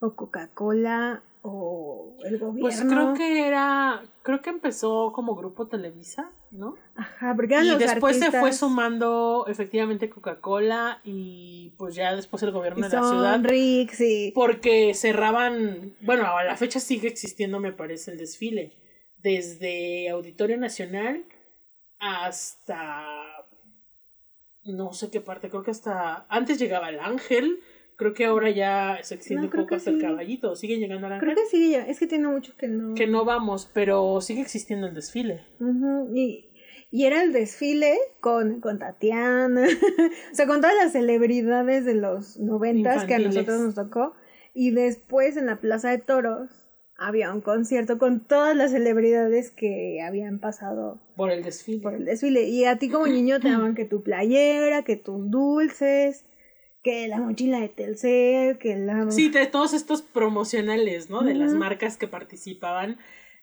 o 0.00 0.14
Coca-Cola 0.14 1.22
o 1.42 2.16
el 2.24 2.38
gobierno. 2.38 2.60
Pues 2.68 2.82
creo 2.82 3.14
que 3.14 3.46
era, 3.46 4.02
creo 4.22 4.42
que 4.42 4.50
empezó 4.50 5.12
como 5.12 5.34
grupo 5.36 5.68
Televisa, 5.68 6.32
¿no? 6.50 6.74
Ajá, 6.96 7.34
porque 7.36 7.54
eran 7.54 7.66
Y 7.66 7.68
los 7.70 7.78
después 7.78 8.18
se 8.18 8.32
fue 8.32 8.52
sumando 8.52 9.46
efectivamente 9.48 10.10
Coca-Cola 10.10 11.00
y 11.04 11.72
pues 11.78 11.94
ya 11.94 12.16
después 12.16 12.42
el 12.42 12.50
gobierno 12.50 12.80
y 12.80 12.90
de 12.90 12.96
la 12.96 13.02
ciudad. 13.02 13.32
Sonrix 13.34 14.00
y... 14.00 14.32
Porque 14.34 14.92
cerraban, 14.94 15.94
bueno, 16.00 16.26
a 16.26 16.44
la 16.44 16.56
fecha 16.56 16.80
sigue 16.80 17.08
existiendo, 17.08 17.60
me 17.60 17.72
parece, 17.72 18.10
el 18.10 18.18
desfile. 18.18 18.72
Desde 19.26 20.08
Auditorio 20.10 20.56
Nacional 20.56 21.24
hasta 21.98 23.04
no 24.62 24.92
sé 24.92 25.10
qué 25.10 25.20
parte, 25.20 25.48
creo 25.48 25.64
que 25.64 25.72
hasta 25.72 26.26
antes 26.28 26.60
llegaba 26.60 26.90
el 26.90 27.00
Ángel, 27.00 27.58
creo 27.96 28.14
que 28.14 28.24
ahora 28.24 28.50
ya 28.50 29.00
se 29.02 29.16
extiende 29.16 29.48
No, 29.48 29.52
un 29.52 29.64
poco 29.64 29.74
hasta 29.74 29.90
el 29.90 30.00
caballito, 30.00 30.54
siguen 30.54 30.78
llegando 30.78 31.08
al 31.08 31.14
Ángel. 31.14 31.28
Creo 31.28 31.42
que 31.44 31.50
sí, 31.50 31.72
ya. 31.72 31.84
Es 31.86 31.98
que 31.98 32.06
tiene 32.06 32.28
mucho 32.28 32.56
que 32.56 32.68
no... 32.68 32.94
que 32.94 33.08
no 33.08 33.24
vamos, 33.24 33.68
pero 33.74 34.20
sigue 34.20 34.42
existiendo 34.42 34.86
el 34.86 34.94
desfile. 34.94 35.42
Y, 36.14 36.48
y 36.92 37.04
era 37.06 37.20
el 37.20 37.32
desfile 37.32 37.96
con, 38.20 38.60
con 38.60 38.78
Tatiana, 38.78 39.66
o 40.32 40.34
sea, 40.36 40.46
con 40.46 40.60
todas 40.60 40.76
las 40.76 40.92
celebridades 40.92 41.84
de 41.84 41.94
los 41.94 42.38
noventas 42.38 43.06
que 43.06 43.16
a 43.16 43.18
nosotros 43.18 43.60
nos 43.60 43.74
tocó. 43.74 44.14
Y 44.54 44.70
después 44.70 45.36
en 45.36 45.46
la 45.46 45.60
Plaza 45.60 45.90
de 45.90 45.98
Toros 45.98 46.65
había 46.98 47.32
un 47.32 47.40
concierto 47.40 47.98
con 47.98 48.20
todas 48.20 48.56
las 48.56 48.70
celebridades 48.72 49.50
que 49.50 50.00
habían 50.02 50.38
pasado 50.38 50.98
Por 51.16 51.30
el 51.30 51.42
desfile. 51.42 51.82
por 51.82 51.94
el 51.94 52.04
desfile. 52.04 52.44
Y 52.44 52.64
a 52.64 52.78
ti 52.78 52.88
como 52.88 53.06
niño 53.06 53.38
te 53.40 53.50
daban 53.50 53.74
que 53.74 53.84
tu 53.84 54.02
playera, 54.02 54.82
que 54.82 54.96
tus 54.96 55.30
dulces, 55.30 56.24
que 56.82 57.08
la 57.08 57.18
mochila 57.18 57.60
de 57.60 57.68
Telcel, 57.68 58.58
que 58.58 58.76
la... 58.76 59.10
Sí, 59.10 59.28
de 59.28 59.46
todos 59.46 59.74
estos 59.74 60.02
promocionales, 60.02 61.10
¿no? 61.10 61.22
De 61.22 61.34
las 61.34 61.52
marcas 61.52 61.96
que 61.96 62.08
participaban. 62.08 62.96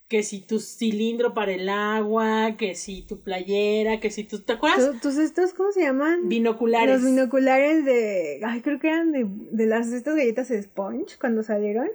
Que 0.10 0.22
si 0.22 0.42
tu 0.42 0.60
cilindro 0.60 1.34
para 1.34 1.54
el 1.54 1.70
agua, 1.70 2.56
que 2.58 2.76
si 2.76 3.02
tu 3.04 3.22
playera, 3.22 4.00
que 4.00 4.12
si 4.12 4.24
tu... 4.24 4.39
¿Te 4.39 4.54
acuerdas? 4.54 4.92
Tu- 4.92 5.00
tus 5.00 5.18
estos, 5.18 5.54
¿cómo 5.54 5.72
se 5.72 5.82
llaman? 5.82 6.28
Binoculares. 6.28 7.02
Los 7.02 7.10
binoculares 7.10 7.86
de. 7.86 8.42
Ay, 8.44 8.62
creo 8.62 8.80
que 8.80 8.88
eran 8.89 9.12
de, 9.12 9.26
de 9.28 9.66
las 9.66 9.92
estas 9.92 10.16
galletas 10.16 10.50
Sponge 10.50 11.18
cuando 11.20 11.42
salieron. 11.42 11.89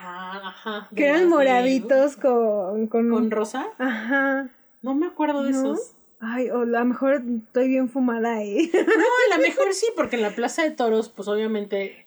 Ah, 0.00 0.40
ajá. 0.44 0.88
Que 0.94 1.06
eran 1.06 1.20
de- 1.22 1.26
moraditos 1.26 2.16
con. 2.16 2.86
con, 2.86 3.10
¿Con 3.10 3.30
rosa? 3.30 3.66
Ajá. 3.78 4.48
No 4.82 4.94
me 4.94 5.06
acuerdo 5.06 5.42
de 5.42 5.50
¿No? 5.52 5.58
esos. 5.74 5.92
Ay, 6.20 6.50
o 6.50 6.62
a 6.62 6.64
lo 6.64 6.84
mejor 6.84 7.22
estoy 7.46 7.68
bien 7.68 7.88
fumada 7.88 8.34
ahí. 8.36 8.70
No, 8.74 9.34
a 9.34 9.36
lo 9.36 9.42
mejor 9.42 9.72
sí, 9.72 9.86
porque 9.96 10.16
en 10.16 10.22
la 10.22 10.30
Plaza 10.30 10.62
de 10.62 10.70
Toros, 10.72 11.08
pues 11.10 11.28
obviamente 11.28 12.06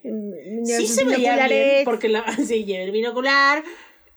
sí 0.66 0.88
se 0.88 1.06
veía 1.06 1.48
bien, 1.48 1.86
porque 1.86 2.10
la, 2.10 2.24
sí, 2.46 2.66
lleva 2.66 2.84
el 2.84 2.92
binocular. 2.92 3.64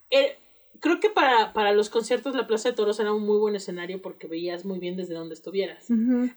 Eh, 0.09 0.37
creo 0.79 0.99
que 0.99 1.09
para, 1.09 1.53
para 1.53 1.71
los 1.71 1.89
conciertos 1.89 2.35
la 2.35 2.47
Plaza 2.47 2.69
de 2.69 2.75
Toros 2.75 2.99
era 2.99 3.13
un 3.13 3.25
muy 3.25 3.37
buen 3.37 3.55
escenario 3.55 4.01
porque 4.01 4.27
veías 4.27 4.65
muy 4.65 4.79
bien 4.79 4.95
desde 4.95 5.13
donde 5.13 5.33
estuvieras. 5.33 5.87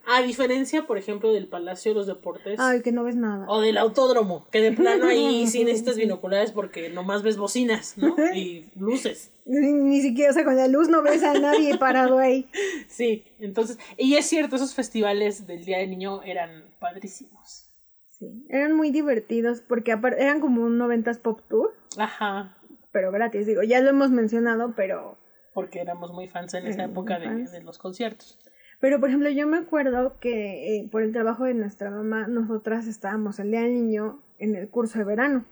A 0.07 0.23
diferencia, 0.23 0.87
por 0.87 0.99
ejemplo, 0.99 1.33
del 1.33 1.47
Palacio 1.47 1.93
de 1.93 1.97
los 1.97 2.07
Deportes 2.07 2.59
Ay, 2.61 2.83
que 2.83 2.93
no 2.93 3.05
ves 3.05 3.17
nada. 3.17 3.47
o 3.49 3.61
del 3.61 3.79
Autódromo, 3.79 4.47
que 4.51 4.61
de 4.61 4.73
plano 4.73 5.07
ahí 5.07 5.47
sí 5.49 5.65
necesitas 5.65 5.97
binoculares 5.97 6.53
porque 6.53 6.89
nomás 6.91 7.23
ves 7.23 7.37
bocinas, 7.37 7.97
¿no? 7.99 8.15
Y 8.35 8.67
luces. 8.77 9.31
Ni, 9.45 9.73
ni 9.73 10.03
siquiera, 10.03 10.31
o 10.31 10.35
sea, 10.35 10.45
con 10.45 10.57
la 10.57 10.69
luz 10.69 10.89
no 10.89 11.03
ves 11.03 11.23
a 11.23 11.35
nadie 11.35 11.79
parado 11.79 12.19
ahí. 12.19 12.49
Sí, 12.89 13.25
entonces, 13.39 13.79
y 13.97 14.15
es 14.15 14.27
cierto, 14.27 14.57
esos 14.57 14.75
festivales 14.75 15.47
del 15.47 15.65
Día 15.65 15.79
del 15.79 15.91
Niño 15.91 16.23
eran 16.23 16.65
padrísimos. 16.79 17.67
Sí. 18.11 18.45
Eran 18.49 18.75
muy 18.75 18.91
divertidos 18.91 19.61
porque 19.61 19.93
eran 19.93 20.41
como 20.41 20.63
un 20.63 20.79
90s 20.79 21.19
pop 21.21 21.41
tour, 21.49 21.73
Ajá, 21.97 22.58
pero 22.99 23.13
gratis. 23.13 23.47
Digo, 23.47 23.63
ya 23.63 23.81
lo 23.81 23.91
hemos 23.91 24.11
mencionado, 24.11 24.73
pero. 24.75 25.17
porque 25.55 25.79
éramos 25.79 26.13
muy 26.13 26.27
fans 26.27 26.53
en 26.55 26.67
esa 26.67 26.83
Éramos 26.83 26.91
época 26.91 27.21
de, 27.21 27.63
los 27.63 27.79
conciertos. 27.79 28.37
Pero, 28.81 28.99
por 28.99 29.09
ejemplo, 29.09 29.31
yo 29.31 29.47
me 29.47 29.59
acuerdo 29.59 30.19
que 30.19 30.79
eh, 30.79 30.89
por 30.91 31.05
el 31.05 31.13
trabajo 31.13 31.45
de 31.45 31.55
nuestra 31.55 31.91
mamá, 31.91 32.27
nosotras 32.27 32.89
estábamos 32.89 33.39
el 33.39 33.53
día 33.53 33.61
del 33.61 33.75
niño 33.75 34.21
en 34.41 34.57
el 34.57 34.69
curso 34.69 34.99
de 34.99 35.05
verano. 35.05 35.45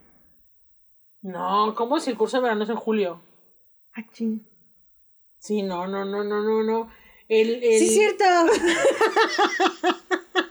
No, 1.21 1.73
¿cómo 1.77 2.01
si 2.01 2.09
el 2.09 2.17
curso 2.17 2.35
de 2.35 2.43
verano 2.43 2.65
es 2.65 2.69
en 2.69 2.75
julio? 2.75 3.21
Ah, 3.93 4.05
ching. 4.11 4.45
Sí, 5.39 5.63
no, 5.63 5.87
no, 5.87 6.03
no, 6.03 6.25
no, 6.25 6.41
no, 6.41 6.63
no. 6.63 6.89
El, 7.29 7.63
el, 7.63 7.79
Sí, 7.79 7.87
cierto. 7.87 8.25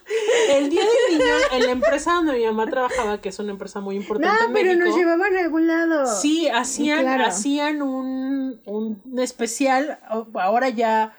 el 0.50 0.70
Día 0.70 0.82
del 0.82 1.18
Niño, 1.18 1.34
en 1.52 1.60
la 1.66 1.70
empresa 1.72 2.14
donde 2.14 2.32
mi 2.38 2.44
mamá 2.44 2.66
trabajaba, 2.66 3.20
que 3.20 3.28
es 3.30 3.38
una 3.38 3.50
empresa 3.52 3.80
muy 3.80 3.96
No, 3.96 4.02
importante 4.02 4.44
en 4.46 4.52
pero 4.52 4.68
México. 4.70 4.86
nos 4.86 4.96
llevaban 4.96 5.36
a 5.36 5.40
algún 5.40 5.66
lado. 5.66 6.06
Sí, 6.06 6.48
hacían, 6.48 7.00
Claro. 7.02 7.24
hacían 7.24 7.82
un, 7.82 8.60
un 8.66 9.18
especial, 9.18 9.98
ahora 10.34 10.68
ya 10.68 11.14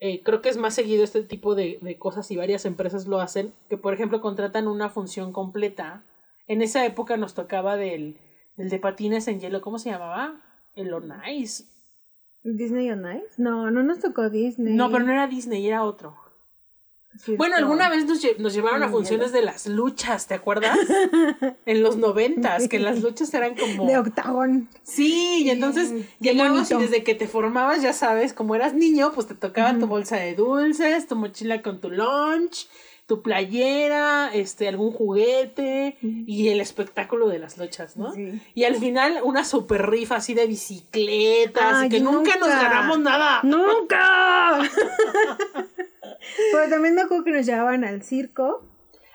eh, 0.00 0.22
creo 0.22 0.40
que 0.42 0.48
es 0.48 0.56
más 0.56 0.74
seguido 0.74 1.02
este 1.04 1.22
tipo 1.22 1.54
de, 1.54 1.78
de 1.82 1.98
cosas 1.98 2.30
y 2.30 2.36
varias 2.36 2.64
empresas 2.64 3.06
lo 3.06 3.20
hacen, 3.20 3.52
que 3.68 3.76
por 3.76 3.94
ejemplo 3.94 4.20
contratan 4.20 4.68
una 4.68 4.88
función 4.90 5.32
completa. 5.32 6.04
En 6.46 6.62
esa 6.62 6.84
época 6.86 7.16
nos 7.16 7.34
tocaba 7.34 7.76
del, 7.76 8.18
del 8.56 8.68
de 8.70 8.78
patines 8.78 9.26
en 9.28 9.40
hielo, 9.40 9.60
¿cómo 9.60 9.78
se 9.78 9.90
llamaba? 9.90 10.40
El 10.74 10.92
On 10.94 11.12
Ice. 11.30 11.64
¿Disney 12.44 12.88
on 12.90 13.04
Ice? 13.16 13.34
No, 13.36 13.70
no 13.72 13.82
nos 13.82 13.98
tocó 13.98 14.30
Disney. 14.30 14.72
No, 14.74 14.90
pero 14.92 15.04
no 15.04 15.10
era 15.12 15.26
Disney, 15.26 15.66
era 15.66 15.82
otro. 15.84 16.16
Bueno, 17.36 17.56
alguna 17.56 17.88
vez 17.90 18.06
nos, 18.06 18.22
lle- 18.22 18.36
nos 18.38 18.54
llevaron 18.54 18.82
a 18.82 18.88
funciones 18.88 19.32
de 19.32 19.42
las 19.42 19.66
luchas, 19.66 20.26
¿te 20.26 20.34
acuerdas? 20.34 20.78
en 21.66 21.82
los 21.82 21.96
noventas, 21.96 22.68
que 22.68 22.78
las 22.78 23.00
luchas 23.02 23.32
eran 23.34 23.54
como... 23.56 23.86
De 23.86 23.98
octagón. 23.98 24.68
Sí, 24.82 25.42
y 25.44 25.50
entonces 25.50 25.90
Mm, 25.92 26.00
llegabas 26.20 26.70
y 26.70 26.74
desde 26.76 27.02
que 27.04 27.14
te 27.14 27.26
formabas, 27.28 27.82
ya 27.82 27.92
sabes, 27.92 28.32
como 28.32 28.54
eras 28.54 28.74
niño, 28.74 29.12
pues 29.14 29.26
te 29.26 29.34
tocaba 29.34 29.78
tu 29.78 29.86
bolsa 29.86 30.16
de 30.16 30.34
dulces, 30.34 31.06
tu 31.06 31.16
mochila 31.16 31.62
con 31.62 31.80
tu 31.80 31.90
lunch, 31.90 32.68
tu 33.06 33.22
playera, 33.22 34.30
este, 34.34 34.68
algún 34.68 34.92
juguete 34.92 35.96
y 36.02 36.48
el 36.48 36.60
espectáculo 36.60 37.28
de 37.28 37.38
las 37.38 37.56
luchas, 37.56 37.96
¿no? 37.96 38.12
Sí. 38.12 38.38
Y 38.54 38.64
al 38.64 38.76
final 38.76 39.20
una 39.24 39.44
super 39.44 39.88
rifa 39.88 40.16
así 40.16 40.34
de 40.34 40.46
bicicletas, 40.46 41.74
Ay, 41.74 41.88
que 41.88 42.00
nunca, 42.00 42.36
nos 42.36 42.48
nunca. 42.48 42.62
ganamos 42.62 42.98
nada. 43.00 43.40
¡Nunca! 43.44 44.58
Pero 46.52 46.70
también 46.70 46.94
me 46.94 47.02
acuerdo 47.02 47.24
que 47.24 47.32
nos 47.32 47.46
llevaban 47.46 47.84
al 47.84 48.02
circo. 48.02 48.64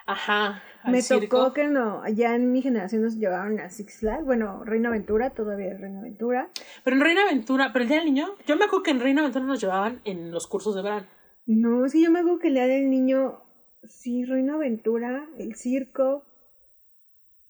Ajá. 0.06 0.62
al 0.84 0.92
me 0.92 1.02
circo. 1.02 1.38
tocó 1.38 1.54
que 1.54 1.68
no, 1.68 2.08
ya 2.10 2.36
en 2.36 2.52
mi 2.52 2.62
generación 2.62 3.04
nos 3.04 3.16
llevaban 3.16 3.60
a 3.60 3.70
Six 3.70 4.00
Flags. 4.00 4.26
Bueno, 4.26 4.64
Reina 4.64 4.90
Aventura, 4.90 5.30
todavía 5.32 5.72
es 5.72 5.80
Reina 5.80 6.00
Aventura. 6.00 6.50
Pero 6.84 6.96
en 6.96 7.02
Reina 7.02 7.24
Aventura, 7.24 7.72
pero 7.72 7.84
el 7.84 7.90
día 7.90 7.98
del 7.98 8.06
niño, 8.06 8.36
yo 8.46 8.58
me 8.58 8.66
acuerdo 8.66 8.84
que 8.84 8.92
en 8.92 9.00
Reina 9.00 9.22
Aventura 9.22 9.46
nos 9.46 9.62
llevaban 9.62 10.02
en 10.04 10.32
los 10.32 10.48
cursos 10.48 10.76
de 10.76 10.82
verano. 10.82 11.08
No, 11.46 11.86
es 11.86 11.94
que 11.94 12.02
yo 12.02 12.12
me 12.12 12.20
acuerdo 12.20 12.40
que 12.40 12.48
el 12.48 12.54
día 12.56 12.68
del 12.68 12.90
niño, 12.90 13.42
sí, 13.88 14.26
Reina 14.26 14.56
Aventura, 14.56 15.28
el 15.38 15.56
circo. 15.56 16.26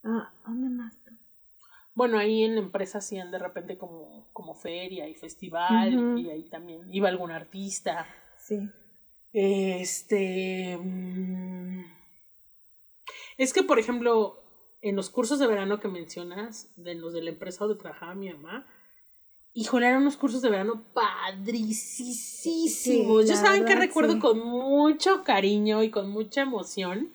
Ah, 0.03 0.33
¿dónde 0.45 0.69
más? 0.69 1.03
Bueno, 1.95 2.17
ahí 2.17 2.43
en 2.43 2.55
la 2.55 2.61
empresa 2.61 2.97
hacían 2.97 3.29
de 3.29 3.37
repente 3.37 3.77
como, 3.77 4.27
como 4.33 4.55
feria 4.55 5.07
y 5.07 5.13
festival, 5.13 6.19
y 6.19 6.29
ahí 6.29 6.49
también 6.49 6.81
iba 6.91 7.07
algún 7.07 7.31
artista. 7.31 8.07
Sí. 8.37 8.67
Este. 9.33 10.77
mm, 10.77 11.83
Es 13.37 13.51
que, 13.51 13.63
por 13.63 13.79
ejemplo, 13.79 14.39
en 14.81 14.95
los 14.95 15.09
cursos 15.09 15.39
de 15.39 15.47
verano 15.47 15.79
que 15.79 15.87
mencionas, 15.87 16.71
de 16.75 16.95
los 16.95 17.13
de 17.13 17.23
la 17.23 17.31
empresa 17.31 17.65
donde 17.65 17.81
trabajaba 17.81 18.13
mi 18.13 18.31
mamá, 18.31 18.67
híjole, 19.53 19.87
eran 19.87 20.01
unos 20.01 20.17
cursos 20.17 20.41
de 20.41 20.49
verano 20.49 20.83
padricísimos. 20.93 23.23
Sí, 23.23 23.29
Yo 23.29 23.35
saben 23.35 23.65
que 23.65 23.75
recuerdo 23.75 24.13
sí. 24.13 24.19
con 24.19 24.39
mucho 24.39 25.23
cariño 25.23 25.83
y 25.83 25.89
con 25.89 26.09
mucha 26.09 26.41
emoción. 26.41 27.11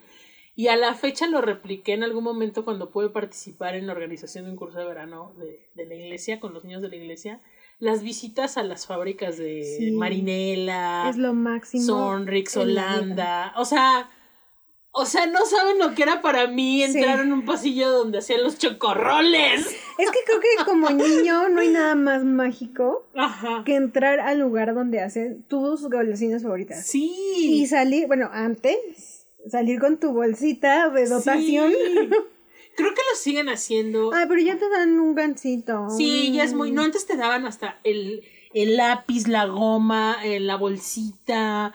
Y 0.55 0.67
a 0.67 0.75
la 0.75 0.93
fecha 0.93 1.25
lo 1.27 1.39
repliqué 1.39 1.93
en 1.93 2.03
algún 2.03 2.25
momento 2.25 2.65
cuando 2.65 2.89
pude 2.89 3.09
participar 3.09 3.75
en 3.75 3.87
la 3.87 3.93
organización 3.93 4.43
de 4.43 4.51
un 4.51 4.57
curso 4.57 4.77
de 4.77 4.85
verano 4.85 5.33
de, 5.37 5.69
de 5.73 5.85
la 5.85 5.95
iglesia, 5.95 6.41
con 6.41 6.53
los 6.53 6.65
niños 6.65 6.81
de 6.81 6.89
la 6.89 6.97
iglesia. 6.97 7.39
Las 7.79 8.03
visitas 8.03 8.57
a 8.57 8.63
las 8.63 8.85
fábricas 8.85 9.37
de 9.37 9.63
Sí. 9.77 9.91
Marinela, 9.91 11.07
Es 11.09 11.17
lo 11.17 11.33
máximo. 11.33 11.83
Sonrix. 11.85 12.57
Holanda. 12.57 13.53
O 13.57 13.63
sea, 13.65 14.09
o 14.91 15.05
sea, 15.05 15.27
no 15.27 15.45
saben 15.45 15.79
lo 15.79 15.95
que 15.95 16.03
era 16.03 16.21
para 16.21 16.47
mí 16.47 16.83
entrar 16.83 17.17
Sí. 17.19 17.23
en 17.23 17.31
un 17.31 17.45
pasillo 17.45 17.89
donde 17.89 18.17
hacían 18.17 18.43
los 18.43 18.57
chocorroles. 18.57 19.65
Es 19.97 20.11
que 20.11 20.19
creo 20.25 20.39
que 20.41 20.65
como 20.65 20.89
niño 20.89 21.47
no 21.49 21.61
hay 21.61 21.69
nada 21.69 21.95
más 21.95 22.23
mágico 22.25 23.07
Ajá. 23.15 23.63
que 23.65 23.75
entrar 23.75 24.19
al 24.19 24.39
lugar 24.39 24.73
donde 24.73 24.99
hacen 24.99 25.43
tus 25.43 25.89
golosinas 25.89 26.43
favoritas. 26.43 26.79
Y 26.95 27.61
Sí. 27.61 27.67
salir, 27.67 28.07
bueno, 28.07 28.29
antes, 28.33 29.25
salir 29.47 29.79
con 29.79 29.99
tu 29.99 30.11
bolsita 30.11 30.89
de 30.89 31.05
dotación. 31.07 31.71
Sí. 31.71 32.09
Creo 32.79 32.93
que 32.93 33.01
lo 33.11 33.17
siguen 33.17 33.49
haciendo. 33.49 34.13
Ay, 34.13 34.25
pero 34.29 34.39
ya 34.39 34.57
te 34.57 34.69
dan 34.69 34.97
un 35.01 35.13
gancito. 35.13 35.89
Sí, 35.89 36.31
ya 36.31 36.45
es 36.45 36.53
muy. 36.53 36.71
No, 36.71 36.81
antes 36.81 37.05
te 37.05 37.17
daban 37.17 37.45
hasta 37.45 37.77
el, 37.83 38.23
el 38.53 38.77
lápiz, 38.77 39.27
la 39.27 39.47
goma, 39.47 40.15
eh, 40.23 40.39
la 40.39 40.55
bolsita, 40.55 41.73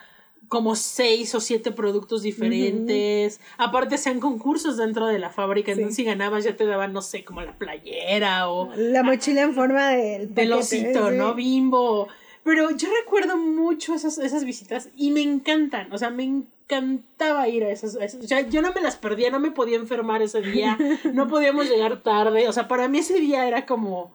como 0.49 0.77
seis 0.77 1.35
o 1.35 1.41
siete 1.41 1.73
productos 1.73 2.23
diferentes. 2.23 3.39
Aparte, 3.59 3.97
hacían 3.97 4.19
concursos 4.19 4.79
dentro 4.79 5.07
de 5.07 5.19
la 5.19 5.29
fábrica. 5.29 5.75
Sí. 5.75 5.81
Entonces, 5.81 5.97
si 5.97 6.05
ganabas, 6.05 6.43
ya 6.45 6.57
te 6.57 6.65
daban, 6.65 6.95
no 6.95 7.03
sé, 7.03 7.23
como 7.23 7.43
la 7.43 7.59
playera 7.59 8.49
o 8.49 8.75
La 8.75 9.03
mochila 9.03 9.43
en 9.43 9.53
forma 9.53 9.91
del 9.91 10.33
del 10.33 10.55
osito, 10.55 11.11
sí. 11.11 11.17
¿no? 11.17 11.35
Bimbo. 11.35 12.09
Pero 12.45 12.71
yo 12.71 12.89
recuerdo 13.03 13.37
mucho 13.37 13.95
esas, 13.95 14.17
esas 14.17 14.45
visitas 14.45 14.89
y 14.97 15.11
me 15.11 15.21
encantan. 15.21 15.93
O 15.93 15.99
sea, 15.99 16.09
me 16.09 16.25
encantaba 16.69 17.49
ir 17.49 17.65
a 17.65 17.71
esas, 17.71 17.97
a 17.97 18.05
esas- 18.05 18.25
O 18.25 18.29
sea, 18.29 18.41
yo 18.49 18.63
no 18.63 18.73
me 18.73 18.81
las 18.81 18.97
perdía, 18.97 19.31
no 19.31 19.41
me 19.41 19.51
podía 19.51 19.77
enfermar 19.77 20.23
ese 20.23 20.41
día. 20.43 20.79
No 21.13 21.29
podíamos 21.29 21.69
llegar 21.69 22.03
tarde. 22.03 22.49
O 22.49 22.53
sea, 22.53 22.69
para 22.69 22.89
mí 22.89 22.99
ese 22.99 23.21
día 23.21 23.47
era 23.47 23.67
como. 23.67 24.13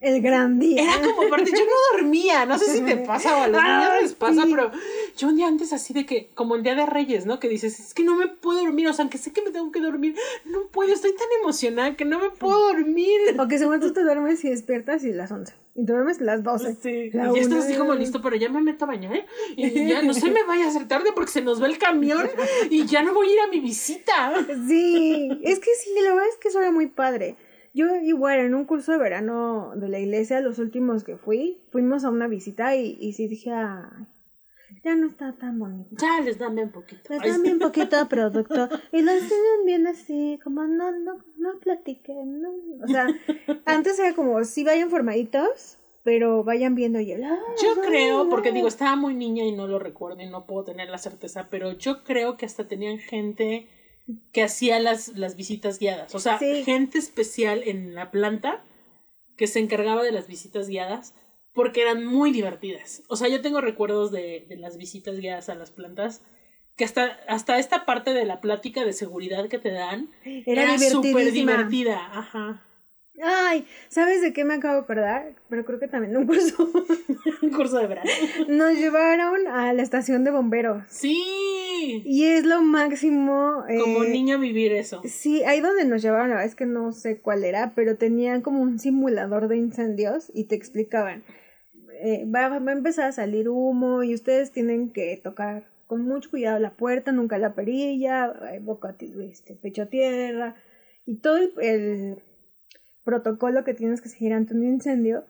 El 0.00 0.22
gran 0.22 0.58
día. 0.58 0.82
Era 0.82 1.02
como 1.02 1.24
aparte, 1.26 1.50
yo 1.50 1.58
no 1.58 1.98
dormía. 1.98 2.46
No 2.46 2.58
sé 2.58 2.72
si 2.72 2.80
te 2.80 2.96
pasa 3.06 3.36
o 3.36 3.42
a 3.42 3.48
los 3.48 3.62
niños 3.62 3.88
Ay, 3.90 4.02
les 4.02 4.14
pasa, 4.14 4.44
sí. 4.44 4.50
pero 4.50 4.70
yo 5.18 5.28
un 5.28 5.36
día 5.36 5.46
antes 5.46 5.74
así 5.74 5.92
de 5.92 6.06
que, 6.06 6.30
como 6.34 6.56
en 6.56 6.62
Día 6.62 6.74
de 6.74 6.86
Reyes, 6.86 7.26
¿no? 7.26 7.38
Que 7.38 7.50
dices, 7.50 7.78
es 7.78 7.92
que 7.92 8.02
no 8.02 8.16
me 8.16 8.26
puedo 8.28 8.60
dormir. 8.60 8.88
O 8.88 8.94
sea, 8.94 9.02
aunque 9.02 9.18
sé 9.18 9.30
que 9.34 9.42
me 9.42 9.50
tengo 9.50 9.70
que 9.70 9.80
dormir, 9.80 10.14
no 10.46 10.68
puedo. 10.68 10.90
Estoy 10.90 11.12
tan 11.14 11.26
emocionada 11.42 11.96
que 11.96 12.06
no 12.06 12.18
me 12.18 12.30
puedo 12.30 12.58
dormir. 12.72 13.20
O 13.38 13.46
que 13.46 13.58
según 13.58 13.78
tú 13.80 13.92
te 13.92 14.02
duermes 14.02 14.42
y 14.42 14.48
despiertas 14.48 15.04
y 15.04 15.12
las 15.12 15.30
11. 15.30 15.52
Y 15.74 15.84
te 15.84 15.92
duermes 15.92 16.22
las 16.22 16.42
12. 16.42 16.76
Sí, 16.82 17.10
La 17.10 17.30
y 17.30 17.34
ya 17.34 17.40
estás 17.42 17.64
así 17.66 17.74
como 17.74 17.94
listo, 17.94 18.22
pero 18.22 18.36
ya 18.36 18.48
me 18.48 18.62
meto 18.62 18.86
a 18.86 18.88
bañar, 18.88 19.14
¿eh? 19.14 19.26
Y 19.54 19.86
ya 19.86 20.00
no 20.00 20.14
se 20.14 20.30
me 20.30 20.44
vaya 20.44 20.64
a 20.64 20.68
hacer 20.68 20.88
tarde 20.88 21.10
porque 21.14 21.30
se 21.30 21.42
nos 21.42 21.62
va 21.62 21.66
el 21.66 21.76
camión 21.76 22.26
y 22.70 22.86
ya 22.86 23.02
no 23.02 23.12
voy 23.12 23.28
a 23.28 23.32
ir 23.34 23.40
a 23.40 23.48
mi 23.48 23.60
visita. 23.60 24.32
Sí, 24.66 25.28
es 25.42 25.58
que 25.58 25.70
sí, 25.74 25.90
la 26.02 26.14
verdad 26.14 26.28
es 26.30 26.36
que 26.38 26.48
eso 26.48 26.58
era 26.60 26.70
muy 26.70 26.86
padre. 26.86 27.36
Yo 27.72 27.96
igual 27.96 28.40
en 28.40 28.54
un 28.54 28.64
curso 28.64 28.92
de 28.92 28.98
verano 28.98 29.72
de 29.76 29.88
la 29.88 29.98
iglesia, 29.98 30.40
los 30.40 30.58
últimos 30.58 31.04
que 31.04 31.16
fui, 31.16 31.62
fuimos 31.70 32.04
a 32.04 32.10
una 32.10 32.26
visita 32.26 32.74
y, 32.74 32.96
y 33.00 33.12
sí 33.12 33.28
dije, 33.28 33.52
ay, 33.52 34.06
ya 34.84 34.96
no 34.96 35.06
está 35.06 35.32
tan 35.36 35.58
bonito. 35.58 35.90
Ya 35.98 36.20
les 36.20 36.38
dame 36.38 36.64
un 36.64 36.70
poquito. 36.70 37.02
Les 37.12 37.22
dan 37.22 37.42
bien 37.42 37.58
poquito 37.58 37.96
de 37.96 38.06
producto 38.06 38.68
y 38.92 39.02
lo 39.02 39.12
enseñan 39.12 39.64
bien 39.66 39.86
así, 39.86 40.38
como 40.42 40.64
no, 40.64 40.90
no, 40.92 41.18
no 41.36 41.58
platiquen, 41.60 42.40
no. 42.40 42.50
O 42.82 42.88
sea, 42.88 43.06
antes 43.64 43.98
era 43.98 44.14
como, 44.14 44.42
sí 44.44 44.64
vayan 44.64 44.90
formaditos, 44.90 45.78
pero 46.02 46.42
vayan 46.44 46.74
viendo 46.74 46.98
y 47.00 47.12
el, 47.12 47.24
"Ah, 47.24 47.38
Yo 47.62 47.70
ah, 47.76 47.82
creo, 47.86 48.28
porque 48.28 48.48
ah". 48.50 48.52
digo, 48.52 48.68
estaba 48.68 48.96
muy 48.96 49.14
niña 49.14 49.44
y 49.44 49.52
no 49.52 49.66
lo 49.66 49.78
recuerdo 49.78 50.20
y 50.22 50.26
no 50.26 50.46
puedo 50.46 50.64
tener 50.64 50.88
la 50.88 50.98
certeza, 50.98 51.48
pero 51.50 51.72
yo 51.72 52.02
creo 52.04 52.36
que 52.36 52.46
hasta 52.46 52.66
tenían 52.66 52.98
gente 52.98 53.68
que 54.32 54.42
hacía 54.42 54.78
las, 54.80 55.08
las 55.08 55.36
visitas 55.36 55.78
guiadas. 55.78 56.14
O 56.14 56.18
sea, 56.18 56.38
Sí. 56.38 56.64
gente 56.64 56.98
especial 56.98 57.62
en 57.64 57.94
la 57.94 58.10
planta 58.10 58.62
que 59.36 59.46
se 59.46 59.58
encargaba 59.58 60.02
de 60.02 60.12
las 60.12 60.26
visitas 60.26 60.68
guiadas 60.68 61.14
porque 61.52 61.82
eran 61.82 62.04
muy 62.04 62.30
divertidas. 62.30 63.02
O 63.08 63.16
sea, 63.16 63.28
yo 63.28 63.40
tengo 63.40 63.60
recuerdos 63.60 64.12
de, 64.12 64.46
de 64.48 64.56
las 64.56 64.76
visitas 64.76 65.18
guiadas 65.18 65.48
a 65.48 65.54
las 65.54 65.70
plantas 65.70 66.22
que 66.76 66.84
hasta, 66.84 67.18
hasta 67.28 67.58
esta 67.58 67.84
parte 67.84 68.14
de 68.14 68.24
la 68.24 68.40
plática 68.40 68.84
de 68.84 68.92
seguridad 68.92 69.48
que 69.48 69.58
te 69.58 69.70
dan 69.70 70.08
Era, 70.24 70.74
era 70.74 70.78
súper 70.78 71.32
divertida. 71.32 71.98
Ajá. 72.18 72.64
Ay, 73.22 73.66
¿sabes 73.88 74.22
de 74.22 74.32
qué 74.32 74.44
me 74.44 74.54
acabo 74.54 74.74
de 74.76 74.80
acordar? 74.80 75.34
Pero 75.50 75.64
creo 75.64 75.78
que 75.78 75.88
también 75.88 76.12
en 76.12 76.18
un 76.22 76.26
curso. 76.26 76.70
Un 77.42 77.50
curso 77.50 77.78
de 77.78 77.86
verano. 77.86 78.10
Nos 78.48 78.74
llevaron 78.78 79.46
a 79.48 79.72
la 79.74 79.82
estación 79.82 80.24
de 80.24 80.30
bomberos. 80.30 80.84
Sí. 80.88 82.02
Y 82.04 82.24
es 82.24 82.44
lo 82.46 82.62
máximo. 82.62 83.64
eh, 83.68 83.78
Como 83.78 84.04
niño 84.04 84.38
vivir 84.38 84.72
eso. 84.72 85.02
Sí, 85.04 85.42
ahí 85.44 85.60
donde 85.60 85.84
nos 85.84 86.00
llevaron, 86.02 86.28
la 86.30 86.36
verdad 86.36 86.48
es 86.48 86.54
que 86.54 86.66
no 86.66 86.92
sé 86.92 87.20
cuál 87.20 87.44
era, 87.44 87.72
pero 87.74 87.96
tenían 87.96 88.40
como 88.42 88.62
un 88.62 88.78
simulador 88.78 89.48
de 89.48 89.56
incendios 89.58 90.30
y 90.34 90.44
te 90.44 90.54
explicaban. 90.54 91.24
eh, 92.02 92.24
va, 92.24 92.48
va 92.48 92.70
a 92.70 92.74
empezar 92.74 93.06
a 93.08 93.12
salir 93.12 93.48
humo 93.50 94.02
y 94.02 94.14
ustedes 94.14 94.52
tienen 94.52 94.92
que 94.92 95.20
tocar 95.22 95.68
con 95.86 96.02
mucho 96.06 96.30
cuidado 96.30 96.58
la 96.58 96.76
puerta, 96.76 97.12
nunca 97.12 97.36
la 97.36 97.54
perilla, 97.54 98.32
eh, 98.52 98.60
boca, 98.62 98.96
este, 99.30 99.54
pecho 99.56 99.82
a 99.82 99.86
tierra 99.86 100.54
y 101.04 101.16
todo 101.18 101.36
el, 101.38 101.52
el 101.60 102.22
protocolo 103.04 103.64
que 103.64 103.74
tienes 103.74 104.00
que 104.00 104.08
seguir 104.08 104.32
ante 104.32 104.54
un 104.54 104.64
incendio. 104.64 105.24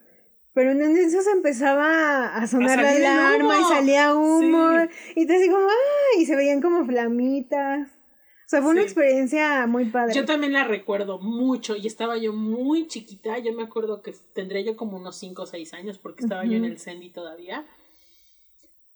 Pero 0.53 0.73
en 0.73 0.83
eso 0.83 1.23
se 1.23 1.31
empezaba 1.31 2.35
a 2.37 2.47
sonar 2.47 2.83
la 2.83 2.91
alarma 2.91 3.57
y 3.59 3.63
salía 3.65 4.15
humo 4.15 4.71
Sí. 4.81 5.13
y 5.21 5.27
te 5.27 5.39
digo, 5.39 5.57
¡ay! 5.57 6.23
Y 6.23 6.27
se 6.27 6.35
veían 6.35 6.61
como 6.61 6.85
flamitas. 6.85 7.89
O 7.89 8.49
sea, 8.51 8.63
fue 8.63 8.73
una 8.73 8.83
experiencia 8.83 9.65
muy 9.69 9.85
padre. 9.91 10.13
Yo 10.13 10.25
también 10.25 10.53
la 10.53 10.65
recuerdo 10.65 11.21
mucho 11.21 11.77
y 11.77 11.87
estaba 11.87 12.17
yo 12.19 12.33
muy 12.33 12.89
chiquita. 12.89 13.39
Yo 13.39 13.53
me 13.53 13.63
acuerdo 13.63 14.03
que 14.03 14.13
tendría 14.35 14.61
yo 14.63 14.77
como 14.77 14.97
unos 14.97 15.17
5 15.21 15.43
o 15.43 15.47
6 15.47 15.73
años 15.73 15.99
porque 15.99 16.25
estaba 16.25 16.45
yo 16.45 16.57
en 16.57 16.65
el 16.65 16.79
Sendy 16.79 17.11
todavía. 17.11 17.65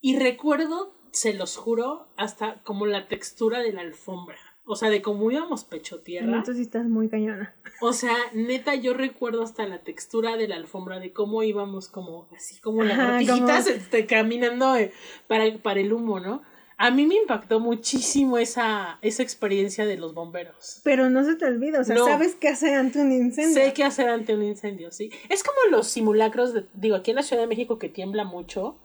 Y 0.00 0.18
recuerdo, 0.18 0.96
se 1.12 1.34
los 1.34 1.56
juro, 1.56 2.08
hasta 2.16 2.62
como 2.64 2.86
la 2.86 3.06
textura 3.06 3.60
de 3.60 3.72
la 3.72 3.82
alfombra. 3.82 4.38
O 4.66 4.76
sea, 4.76 4.88
de 4.88 5.02
cómo 5.02 5.30
íbamos 5.30 5.64
pecho 5.64 6.00
tierra. 6.00 6.26
Entonces 6.26 6.56
sí 6.56 6.62
estás 6.62 6.86
muy 6.86 7.08
cañona. 7.08 7.54
O 7.82 7.92
sea, 7.92 8.16
neta, 8.32 8.74
yo 8.74 8.94
recuerdo 8.94 9.42
hasta 9.42 9.66
la 9.66 9.78
textura 9.80 10.36
de 10.38 10.48
la 10.48 10.56
alfombra, 10.56 11.00
de 11.00 11.12
cómo 11.12 11.42
íbamos 11.42 11.88
como 11.88 12.28
así 12.34 12.58
como 12.60 12.82
lagartijitas 12.82 13.64
como- 13.64 13.76
este, 13.76 14.06
caminando 14.06 14.74
eh, 14.76 14.92
para, 15.26 15.44
para 15.58 15.80
el 15.80 15.92
humo, 15.92 16.18
¿no? 16.18 16.42
A 16.76 16.90
mí 16.90 17.06
me 17.06 17.14
impactó 17.14 17.60
muchísimo 17.60 18.36
esa, 18.38 18.98
esa 19.00 19.22
experiencia 19.22 19.86
de 19.86 19.96
los 19.96 20.12
bomberos. 20.12 20.80
Pero 20.82 21.08
no 21.08 21.24
se 21.24 21.36
te 21.36 21.44
olvida, 21.44 21.80
o 21.80 21.84
sea, 21.84 21.94
No. 21.94 22.04
sabes 22.06 22.34
qué 22.34 22.48
hacer 22.48 22.74
ante 22.74 23.00
un 23.00 23.12
incendio. 23.12 23.54
Sé 23.62 23.72
qué 23.74 23.84
hacer 23.84 24.08
ante 24.08 24.34
un 24.34 24.42
incendio, 24.42 24.90
sí. 24.90 25.10
Es 25.28 25.44
como 25.44 25.56
los 25.70 25.86
simulacros, 25.86 26.52
de, 26.52 26.64
digo, 26.74 26.96
aquí 26.96 27.10
en 27.12 27.16
la 27.16 27.22
Ciudad 27.22 27.42
de 27.42 27.48
México 27.48 27.78
que 27.78 27.88
tiembla 27.88 28.24
mucho. 28.24 28.76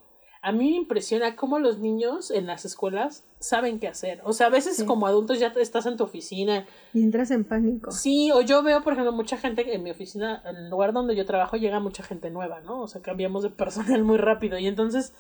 A 0.41 0.53
mí 0.53 0.69
me 0.71 0.77
impresiona 0.77 1.35
cómo 1.35 1.59
los 1.59 1.79
niños 1.79 2.31
en 2.31 2.47
las 2.47 2.63
escuelas 2.63 3.25
saben 3.39 3.79
qué 3.79 3.89
hacer. 3.89 4.21
O 4.23 4.31
sea, 4.31 4.47
a 4.47 4.49
veces 4.49 4.77
Sí. 4.77 4.85
como 4.85 5.05
adultos 5.05 5.37
ya 5.39 5.47
estás 5.57 5.85
en 5.85 5.97
tu 5.97 6.05
oficina. 6.05 6.65
Y 6.93 7.03
entras 7.03 7.31
en 7.31 7.43
pánico. 7.43 7.91
Sí, 7.91 8.31
o 8.31 8.39
yo 8.41 8.63
veo, 8.63 8.81
por 8.81 8.93
ejemplo, 8.93 9.11
mucha 9.11 9.35
gente 9.37 9.73
en 9.75 9.83
mi 9.83 9.91
oficina, 9.91 10.41
en 10.45 10.55
el 10.55 10.69
lugar 10.69 10.93
donde 10.93 11.15
yo 11.15 11.25
trabajo, 11.25 11.57
llega 11.57 11.81
mucha 11.81 12.03
gente 12.03 12.29
nueva, 12.29 12.61
¿no? 12.61 12.81
O 12.81 12.87
sea, 12.87 13.01
cambiamos 13.01 13.43
de 13.43 13.49
personal 13.49 14.03
muy 14.03 14.17
rápido. 14.17 14.57
Y 14.57 14.67
entonces 14.67 15.13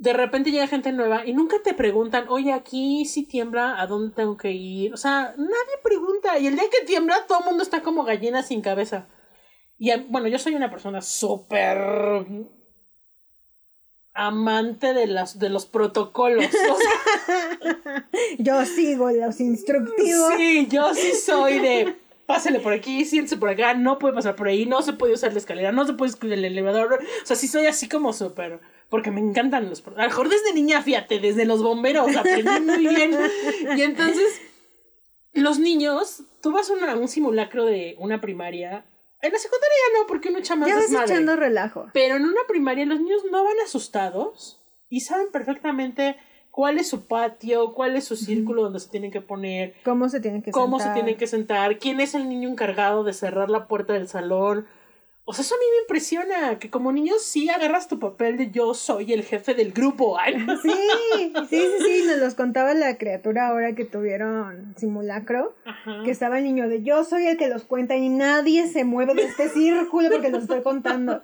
de 0.00 0.12
repente 0.12 0.50
llega 0.52 0.66
gente 0.68 0.92
nueva 0.92 1.26
y 1.26 1.32
nunca 1.32 1.56
te 1.64 1.74
preguntan, 1.74 2.26
oye, 2.28 2.52
aquí 2.52 3.04
si 3.06 3.26
tiembla, 3.26 3.80
¿a 3.80 3.86
dónde 3.86 4.14
tengo 4.14 4.36
que 4.36 4.52
ir? 4.52 4.92
O 4.94 4.96
sea, 4.96 5.34
nadie 5.36 5.74
pregunta. 5.82 6.38
Y 6.38 6.46
el 6.46 6.54
día 6.54 6.64
que 6.70 6.86
tiembla, 6.86 7.24
todo 7.26 7.38
el 7.40 7.46
mundo 7.46 7.62
está 7.62 7.82
como 7.82 8.04
gallina 8.04 8.42
sin 8.42 8.60
cabeza. 8.60 9.08
Y 9.78 9.90
bueno, 10.08 10.28
yo 10.28 10.38
soy 10.38 10.54
una 10.54 10.70
persona 10.70 11.00
súper 11.00 11.78
amante 14.18 14.94
de, 14.94 15.06
las, 15.06 15.38
de 15.38 15.48
los 15.48 15.64
protocolos. 15.64 16.44
O 16.44 16.76
sea, 16.76 18.06
Yo 18.38 18.64
sigo 18.66 19.10
los 19.10 19.40
instructivos. 19.40 20.34
sí, 20.36 20.66
yo 20.70 20.92
sí 20.94 21.12
soy 21.14 21.60
de 21.60 21.96
pásale 22.26 22.60
por 22.60 22.74
aquí, 22.74 23.06
siéntese 23.06 23.38
por 23.38 23.48
acá, 23.48 23.72
no 23.72 23.98
puede 23.98 24.12
pasar 24.12 24.36
por 24.36 24.48
ahí, 24.48 24.66
no 24.66 24.82
se 24.82 24.92
puede 24.92 25.14
usar 25.14 25.32
la 25.32 25.38
escalera, 25.38 25.72
no 25.72 25.86
se 25.86 25.94
puede 25.94 26.12
usar 26.12 26.30
el 26.30 26.44
elevador. 26.44 26.98
O 27.22 27.26
sea, 27.26 27.36
sí 27.36 27.48
soy 27.48 27.66
así 27.66 27.88
como 27.88 28.12
súper. 28.12 28.60
Porque 28.90 29.10
me 29.10 29.20
encantan 29.20 29.68
los. 29.70 29.82
A 29.86 30.02
lo 30.02 30.08
mejor 30.08 30.28
desde 30.28 30.52
niña, 30.52 30.82
fíjate, 30.82 31.20
desde 31.20 31.44
los 31.44 31.62
bomberos 31.62 32.14
aprendí 32.16 32.60
muy 32.60 32.86
bien. 32.86 33.16
Y 33.76 33.82
entonces, 33.82 34.40
los 35.32 35.58
niños, 35.58 36.22
tú 36.42 36.52
vas 36.52 36.70
a 36.70 36.96
un 36.96 37.08
simulacro 37.08 37.64
de 37.64 37.94
una 37.98 38.20
primaria. 38.20 38.84
En 39.20 39.32
la 39.32 39.38
secundaria 39.38 39.76
ya 39.92 39.98
no, 40.00 40.06
porque 40.06 40.28
uno 40.28 40.38
echa 40.38 40.54
más 40.56 40.68
Ya 40.68 40.74
vas 40.76 40.84
desmadre. 40.84 41.12
echando 41.12 41.36
relajo. 41.36 41.86
Pero 41.92 42.16
en 42.16 42.24
una 42.24 42.40
primaria 42.46 42.86
los 42.86 43.00
niños 43.00 43.22
no 43.30 43.42
van 43.44 43.56
asustados 43.64 44.60
y 44.88 45.00
saben 45.00 45.30
perfectamente 45.32 46.16
cuál 46.50 46.78
es 46.78 46.88
su 46.88 47.06
patio, 47.06 47.74
cuál 47.74 47.96
es 47.96 48.04
su 48.04 48.16
círculo 48.16 48.62
donde 48.62 48.80
se 48.80 48.88
tienen 48.90 49.10
que 49.10 49.20
poner, 49.20 49.74
¿Cómo 49.84 50.08
se 50.08 50.20
tienen 50.20 50.42
que 50.42 50.50
cómo 50.50 50.78
se 50.78 50.84
sentar? 50.84 50.94
tienen 50.94 51.16
que 51.18 51.26
sentar, 51.26 51.78
quién 51.78 52.00
es 52.00 52.14
el 52.14 52.28
niño 52.28 52.48
encargado 52.48 53.04
de 53.04 53.12
cerrar 53.12 53.50
la 53.50 53.66
puerta 53.68 53.92
del 53.92 54.08
salón. 54.08 54.66
O 55.30 55.34
sea, 55.34 55.42
eso 55.42 55.54
a 55.54 55.58
mí 55.58 55.64
me 55.76 55.82
impresiona, 55.82 56.58
que 56.58 56.70
como 56.70 56.90
niño 56.90 57.12
sí 57.20 57.50
agarras 57.50 57.86
tu 57.86 57.98
papel 57.98 58.38
de 58.38 58.50
yo 58.50 58.72
soy 58.72 59.12
el 59.12 59.22
jefe 59.24 59.52
del 59.52 59.72
grupo. 59.72 60.18
Ay, 60.18 60.36
no. 60.38 60.56
Sí, 60.62 60.70
sí, 60.70 61.32
sí, 61.50 61.66
sí, 61.84 62.02
nos 62.06 62.16
los 62.18 62.34
contaba 62.34 62.72
la 62.72 62.96
criatura 62.96 63.48
ahora 63.48 63.74
que 63.74 63.84
tuvieron 63.84 64.74
simulacro, 64.78 65.54
Ajá. 65.66 66.02
que 66.04 66.10
estaba 66.10 66.38
el 66.38 66.44
niño 66.44 66.66
de 66.68 66.82
yo 66.82 67.04
soy 67.04 67.26
el 67.26 67.36
que 67.36 67.48
los 67.48 67.64
cuenta 67.64 67.94
y 67.96 68.08
nadie 68.08 68.68
se 68.68 68.84
mueve 68.84 69.14
de 69.14 69.24
este 69.24 69.50
círculo 69.50 70.08
porque 70.10 70.30
los 70.30 70.44
estoy 70.44 70.62
contando, 70.62 71.22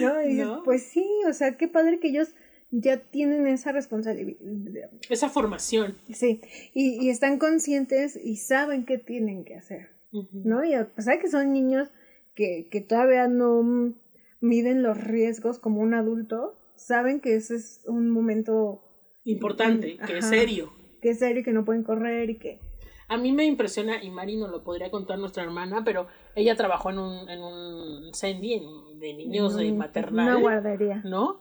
¿no? 0.00 0.22
Y 0.22 0.42
pues 0.64 0.82
sí, 0.82 1.08
o 1.26 1.32
sea, 1.32 1.56
qué 1.56 1.66
padre 1.66 1.98
que 1.98 2.08
ellos 2.08 2.34
ya 2.70 2.98
tienen 2.98 3.46
esa 3.46 3.72
responsabilidad, 3.72 4.90
Esa 5.08 5.28
formación. 5.30 5.96
sí, 6.12 6.42
y, 6.74 7.02
y 7.02 7.08
están 7.10 7.38
conscientes 7.38 8.16
y 8.22 8.36
saben 8.36 8.84
qué 8.84 8.98
tienen 8.98 9.44
que 9.44 9.54
hacer. 9.54 9.88
¿no? 10.32 10.64
Y 10.64 10.74
a 10.74 10.86
pesar 10.88 11.14
de 11.16 11.20
que 11.22 11.28
son 11.28 11.52
niños 11.52 11.88
que, 12.36 12.68
que 12.70 12.80
todavía 12.80 13.26
no 13.26 13.92
miden 14.40 14.82
los 14.84 14.96
riesgos 15.02 15.58
como 15.58 15.80
un 15.80 15.94
adulto, 15.94 16.54
saben 16.76 17.20
que 17.20 17.34
ese 17.34 17.56
es 17.56 17.82
un 17.86 18.10
momento 18.10 18.82
Importante, 19.24 19.96
que 20.06 20.18
es 20.18 20.26
serio. 20.28 20.72
que 21.02 21.10
es 21.10 21.18
serio 21.18 21.40
y 21.40 21.44
que 21.44 21.52
no 21.52 21.64
pueden 21.64 21.82
correr 21.82 22.30
y 22.30 22.38
que... 22.38 22.60
A 23.08 23.16
mí 23.16 23.30
me 23.32 23.44
impresiona, 23.44 24.02
y 24.02 24.10
Mari 24.10 24.36
no 24.36 24.48
lo 24.48 24.62
podría 24.64 24.90
contar 24.90 25.18
nuestra 25.18 25.42
hermana, 25.44 25.82
pero 25.84 26.06
ella 26.34 26.56
trabajó 26.56 26.90
en 26.90 26.98
un, 26.98 27.28
en 27.28 27.40
un 27.42 28.14
Sandy 28.14 28.54
en- 28.54 28.98
de 29.00 29.14
niños 29.14 29.56
de 29.56 29.72
maternal. 29.72 30.26
Una 30.28 30.40
guardería. 30.40 31.02
¿no? 31.04 31.40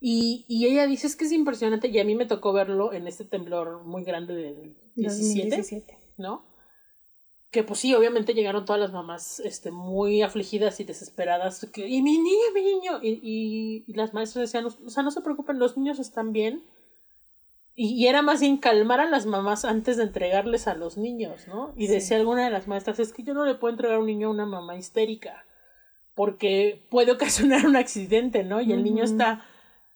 Y, 0.00 0.44
y 0.48 0.66
ella 0.66 0.86
dice 0.86 1.06
es 1.06 1.14
que 1.16 1.24
es 1.24 1.32
impresionante 1.32 1.88
y 1.88 1.98
a 1.98 2.04
mí 2.04 2.14
me 2.16 2.26
tocó 2.26 2.52
verlo 2.52 2.92
en 2.92 3.06
este 3.06 3.24
temblor 3.24 3.84
muy 3.84 4.02
grande 4.04 4.34
del 4.34 4.74
17, 4.96 5.56
2017. 5.56 5.98
¿no? 6.18 6.44
Que 7.54 7.62
pues 7.62 7.78
sí, 7.78 7.94
obviamente 7.94 8.34
llegaron 8.34 8.64
todas 8.64 8.80
las 8.80 8.92
mamás 8.92 9.38
este, 9.38 9.70
muy 9.70 10.22
afligidas 10.22 10.80
y 10.80 10.84
desesperadas. 10.84 11.64
Que, 11.72 11.86
y 11.86 12.02
mi 12.02 12.18
niño, 12.18 12.50
mi 12.52 12.62
niño. 12.64 12.98
Y, 13.00 13.20
y, 13.22 13.84
y 13.86 13.94
las 13.94 14.12
maestras 14.12 14.50
decían, 14.50 14.66
o 14.66 14.90
sea, 14.90 15.04
no 15.04 15.12
se 15.12 15.20
preocupen, 15.20 15.60
los 15.60 15.76
niños 15.76 16.00
están 16.00 16.32
bien. 16.32 16.64
Y, 17.76 17.94
y 17.94 18.08
era 18.08 18.22
más 18.22 18.40
bien 18.40 18.56
calmar 18.56 18.98
a 18.98 19.08
las 19.08 19.26
mamás 19.26 19.64
antes 19.64 19.96
de 19.98 20.02
entregarles 20.02 20.66
a 20.66 20.74
los 20.74 20.96
niños, 20.96 21.46
¿no? 21.46 21.72
Y 21.76 21.86
Sí. 21.86 21.92
decía 21.92 22.16
alguna 22.16 22.44
de 22.44 22.50
las 22.50 22.66
maestras, 22.66 22.98
es 22.98 23.12
que 23.12 23.22
yo 23.22 23.34
no 23.34 23.44
le 23.44 23.54
puedo 23.54 23.72
entregar 23.72 23.98
a 23.98 24.00
un 24.00 24.06
niño 24.06 24.26
a 24.26 24.30
una 24.32 24.46
mamá 24.46 24.76
histérica, 24.76 25.44
porque 26.16 26.82
puede 26.90 27.12
ocasionar 27.60 27.64
un 27.66 27.76
accidente, 27.76 28.42
¿no? 28.42 28.60
Y 28.62 28.72
el 28.72 28.82
niño 28.82 29.04
está 29.04 29.44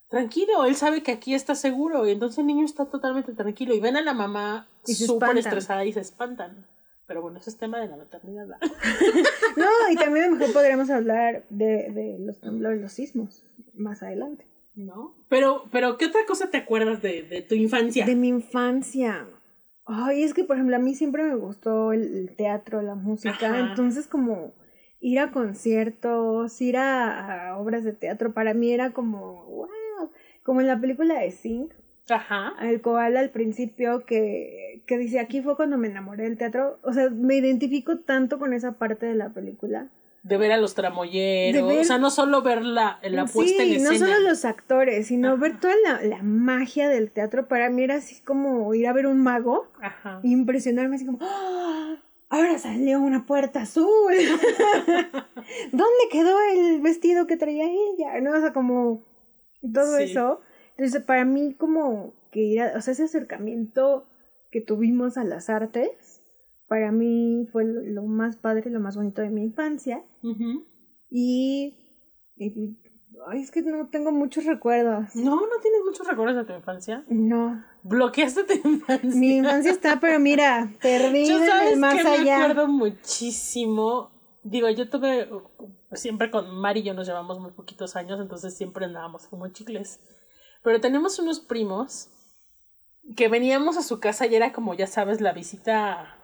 tranquilo, 0.07 0.63
él 0.63 0.77
sabe 0.77 1.03
que 1.03 1.11
aquí 1.11 1.33
está 1.33 1.55
seguro, 1.55 2.07
y 2.07 2.11
entonces 2.11 2.37
el 2.39 2.47
niño 2.47 2.63
está 2.63 2.85
totalmente 2.85 3.33
tranquilo, 3.33 3.73
y 3.75 3.81
ven 3.81 3.97
a 3.97 4.01
la 4.01 4.13
mamá 4.13 4.67
súper 4.85 5.37
estresada 5.37 5.83
y 5.85 5.91
se 5.91 5.99
espantan. 5.99 6.65
Pero 7.09 7.23
bueno, 7.23 7.39
ese 7.39 7.49
es 7.49 7.57
tema 7.57 7.79
de 7.79 7.87
la 7.87 7.97
maternidad. 7.97 8.45
¿verdad? 8.47 8.59
No, 9.57 9.65
y 9.91 9.95
también 9.95 10.25
a 10.25 10.27
lo 10.27 10.35
mejor 10.35 10.53
podríamos 10.53 10.91
hablar 10.91 11.43
de, 11.49 11.89
de 11.89 12.17
los 12.19 12.39
temblores, 12.39 12.79
los 12.79 12.93
sismos, 12.93 13.43
más 13.73 14.03
adelante. 14.03 14.45
¿No? 14.75 15.15
Pero, 15.27 15.63
pero, 15.71 15.97
¿qué 15.97 16.05
otra 16.05 16.21
cosa 16.27 16.51
te 16.51 16.57
acuerdas 16.57 17.01
de, 17.01 17.23
de 17.23 17.41
tu 17.41 17.55
infancia? 17.55 18.05
De 18.05 18.15
mi 18.15 18.27
infancia. 18.27 19.27
Ay, 19.85 20.21
es 20.21 20.35
que, 20.35 20.43
por 20.43 20.57
ejemplo, 20.57 20.75
a 20.75 20.79
mí 20.79 20.93
siempre 20.93 21.23
me 21.23 21.33
gustó 21.35 21.93
el, 21.93 22.15
el 22.15 22.35
teatro, 22.35 22.83
la 22.83 22.93
música. 22.93 23.33
Ajá. 23.33 23.59
Entonces, 23.71 24.07
como 24.07 24.53
ir 24.99 25.17
a 25.17 25.31
conciertos, 25.31 26.61
ir 26.61 26.77
a, 26.77 27.49
a 27.49 27.57
obras 27.57 27.83
de 27.83 27.93
teatro, 27.93 28.35
para 28.35 28.53
mí 28.53 28.71
era 28.71 28.91
como, 28.91 29.45
wow. 29.45 30.11
Como 30.43 30.61
en 30.61 30.67
la 30.67 30.79
película 30.79 31.19
de 31.19 31.31
Sing, 31.31 31.69
Ajá. 32.11 32.53
el 32.61 32.81
koala 32.81 33.19
al 33.19 33.29
principio 33.29 34.05
que, 34.05 34.81
que 34.87 34.97
dice, 34.97 35.19
aquí 35.19 35.41
fue 35.41 35.55
cuando 35.55 35.77
me 35.77 35.87
enamoré 35.87 36.23
del 36.23 36.37
teatro. 36.37 36.79
O 36.83 36.93
sea, 36.93 37.09
me 37.09 37.35
identifico 37.35 37.99
tanto 37.99 38.39
con 38.39 38.53
esa 38.53 38.73
parte 38.73 39.05
de 39.05 39.15
la 39.15 39.29
película. 39.29 39.87
De 40.21 40.37
ver 40.37 40.51
a 40.51 40.57
los 40.57 40.75
tramoyeros. 40.75 41.65
Ver- 41.67 41.79
O 41.79 41.83
sea, 41.85 41.97
no 41.97 42.09
solo 42.09 42.41
ver 42.41 42.61
la, 42.63 42.99
la 43.03 43.25
puesta 43.25 43.63
sí, 43.63 43.75
en 43.75 43.83
no 43.83 43.91
escena. 43.91 44.13
solo 44.15 44.27
los 44.29 44.43
actores, 44.43 45.07
sino 45.07 45.29
Ajá. 45.29 45.37
ver 45.37 45.59
toda 45.59 45.73
la, 45.83 46.01
la 46.01 46.21
magia 46.23 46.89
del 46.89 47.09
teatro. 47.09 47.47
Para 47.47 47.69
mí 47.69 47.83
era 47.83 47.95
así 47.95 48.21
como 48.23 48.73
ir 48.73 48.87
a 48.87 48.93
ver 48.93 49.07
un 49.07 49.21
mago, 49.23 49.67
Ajá. 49.81 50.19
impresionarme 50.23 50.97
así 50.97 51.05
como, 51.05 51.19
¡Ah! 51.21 51.95
ahora 52.29 52.57
salió 52.59 52.99
una 52.99 53.25
puerta 53.25 53.61
azul. 53.61 53.87
¿Dónde 55.71 56.03
quedó 56.11 56.35
el 56.53 56.81
vestido 56.81 57.27
que 57.27 57.37
traía 57.37 57.65
ella? 57.65 58.19
¿No? 58.21 58.33
O 58.37 58.41
sea, 58.41 58.53
como 58.53 59.03
todo 59.73 59.97
Sí. 59.97 60.03
eso. 60.03 60.41
Entonces, 60.79 61.03
para 61.03 61.25
mí 61.25 61.55
como 61.55 62.13
que 62.31 62.39
ir 62.39 62.61
a, 62.61 62.77
o 62.77 62.81
sea, 62.81 62.93
ese 62.93 63.03
acercamiento 63.03 64.05
que 64.49 64.61
tuvimos 64.61 65.17
a 65.17 65.25
las 65.25 65.49
artes, 65.49 66.23
para 66.69 66.93
mí 66.93 67.49
fue 67.51 67.65
lo, 67.65 68.03
más 68.03 68.37
padre, 68.37 68.69
lo 68.69 68.79
más 68.79 68.95
bonito 68.95 69.21
de 69.21 69.29
mi 69.29 69.41
infancia. 69.43 70.05
Y, 71.09 71.75
y- 72.37 72.77
ay, 73.27 73.41
es 73.41 73.51
que 73.51 73.61
no 73.61 73.89
tengo 73.89 74.13
muchos 74.13 74.45
recuerdos. 74.45 75.13
No, 75.17 75.35
no 75.35 75.59
tienes 75.61 75.81
muchos 75.85 76.07
recuerdos 76.07 76.37
de 76.37 76.45
tu 76.45 76.57
infancia. 76.57 77.03
No, 77.09 77.61
Bloqueaste 77.83 78.45
tu 78.45 78.69
infancia. 78.69 79.19
mi 79.19 79.35
infancia 79.35 79.71
está, 79.71 79.99
pero 79.99 80.17
mira, 80.21 80.71
perdida 80.81 81.27
Yo 81.27 81.45
sabes 81.45 81.77
más 81.77 81.95
que 81.95 82.03
me 82.05 82.31
acuerdo 82.31 82.69
muchísimo. 82.69 84.11
Digo, 84.43 84.69
yo 84.69 84.89
tuve, 84.89 85.27
siempre 85.91 86.31
con 86.31 86.55
Mari 86.55 86.79
y 86.79 86.83
yo 86.83 86.93
nos 86.93 87.05
llevamos 87.05 87.37
muy 87.41 87.51
poquitos 87.51 87.97
años, 87.97 88.21
entonces 88.21 88.55
siempre 88.55 88.85
andábamos 88.85 89.27
como 89.27 89.45
chicles. 89.49 89.99
Pero 90.69 90.81
tenemos 90.81 91.17
unos 91.17 91.39
primos 91.39 92.11
que 93.15 93.27
veníamos 93.27 93.75
a 93.75 93.81
su 93.81 93.99
casa 93.99 94.27
y 94.27 94.35
era 94.35 94.53
como, 94.53 94.75
ya 94.75 94.85
sabes, 94.85 95.19
la 95.19 95.33
visita 95.33 96.15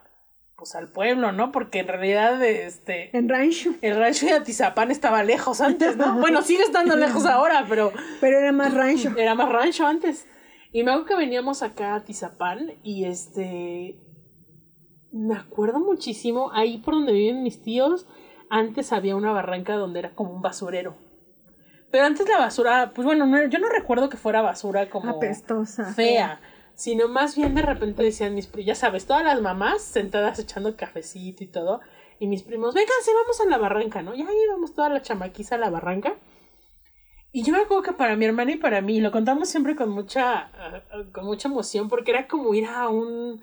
pues 0.56 0.76
al 0.76 0.92
pueblo, 0.92 1.32
¿no? 1.32 1.50
Porque 1.50 1.80
en 1.80 1.88
realidad 1.88 2.40
este 2.44 3.10
En 3.18 3.28
rancho, 3.28 3.74
el 3.82 3.96
rancho 3.96 4.24
de 4.26 4.34
Atizapán 4.34 4.92
estaba 4.92 5.24
lejos 5.24 5.60
antes, 5.60 5.96
¿no? 5.96 6.16
Bueno, 6.20 6.42
sigue 6.42 6.62
estando 6.62 6.94
lejos 6.94 7.26
ahora, 7.26 7.66
pero 7.68 7.90
pero 8.20 8.38
era 8.38 8.52
más 8.52 8.72
rancho. 8.72 9.12
era 9.16 9.34
más 9.34 9.50
rancho 9.50 9.84
antes. 9.84 10.28
Y 10.70 10.84
me 10.84 10.92
acuerdo 10.92 11.08
que 11.08 11.16
veníamos 11.16 11.64
acá 11.64 11.96
a 11.96 12.04
Tizapán 12.04 12.74
y 12.84 13.06
este. 13.06 13.98
Me 15.10 15.34
acuerdo 15.34 15.80
muchísimo, 15.80 16.52
ahí 16.52 16.78
por 16.78 16.94
donde 16.94 17.14
viven 17.14 17.42
mis 17.42 17.64
tíos, 17.64 18.06
antes 18.48 18.92
había 18.92 19.16
una 19.16 19.32
barranca 19.32 19.74
donde 19.74 19.98
era 19.98 20.14
como 20.14 20.30
un 20.30 20.40
basurero. 20.40 21.04
Pero 21.90 22.04
antes 22.04 22.28
la 22.28 22.38
basura, 22.38 22.92
pues 22.94 23.04
bueno, 23.06 23.26
no- 23.26 23.46
yo 23.46 23.58
no 23.58 23.68
recuerdo 23.68 24.08
que 24.08 24.16
fuera 24.16 24.42
basura 24.42 24.88
como 24.90 25.10
Apestosa. 25.10 25.92
fea, 25.94 26.40
sino 26.74 27.08
más 27.08 27.36
bien 27.36 27.54
de 27.54 27.62
repente 27.62 28.02
decían 28.02 28.34
mis 28.34 28.46
primos, 28.46 28.66
ya 28.66 28.74
sabes, 28.74 29.06
todas 29.06 29.24
las 29.24 29.40
mamás 29.40 29.82
sentadas 29.82 30.38
echando 30.38 30.76
cafecito 30.76 31.44
y 31.44 31.46
todo, 31.46 31.80
y 32.18 32.26
mis 32.26 32.42
primos, 32.42 32.74
vénganse, 32.74 33.12
vamos 33.22 33.40
a 33.40 33.46
la 33.46 33.58
barranca, 33.58 34.02
¿no? 34.02 34.14
Y 34.14 34.22
ahí 34.22 34.36
íbamos 34.46 34.74
toda 34.74 34.88
la 34.88 35.02
chamaquiza 35.02 35.54
a 35.54 35.58
la 35.58 35.70
barranca. 35.70 36.14
Y 37.32 37.42
yo 37.42 37.52
me 37.52 37.60
acuerdo 37.60 37.82
que 37.82 37.92
para 37.92 38.16
mi 38.16 38.24
hermana 38.24 38.52
y 38.52 38.56
para 38.56 38.80
mí, 38.80 39.00
lo 39.00 39.12
contamos 39.12 39.48
siempre 39.48 39.76
con 39.76 39.90
mucha, 39.90 40.50
ah, 40.54 40.82
ah, 40.90 41.02
con 41.12 41.24
mucha 41.26 41.48
emoción, 41.48 41.88
porque 41.88 42.10
era 42.12 42.26
como 42.26 42.54
ir 42.54 42.66
a 42.66 42.88
un 42.88 43.42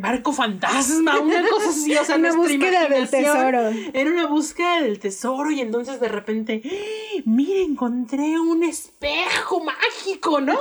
barco 0.00 0.32
fantasma, 0.32 1.18
una 1.20 1.48
cosa 1.48 1.70
así, 1.70 1.96
o 1.96 2.04
sea, 2.04 2.16
Una 2.16 2.32
búsqueda 2.32 2.88
del 2.88 3.08
tesoro. 3.08 3.70
Era 3.92 4.10
una 4.10 4.26
búsqueda 4.26 4.80
del 4.82 4.98
tesoro 4.98 5.50
y 5.50 5.60
entonces 5.60 6.00
de 6.00 6.08
repente, 6.08 6.62
¡Ah! 6.64 7.22
mira, 7.24 7.60
encontré 7.60 8.38
un 8.38 8.62
espejo 8.64 9.62
mágico, 9.62 10.40
¿no? 10.40 10.58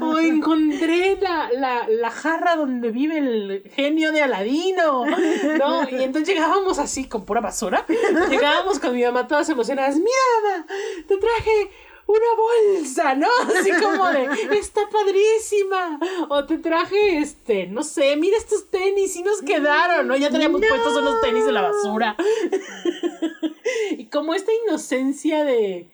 O 0.00 0.18
encontré 0.18 1.18
la, 1.20 1.50
la, 1.52 1.88
la 1.88 2.10
jarra 2.10 2.56
donde 2.56 2.90
vive 2.90 3.18
el 3.18 3.70
genio 3.74 4.12
de 4.12 4.22
Aladino, 4.22 5.04
¿no? 5.06 5.88
Y 5.90 6.02
entonces 6.02 6.34
llegábamos 6.34 6.78
así 6.78 7.04
con 7.04 7.24
pura 7.24 7.40
basura, 7.40 7.84
llegábamos 8.30 8.78
con 8.78 8.94
mi 8.94 9.02
mamá 9.02 9.26
todas 9.26 9.48
emocionadas, 9.48 9.96
mira 9.96 10.08
mamá, 10.42 10.66
te 11.06 11.16
traje 11.16 11.70
una 12.08 12.26
bolsa, 12.36 13.14
¿no? 13.14 13.28
Así 13.58 13.70
como 13.70 14.06
de, 14.08 14.28
está 14.58 14.88
padrísima. 14.88 16.00
O 16.28 16.44
te 16.44 16.58
traje, 16.58 17.18
este, 17.18 17.66
no 17.66 17.82
sé, 17.82 18.16
mira 18.16 18.36
estos 18.36 18.70
tenis 18.70 19.14
y 19.16 19.22
nos 19.22 19.42
quedaron, 19.42 20.08
¿no? 20.08 20.16
Ya 20.16 20.30
teníamos 20.30 20.60
puestos 20.66 20.96
unos 20.96 21.20
tenis 21.20 21.44
de 21.44 21.52
la 21.52 21.62
basura. 21.62 22.16
y 23.90 24.06
como 24.06 24.34
esta 24.34 24.50
inocencia 24.66 25.44
de... 25.44 25.90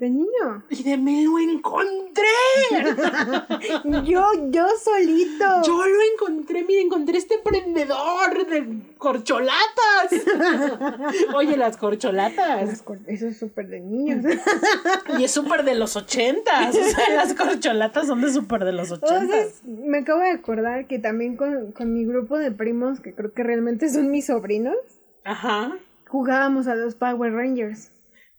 De 0.00 0.08
niño. 0.08 0.64
Y 0.70 0.82
de 0.82 0.96
me 0.96 1.22
lo 1.24 1.38
encontré. 1.38 2.24
Yo, 4.04 4.24
yo 4.50 4.66
solito. 4.82 5.44
Yo 5.66 5.84
lo 5.86 5.98
encontré, 6.14 6.64
mira, 6.64 6.80
encontré 6.80 7.18
este 7.18 7.36
prendedor 7.44 8.46
de 8.48 8.80
corcholatas. 8.96 9.60
Oye, 11.34 11.56
las 11.58 11.76
corcholatas. 11.76 12.66
Las 12.66 12.82
cor- 12.82 12.98
Eso 13.06 13.26
es 13.26 13.38
súper 13.38 13.68
de 13.68 13.80
niños. 13.80 14.24
Y 15.18 15.24
es 15.24 15.30
súper 15.32 15.64
de 15.64 15.74
los 15.74 15.96
ochentas. 15.96 16.74
O 16.74 16.82
sea, 16.82 17.10
las 17.14 17.34
corcholatas 17.34 18.06
son 18.06 18.22
de 18.22 18.32
súper 18.32 18.64
de 18.64 18.72
los 18.72 18.90
ochentas. 18.92 19.22
Entonces, 19.22 19.62
me 19.66 19.98
acabo 19.98 20.20
de 20.20 20.30
acordar 20.30 20.86
que 20.86 20.98
también 20.98 21.36
con, 21.36 21.72
con 21.72 21.92
mi 21.92 22.06
grupo 22.06 22.38
de 22.38 22.52
primos, 22.52 23.00
que 23.00 23.12
creo 23.14 23.32
que 23.34 23.42
realmente 23.42 23.90
son 23.90 24.10
mis 24.10 24.26
sobrinos, 24.26 24.76
Ajá. 25.24 25.76
jugábamos 26.08 26.68
a 26.68 26.74
los 26.74 26.94
Power 26.94 27.32
Rangers. 27.34 27.90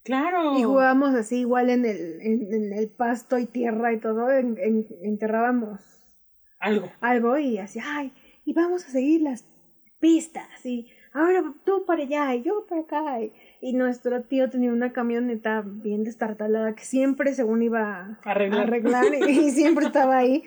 Claro. 0.03 0.57
Y 0.57 0.63
jugábamos 0.63 1.13
así 1.15 1.39
igual 1.41 1.69
en 1.69 1.85
el, 1.85 2.21
en, 2.21 2.53
en 2.53 2.73
el 2.73 2.89
pasto 2.89 3.37
y 3.37 3.45
tierra 3.45 3.93
y 3.93 3.99
todo, 3.99 4.31
en- 4.31 4.57
en- 4.57 4.87
enterrábamos 5.03 5.79
Algo. 6.59 6.91
algo 7.01 7.37
y 7.37 7.57
así, 7.59 7.79
ay, 7.83 8.11
y 8.45 8.53
vamos 8.53 8.85
a 8.85 8.89
seguir 8.89 9.21
las 9.21 9.45
pistas 9.99 10.65
y 10.65 10.87
ahora 11.13 11.43
tú 11.63 11.85
para 11.85 12.01
allá 12.03 12.33
y 12.33 12.41
yo 12.43 12.65
para 12.67 12.81
acá. 12.81 13.21
Y, 13.21 13.31
y 13.61 13.73
nuestro 13.73 14.23
tío 14.23 14.49
tenía 14.49 14.71
una 14.71 14.91
camioneta 14.91 15.61
bien 15.63 16.03
destartalada 16.03 16.73
que 16.73 16.83
siempre 16.83 17.33
según 17.35 17.61
iba 17.61 17.81
a 17.83 18.19
Arreglar. 18.23 18.61
arreglar 18.61 19.05
y, 19.29 19.51
siempre 19.51 19.85
estaba 19.85 20.17
ahí 20.17 20.43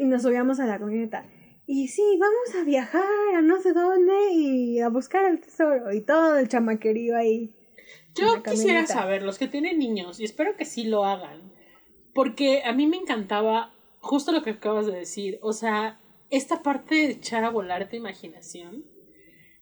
y 0.00 0.04
nos 0.04 0.22
subíamos 0.22 0.58
a 0.58 0.66
la 0.66 0.78
camioneta. 0.80 1.24
Y 1.68 1.88
sí, 1.88 2.02
vamos 2.20 2.54
a 2.60 2.64
viajar 2.64 3.04
a 3.36 3.40
no 3.42 3.60
sé 3.60 3.72
dónde 3.72 4.32
y 4.32 4.80
a 4.80 4.88
buscar 4.88 5.24
el 5.24 5.40
tesoro 5.40 5.92
y 5.92 6.00
todo 6.00 6.36
el 6.38 6.48
chamaquerío 6.48 7.16
ahí. 7.16 7.52
Yo 8.16 8.42
quisiera 8.42 8.80
camioneta. 8.80 8.94
saber, 8.94 9.22
los 9.22 9.38
que 9.38 9.48
tienen 9.48 9.78
niños, 9.78 10.20
y 10.20 10.24
espero 10.24 10.56
que 10.56 10.64
sí 10.64 10.84
lo 10.84 11.04
hagan, 11.04 11.52
porque 12.14 12.62
a 12.64 12.72
mí 12.72 12.86
me 12.86 12.96
encantaba 12.96 13.72
justo 14.00 14.32
lo 14.32 14.42
que 14.42 14.50
acabas 14.50 14.86
de 14.86 14.92
decir, 14.92 15.38
o 15.42 15.52
sea, 15.52 16.00
esta 16.30 16.62
parte 16.62 16.94
de 16.94 17.10
echar 17.12 17.44
a 17.44 17.50
volar 17.50 17.88
tu 17.88 17.96
imaginación, 17.96 18.84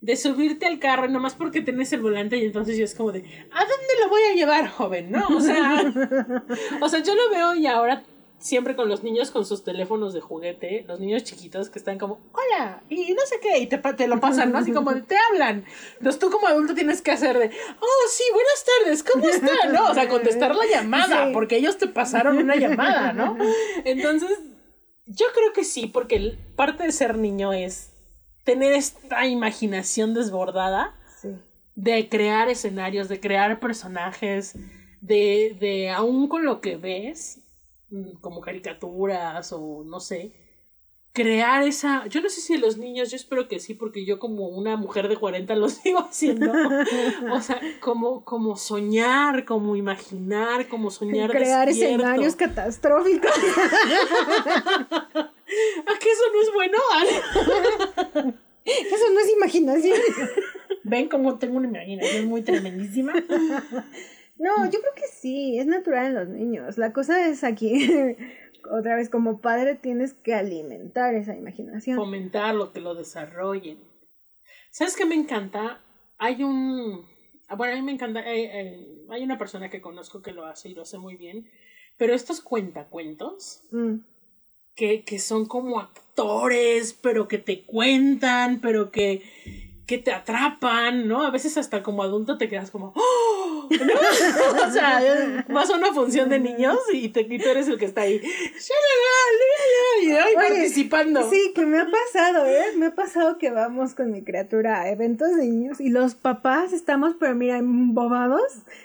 de 0.01 0.17
subirte 0.17 0.67
al 0.67 0.79
carro 0.79 1.09
nomás 1.09 1.35
porque 1.35 1.63
tenés 1.63 1.93
el 1.95 2.03
volante 2.03 2.37
y 2.37 2.45
entonces 2.45 2.77
yo 2.77 2.85
es 2.85 2.95
como 2.95 3.11
de, 3.11 3.21
¿a 3.21 3.61
dónde 3.61 4.03
lo 4.03 4.11
voy 4.11 4.21
a 4.31 4.35
llevar, 4.35 4.69
joven? 4.69 5.11
¿No? 5.11 5.27
O 5.29 5.41
sea, 5.41 5.81
o 6.83 6.89
sea, 6.91 7.03
yo 7.03 7.15
lo 7.15 7.31
veo 7.31 7.55
y 7.55 7.67
ahora 7.67 8.03
siempre 8.45 8.77
con 8.77 8.91
los 8.91 9.03
niños 9.03 9.31
con 9.31 9.47
sus 9.47 9.65
teléfonos 9.65 10.13
de 10.13 10.21
juguete, 10.21 10.85
los 10.87 11.01
niños 11.01 11.25
chiquitos 11.25 11.71
que 11.71 11.79
están 11.79 11.99
como, 11.99 12.21
hola, 12.33 12.83
y 12.91 13.15
no 13.15 13.23
sé 13.25 13.41
qué, 13.41 13.57
y 13.57 13.67
te, 13.69 13.79
te 13.79 14.07
lo 14.07 14.21
pasan, 14.21 14.53
¿no? 14.53 14.59
Así 14.59 14.71
como 14.71 14.93
de, 14.93 15.01
te 15.01 15.17
hablan. 15.31 15.65
Entonces 15.97 16.19
tú 16.21 16.31
como 16.31 16.47
adulto 16.47 16.75
tienes 16.75 17.01
que 17.01 17.11
hacer 17.11 17.39
de, 17.39 17.47
oh, 17.47 18.09
sí, 18.11 18.23
buenas 18.35 18.65
tardes, 18.67 19.03
¿cómo 19.03 19.29
están? 19.31 19.73
¿No? 19.73 19.91
O 19.91 19.95
sea, 19.95 20.11
contestar 20.11 20.55
la 20.55 20.67
llamada, 20.67 21.27
Sí. 21.29 21.31
porque 21.33 21.57
ellos 21.57 21.79
te 21.79 21.87
pasaron 21.89 22.37
una 22.37 22.55
llamada, 22.57 23.15
¿no? 23.15 23.35
Entonces, 23.87 24.39
yo 25.07 25.25
creo 25.35 25.55
que 25.55 25.65
sí, 25.65 25.87
porque 25.87 26.37
parte 26.55 26.83
de 26.85 26.93
ser 26.93 27.17
niño 27.17 27.55
es 27.55 27.93
tener 28.45 28.75
esta 28.75 29.27
imaginación 29.27 30.13
desbordada 30.13 30.95
Sí. 31.23 31.31
de 31.77 32.11
crear 32.11 32.51
escenarios, 32.51 33.09
de 33.09 33.21
crear 33.21 33.59
personajes, 33.59 34.55
de, 35.01 35.57
de 35.59 35.89
aún 35.89 36.29
con 36.29 36.45
lo 36.45 36.61
que 36.61 36.77
ves, 36.77 37.41
como 38.21 38.41
caricaturas 38.41 39.53
o 39.53 39.85
no 39.85 40.01
sé, 40.01 40.33
crear 41.15 41.63
esa, 41.63 42.07
yo 42.09 42.21
no 42.21 42.29
sé 42.29 42.41
si 42.41 42.59
los 42.59 42.77
niños, 42.77 43.09
yo 43.11 43.17
espero 43.17 43.47
que 43.47 43.61
sí, 43.61 43.75
porque 43.75 44.05
yo 44.05 44.19
como 44.19 44.49
una 44.49 44.77
mujer 44.77 45.07
de 45.09 45.17
40 45.17 45.55
lo 45.55 45.69
sigo 45.71 46.01
haciendo, 46.01 46.53
o 47.33 47.41
sea, 47.41 47.61
como, 47.81 48.25
como 48.25 48.57
soñar, 48.57 49.45
como 49.45 49.77
imaginar, 49.77 50.69
como 50.69 50.91
soñar 50.91 51.31
Crear 51.31 51.69
despierto. 51.69 51.95
escenarios 51.95 52.35
catastróficos. 52.35 53.31
¿A 55.87 55.99
qué 56.01 56.11
eso 56.11 56.23
no 56.33 56.43
es 56.43 56.53
bueno? 56.53 56.79
Eso 58.65 59.05
no 59.13 59.21
es 59.21 59.31
imaginación. 59.31 59.99
Ven 60.85 61.09
como 61.09 61.37
tengo 61.39 61.59
una 61.59 61.69
imaginación 61.69 62.25
muy 62.25 62.41
tremendísima. 62.41 63.13
No, 64.37 64.65
yo 64.67 64.81
creo 64.81 64.95
que 64.97 65.07
sí, 65.13 65.59
es 65.59 65.67
natural 65.67 66.07
en 66.07 66.15
los 66.15 66.29
niños. 66.29 66.77
La 66.79 66.93
cosa 66.93 67.29
es 67.29 67.45
aquí, 67.45 67.89
otra 68.71 68.97
vez, 68.97 69.09
como 69.11 69.41
padre 69.41 69.75
tienes 69.77 70.13
que 70.15 70.35
alimentar 70.35 71.15
esa 71.15 71.37
imaginación. 71.37 71.97
fomentarlo, 71.97 72.73
que 72.73 72.81
lo 72.81 72.95
desarrollen. 72.95 73.79
¿Sabes 74.71 74.97
qué 74.97 75.05
me 75.05 75.15
encanta? 75.15 75.81
Hay 76.19 76.43
un... 76.43 77.07
Bueno, 77.57 77.75
a 77.75 77.77
mí 77.77 77.83
me 77.83 77.93
encanta... 77.93 78.21
eh, 78.21 78.45
eh, 78.61 79.05
hay 79.11 79.23
una 79.23 79.39
persona 79.39 79.71
que 79.71 79.81
conozco 79.81 80.21
que 80.23 80.33
lo 80.33 80.47
hace 80.47 80.69
y 80.71 80.75
lo 80.75 80.83
hace 80.83 80.99
muy 80.99 81.17
bien. 81.17 81.49
Pero 81.97 82.13
estos 82.15 82.41
cuentacuentos, 82.41 83.63
Mm. 83.71 83.99
que, 84.75 85.05
que 85.05 85.19
son 85.21 85.47
como 85.47 85.79
actores, 85.79 86.93
pero 86.95 87.29
que 87.29 87.39
te 87.39 87.63
cuentan, 87.65 88.61
pero 88.61 88.91
que, 88.91 89.23
que 89.87 89.99
te 89.99 90.11
atrapan, 90.11 91.07
¿no? 91.07 91.23
A 91.25 91.31
veces 91.31 91.57
hasta 91.57 91.85
como 91.85 92.03
adulto 92.03 92.37
te 92.39 92.49
quedas 92.49 92.73
como... 92.73 92.93
¡Oh! 92.97 93.54
¿No? 93.71 94.67
o 94.67 94.71
sea, 94.71 95.45
vas 95.49 95.71
a 95.71 95.77
una 95.77 95.93
función 95.93 96.29
de 96.29 96.39
niños 96.39 96.79
y, 96.93 97.09
te, 97.09 97.23
y 97.23 97.39
tú 97.39 97.49
eres 97.49 97.69
el 97.69 97.79
que 97.79 97.87
está 97.87 98.03
ahí. 98.03 98.21
Y 100.03 100.11
ahí 100.11 100.35
Oye, 100.35 100.35
participando. 100.35 101.31
Sí, 101.31 101.53
que 101.55 101.67
me 101.67 101.79
ha 101.79 101.87
pasado, 101.87 102.47
¿eh? 102.47 102.73
Me 102.77 102.87
ha 102.87 102.95
pasado 102.95 103.39
que 103.39 103.51
vamos 103.51 103.95
con 103.95 104.11
mi 104.11 104.23
criatura 104.23 104.83
a 104.83 104.91
eventos 104.91 105.35
de 105.37 105.47
niños 105.47 105.81
y 105.81 105.89
los 105.89 106.15
papás 106.15 106.73
estamos, 106.73 107.17
pero 107.19 107.35
mira, 107.35 107.59
embobados 107.59 108.43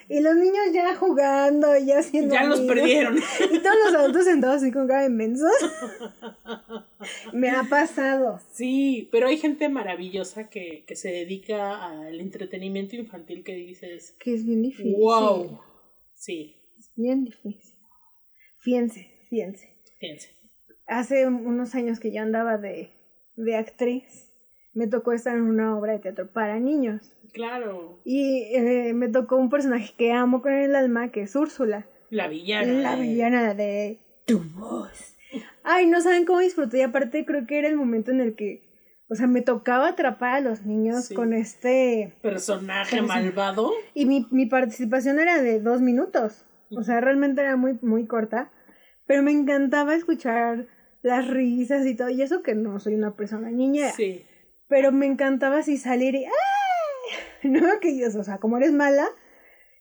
y 0.08 0.20
los 0.22 0.36
niños 0.36 0.66
ya 0.74 0.96
jugando 0.96 1.76
y 1.78 1.86
ya 1.86 2.00
haciendo. 2.00 2.34
Ya 2.34 2.44
los 2.44 2.62
perdieron. 2.62 3.18
Y 3.18 3.60
todos 3.60 3.76
los 3.86 3.96
adultos 3.96 4.26
sentados 4.26 4.58
así 4.58 4.72
con 4.72 4.88
cara 4.88 5.04
de 5.04 5.10
mensos. 5.10 5.52
me 7.34 7.50
ha 7.50 7.64
pasado. 7.64 8.40
Sí, 8.52 9.08
pero 9.12 9.28
hay 9.28 9.38
gente 9.38 9.70
maravillosa 9.70 10.50
que, 10.50 10.84
que 10.88 10.96
se 10.96 11.10
dedica 11.10 11.86
al 11.86 12.20
entretenimiento 12.20 12.96
infantil 12.96 13.44
que 13.44 13.54
dices, 13.56 14.16
Que 14.20 14.34
es 14.34 14.46
bien 14.46 14.62
difícil. 14.62 14.96
wow. 15.00 15.60
Sí, 16.14 16.56
Es 16.78 16.92
bien 16.96 17.24
difícil. 17.26 17.76
Fíjense, 18.60 19.10
fíjense. 19.30 19.70
fíjense. 20.00 20.30
Hace 20.86 21.28
unos 21.28 21.76
años 21.76 22.00
que 22.00 22.12
yo 22.12 22.22
andaba 22.22 22.58
de, 22.58 22.90
de 23.36 23.56
actriz, 23.56 24.30
me 24.74 24.88
tocó 24.88 25.14
estar 25.14 25.36
en 25.36 25.44
una 25.44 25.78
obra 25.78 25.94
de 25.94 26.00
teatro 26.00 26.32
para 26.32 26.60
niños. 26.60 27.14
Claro, 27.32 28.02
Y 28.06 28.44
eh, 28.56 28.94
me 28.96 29.08
tocó 29.08 29.36
un 29.38 29.50
personaje 29.52 29.94
que 29.98 30.12
amo 30.12 30.42
con 30.42 30.52
el 30.52 30.76
alma, 30.76 31.12
que 31.12 31.22
es 31.22 31.36
Úrsula. 31.36 31.88
la 32.10 32.28
villana. 32.28 32.74
La 32.74 32.96
de- 32.96 33.02
villana 33.04 33.54
de 33.54 34.00
Tu 34.26 34.40
voz. 34.40 35.16
Ay, 35.72 35.86
no 35.86 36.02
saben 36.02 36.26
cómo 36.26 36.40
disfruté. 36.40 36.80
Y 36.80 36.82
aparte 36.82 37.26
creo 37.26 37.46
que 37.46 37.60
era 37.60 37.68
el 37.68 37.76
momento 37.76 38.10
en 38.12 38.22
el 38.22 38.36
que, 38.36 38.64
o 39.08 39.14
sea, 39.16 39.28
me 39.28 39.42
tocaba 39.42 39.90
atrapar 39.90 40.36
a 40.36 40.42
los 40.42 40.66
niños 40.66 41.06
Sí. 41.06 41.14
con 41.16 41.34
este... 41.34 42.18
Personaje 42.24 42.98
Persona- 42.98 43.14
malvado. 43.22 43.72
Y 43.94 44.06
mi, 44.06 44.28
mi 44.32 44.46
participación 44.48 45.20
era 45.20 45.42
de 45.42 45.60
dos 45.60 45.82
minutos. 45.82 46.46
O 46.72 46.84
sea, 46.84 47.02
realmente 47.02 47.42
era 47.42 47.56
muy, 47.56 47.78
muy 47.82 48.08
corta. 48.08 48.52
Pero 49.06 49.22
me 49.24 49.32
encantaba 49.32 49.94
escuchar 49.96 50.68
las 51.02 51.28
risas 51.28 51.86
y 51.86 51.96
todo. 51.96 52.10
Y 52.10 52.22
eso 52.22 52.42
que 52.44 52.56
no 52.56 52.80
soy 52.80 52.96
una 52.96 53.16
persona 53.16 53.50
niñera. 53.52 53.92
Sí. 53.92 54.26
Pero 54.68 54.92
me 54.92 55.06
encantaba 55.06 55.60
así 55.60 55.78
salir 55.78 56.16
y 56.16 56.26
¡ay! 56.26 56.32
No, 57.44 57.62
que 57.80 58.06
o 58.06 58.24
sea, 58.24 58.38
como 58.40 58.58
eres 58.58 58.72
mala, 58.74 59.08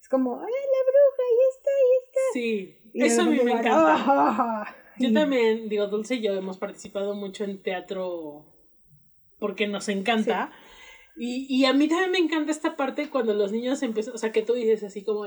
es 0.01 0.09
como, 0.09 0.41
¡ay, 0.41 0.47
la 0.47 0.83
bruja! 0.87 1.23
Ahí 1.29 1.39
está, 1.51 1.71
ahí 1.71 1.97
está. 2.05 2.21
Sí, 2.33 2.91
Y 2.95 3.05
eso 3.05 3.23
a 3.23 3.25
mí 3.27 3.41
me 3.45 3.53
encanta. 3.53 3.95
¡ah! 3.99 4.75
Yo 4.99 5.13
también, 5.13 5.69
digo, 5.69 5.87
Dulce 5.87 6.17
y 6.17 6.23
yo 6.23 6.35
hemos 6.35 6.59
participado 6.59 7.15
mucho 7.15 7.45
en 7.45 7.63
teatro 7.63 8.45
porque 9.39 9.67
nos 9.67 9.89
encanta. 9.89 10.51
Y, 11.17 11.47
y 11.49 11.65
a 11.65 11.73
mí 11.73 11.89
también 11.89 12.11
me 12.11 12.19
encanta 12.19 12.53
esta 12.53 12.77
parte 12.77 13.11
cuando 13.11 13.35
los 13.35 13.53
niños 13.53 13.83
empiezan, 13.83 14.15
o 14.15 14.19
sea, 14.19 14.33
que 14.33 14.43
tú 14.43 14.55
dices 14.55 14.85
así 14.85 15.03
como, 15.03 15.27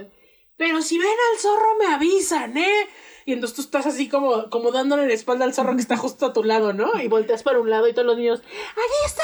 pero 0.57 0.81
si 0.81 0.97
ven 0.97 1.07
al 1.07 1.39
zorro 1.39 1.75
me 1.79 1.87
avisan, 1.87 2.57
¿eh? 2.57 2.87
Y 3.25 3.33
entonces 3.33 3.55
tú 3.55 3.61
estás 3.61 3.85
así 3.85 4.07
como, 4.07 4.49
como 4.49 4.71
dándole 4.71 5.07
la 5.07 5.13
espalda 5.13 5.45
al 5.45 5.53
zorro 5.53 5.75
que 5.75 5.81
está 5.81 5.97
justo 5.97 6.27
a 6.27 6.33
tu 6.33 6.43
lado, 6.43 6.71
¿no? 6.73 7.01
Y 7.01 7.07
volteas 7.07 7.43
para 7.43 7.59
un 7.59 7.69
lado 7.69 7.87
y 7.87 7.93
todos 7.93 8.05
los 8.05 8.17
niños, 8.17 8.41
¡ahí 8.41 9.05
está! 9.05 9.23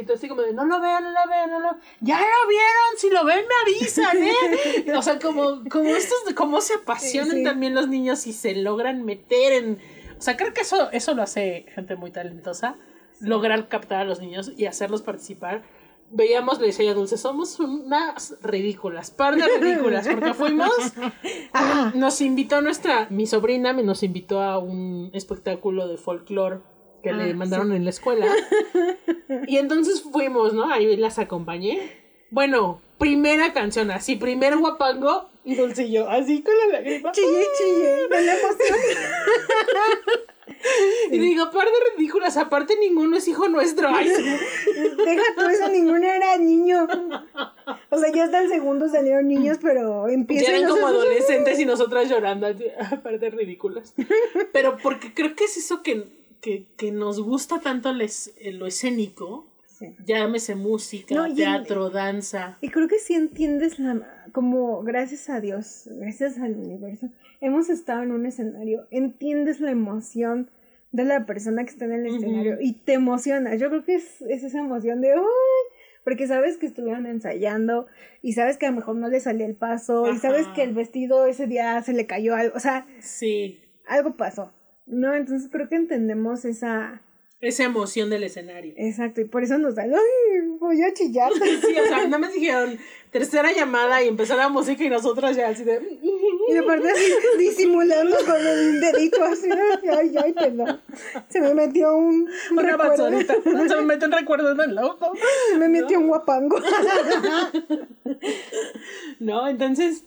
Entonces 0.00 0.20
así 0.20 0.28
como 0.28 0.42
de, 0.42 0.52
no 0.52 0.64
lo 0.64 0.80
vean, 0.80 1.04
no 1.04 1.10
lo 1.10 1.30
vean, 1.30 1.50
no 1.50 1.60
lo 1.60 1.76
¡Ya 2.00 2.18
lo 2.18 2.48
vieron! 2.48 2.98
Si 2.98 3.10
lo 3.10 3.24
ven 3.24 3.44
me 3.46 3.72
avisan, 3.72 4.22
¿eh? 4.22 4.96
O 4.96 5.02
sea, 5.02 5.18
como, 5.18 5.62
como 5.70 5.88
estos, 5.90 6.24
de 6.26 6.34
cómo 6.34 6.60
se 6.60 6.74
apasionan 6.74 7.30
Sí, 7.30 7.38
sí. 7.38 7.44
también 7.44 7.74
los 7.74 7.88
niños 7.88 8.26
y 8.26 8.32
se 8.32 8.54
logran 8.54 9.04
meter 9.04 9.52
en... 9.52 9.78
O 10.18 10.22
sea, 10.22 10.36
creo 10.36 10.54
que 10.54 10.62
eso, 10.62 10.90
eso 10.92 11.14
lo 11.14 11.22
hace 11.22 11.66
gente 11.74 11.96
muy 11.96 12.10
talentosa, 12.10 12.76
lograr 13.20 13.68
captar 13.68 14.00
a 14.00 14.04
los 14.04 14.20
niños 14.20 14.52
y 14.56 14.66
hacerlos 14.66 15.02
participar. 15.02 15.62
veíamos, 16.10 16.60
le 16.60 16.68
decía 16.68 16.90
a 16.90 16.94
Dulce, 16.94 17.18
somos 17.18 17.60
unas 17.60 18.36
ridículas, 18.42 19.10
par 19.10 19.36
de 19.36 19.58
ridículas, 19.58 20.06
porque 20.08 20.34
fuimos, 20.34 20.70
nos 21.94 22.20
invitó 22.20 22.62
nuestra, 22.62 23.08
mi 23.10 23.26
sobrina 23.26 23.72
me 23.72 23.82
nos 23.82 24.02
invitó 24.02 24.40
a 24.40 24.58
un 24.58 25.10
espectáculo 25.12 25.88
de 25.88 25.98
folclore 25.98 26.60
que 27.06 27.12
le 27.12 27.30
Ah, 27.30 27.34
mandaron 27.34 27.72
en 27.72 27.84
la 27.84 27.90
escuela. 27.90 28.26
Y 29.48 29.56
entonces 29.58 30.02
fuimos, 30.02 30.52
¿no? 30.54 30.70
Ahí 30.72 30.96
las 30.96 31.18
acompañé. 31.18 31.90
Bueno, 32.30 32.80
primera 32.98 33.52
canción, 33.52 33.90
así, 33.90 34.16
primer 34.16 34.56
guapango, 34.56 35.28
y 35.44 35.54
yo, 35.90 36.08
así 36.08 36.42
con 36.42 36.54
la 36.58 36.78
lágrima. 36.78 37.12
Chille, 37.12 37.44
chille, 37.58 38.08
de 38.08 38.20
la 38.22 38.34
emoción. 38.38 38.78
Y 41.10 41.18
digo, 41.18 41.50
par 41.52 41.66
de 41.66 41.72
ridículas, 41.96 42.36
aparte 42.36 42.76
ninguno 42.78 43.16
es 43.16 43.28
hijo 43.28 43.48
nuestro. 43.48 43.88
Ay, 43.88 44.08
sí. 44.08 44.22
Deja 45.04 45.22
tú 45.36 45.46
eso, 45.48 45.68
ninguno 45.68 46.04
era 46.04 46.36
niño. 46.38 46.88
O 47.90 47.98
sea, 47.98 48.12
ya 48.12 48.24
hasta 48.24 48.40
el 48.42 48.48
segundo 48.48 48.88
salieron 48.88 49.28
niños, 49.28 49.58
pero 49.62 50.06
Ya 50.08 50.14
empiezan 50.14 50.54
eran 50.56 50.62
los- 50.68 50.72
como 50.72 50.86
adolescentes 50.88 51.60
y 51.60 51.66
nosotras 51.66 52.08
llorando, 52.08 52.48
aparte 52.90 53.30
ridículas. 53.30 53.94
Pero 54.52 54.76
porque 54.82 55.14
creo 55.14 55.34
que 55.36 55.44
es 55.44 55.56
eso 55.56 55.82
que, 55.82 56.04
que, 56.40 56.66
que 56.76 56.92
nos 56.92 57.20
gusta 57.20 57.60
tanto 57.60 57.90
el 57.90 58.00
es- 58.02 58.34
lo 58.52 58.66
escénico, 58.66 59.46
Sí. 59.66 59.94
llámese 60.06 60.54
música, 60.54 61.14
No, 61.14 61.26
y 61.26 61.30
en- 61.32 61.36
teatro, 61.36 61.90
danza. 61.90 62.56
Y 62.62 62.70
creo 62.70 62.88
que 62.88 62.98
sí 62.98 63.12
entiendes 63.14 63.78
la 63.78 64.24
como 64.32 64.82
gracias 64.82 65.28
a 65.28 65.40
Dios, 65.40 65.88
gracias 65.92 66.38
al 66.38 66.54
universo, 66.56 67.08
hemos 67.42 67.68
estado 67.68 68.02
en 68.02 68.12
un 68.12 68.24
escenario, 68.26 68.86
entiendes 68.90 69.60
la 69.60 69.70
emoción 69.70 70.48
de 70.92 71.04
la 71.04 71.26
persona 71.26 71.64
que 71.64 71.70
está 71.70 71.84
en 71.84 71.92
el 71.92 72.06
escenario 72.06 72.56
y 72.60 72.72
te 72.72 72.94
emocionas. 72.94 73.60
Yo 73.60 73.68
creo 73.68 73.84
que 73.84 73.96
es, 73.96 74.22
es 74.22 74.44
esa 74.44 74.60
emoción 74.60 75.00
de 75.02 75.12
¡ay! 75.12 75.20
porque 76.04 76.26
sabes 76.26 76.56
que 76.56 76.64
estuvieron 76.66 77.04
ensayando 77.06 77.86
y 78.22 78.32
sabes 78.32 78.56
que 78.56 78.64
a 78.66 78.70
lo 78.70 78.76
mejor 78.76 78.96
no 78.96 79.08
le 79.08 79.20
salía 79.20 79.44
el 79.44 79.56
paso 79.56 80.10
y 80.10 80.16
sabes 80.18 80.46
que 80.54 80.62
el 80.62 80.72
vestido 80.72 81.26
ese 81.26 81.46
día 81.46 81.82
se 81.82 81.92
le 81.92 82.06
cayó 82.06 82.34
algo, 82.34 82.56
o 82.56 82.60
sea, 82.60 82.86
Sí, 83.00 83.60
algo 83.86 84.16
pasó. 84.16 84.52
No, 84.86 85.14
entonces 85.14 85.48
creo 85.50 85.68
que 85.68 85.76
entendemos 85.76 86.44
esa 86.44 87.02
esa 87.40 87.64
emoción 87.64 88.08
del 88.08 88.24
escenario. 88.24 88.72
exacto 88.76 89.20
y 89.20 89.24
por 89.24 89.42
eso 89.42 89.58
nos 89.58 89.74
da, 89.74 89.82
¡ay! 89.82 90.48
voy 90.58 90.82
a 90.82 90.92
chillar. 90.94 91.30
Sí, 91.66 91.78
o 91.78 91.86
sea, 91.86 92.06
no 92.08 92.18
me 92.18 92.28
dijeron 92.32 92.78
tercera 93.10 93.52
llamada 93.52 94.02
y 94.02 94.08
empezó 94.08 94.36
la 94.36 94.48
música 94.48 94.82
y 94.84 94.88
nosotras 94.88 95.36
ya 95.36 95.48
así 95.48 95.64
de... 95.64 95.80
Y 96.48 96.56
aparte 96.56 96.90
así 96.90 97.12
disimulando 97.38 98.16
con 98.24 98.36
el 98.46 98.80
dedito 98.80 99.22
así, 99.24 99.48
ay, 99.50 100.14
ay, 100.22 100.32
perdón. 100.32 100.80
Se 101.28 101.40
me 101.40 101.54
metió 101.54 101.94
un, 101.96 102.28
un 102.50 102.58
Una 102.58 102.62
recuerdo. 102.62 103.10
Se 103.68 103.76
me 103.76 103.82
mete 103.82 104.06
un 104.06 104.12
recuerdo 104.12 104.52
en 104.52 104.70
el 104.70 104.78
ojo. 104.78 105.12
Se 105.50 105.58
me 105.58 105.68
metió 105.68 105.98
un 105.98 106.08
guapango. 106.08 106.58
No, 109.18 109.48
entonces, 109.48 110.04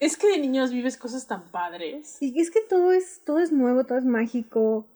es 0.00 0.16
que 0.16 0.28
de 0.28 0.38
niños 0.38 0.72
vives 0.72 0.96
cosas 0.96 1.26
tan 1.26 1.50
padres. 1.50 2.16
Y 2.20 2.40
es 2.40 2.50
que 2.50 2.62
todo 2.62 2.90
es, 2.90 3.22
todo 3.24 3.38
es 3.38 3.52
nuevo, 3.52 3.84
todo 3.84 3.98
es 3.98 4.04
mágico, 4.04 4.88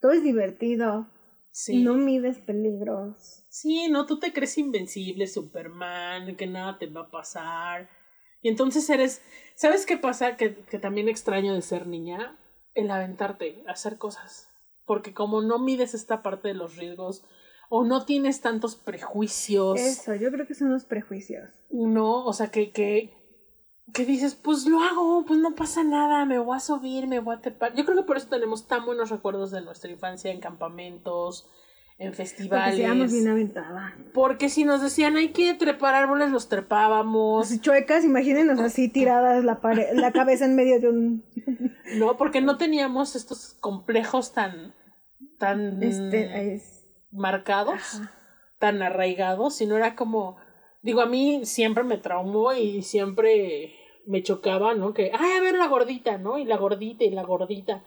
todo 0.00 0.12
es 0.12 0.22
divertido. 0.22 1.06
Sí. 1.50 1.82
No 1.82 1.94
mides 1.94 2.38
peligros. 2.38 3.46
Sí, 3.48 3.88
no, 3.88 4.04
tú 4.04 4.18
te 4.18 4.32
crees 4.32 4.58
invencible, 4.58 5.26
Superman, 5.26 6.36
que 6.36 6.46
nada 6.46 6.78
te 6.78 6.86
va 6.86 7.02
a 7.02 7.10
pasar. 7.10 7.88
Y 8.42 8.48
entonces 8.48 8.88
eres, 8.90 9.22
¿sabes 9.54 9.86
qué 9.86 9.96
pasa? 9.96 10.36
Que, 10.36 10.54
que 10.54 10.78
también 10.78 11.08
extraño 11.08 11.54
de 11.54 11.62
ser 11.62 11.86
niña, 11.86 12.38
el 12.74 12.90
aventarte, 12.90 13.62
hacer 13.66 13.96
cosas. 13.96 14.48
Porque 14.86 15.14
como 15.14 15.40
no 15.40 15.58
mides 15.58 15.94
esta 15.94 16.22
parte 16.22 16.48
de 16.48 16.54
los 16.54 16.76
riesgos, 16.76 17.24
o 17.70 17.84
no 17.84 18.04
tienes 18.04 18.40
tantos 18.40 18.76
prejuicios, 18.76 19.78
Eso, 19.78 20.14
yo 20.14 20.30
creo 20.30 20.46
que 20.46 20.54
son 20.54 20.70
los 20.70 20.84
prejuicios. 20.84 21.48
no, 21.70 22.24
o 22.24 22.32
sea, 22.32 22.50
que, 22.50 22.70
que, 22.70 23.17
que 23.94 24.04
dices, 24.04 24.34
pues 24.34 24.66
lo 24.66 24.80
hago, 24.80 25.24
pues 25.26 25.38
no 25.40 25.54
pasa 25.54 25.82
nada, 25.84 26.24
me 26.24 26.38
voy 26.38 26.56
a 26.56 26.60
subir, 26.60 27.06
me 27.06 27.20
voy 27.20 27.36
a 27.36 27.40
trepar. 27.40 27.74
Yo 27.74 27.84
creo 27.84 27.96
que 27.96 28.02
por 28.04 28.16
eso 28.16 28.28
tenemos 28.28 28.66
tan 28.68 28.84
buenos 28.84 29.10
recuerdos 29.10 29.50
de 29.50 29.62
nuestra 29.62 29.90
infancia 29.90 30.30
en 30.30 30.40
campamentos, 30.40 31.48
en 31.98 32.08
Porque 32.10 32.16
festivales. 32.16 32.78
llama 32.78 33.06
bien 33.06 33.28
aventada. 33.28 33.96
Porque 34.14 34.48
si 34.50 34.64
nos 34.64 34.82
decían 34.82 35.16
hay 35.16 35.30
que 35.30 35.54
trepar 35.54 35.94
árboles, 35.94 36.30
los 36.30 36.48
trepábamos. 36.48 37.46
Así 37.46 37.60
chuecas, 37.60 38.04
imagínenos 38.04 38.60
así 38.60 38.88
tiradas 38.88 39.42
la, 39.44 39.60
pare- 39.60 39.94
la 39.94 40.12
cabeza 40.12 40.44
en 40.44 40.54
medio 40.54 40.80
de 40.80 40.88
un... 40.90 41.24
No, 41.96 42.18
porque 42.18 42.42
no 42.42 42.58
teníamos 42.58 43.16
estos 43.16 43.54
complejos 43.60 44.32
tan, 44.34 44.74
tan 45.38 45.82
Este, 45.82 46.54
es... 46.54 46.86
marcados, 47.10 47.94
Ajá. 47.94 48.12
tan 48.58 48.82
arraigados, 48.82 49.56
sino 49.56 49.74
era 49.76 49.96
como, 49.96 50.36
digo, 50.82 51.00
a 51.00 51.06
mí 51.06 51.46
siempre 51.46 51.84
me 51.84 51.96
traumó 51.96 52.52
y 52.52 52.82
siempre 52.82 53.74
me 54.08 54.22
chocaba, 54.22 54.74
¿no? 54.74 54.94
Que, 54.94 55.12
ay, 55.12 55.32
a 55.36 55.40
ver 55.40 55.54
la 55.56 55.68
gordita, 55.68 56.18
¿no? 56.18 56.38
Y 56.38 56.44
la 56.44 56.56
gordita 56.56 57.04
y 57.04 57.10
la 57.10 57.22
gordita. 57.22 57.84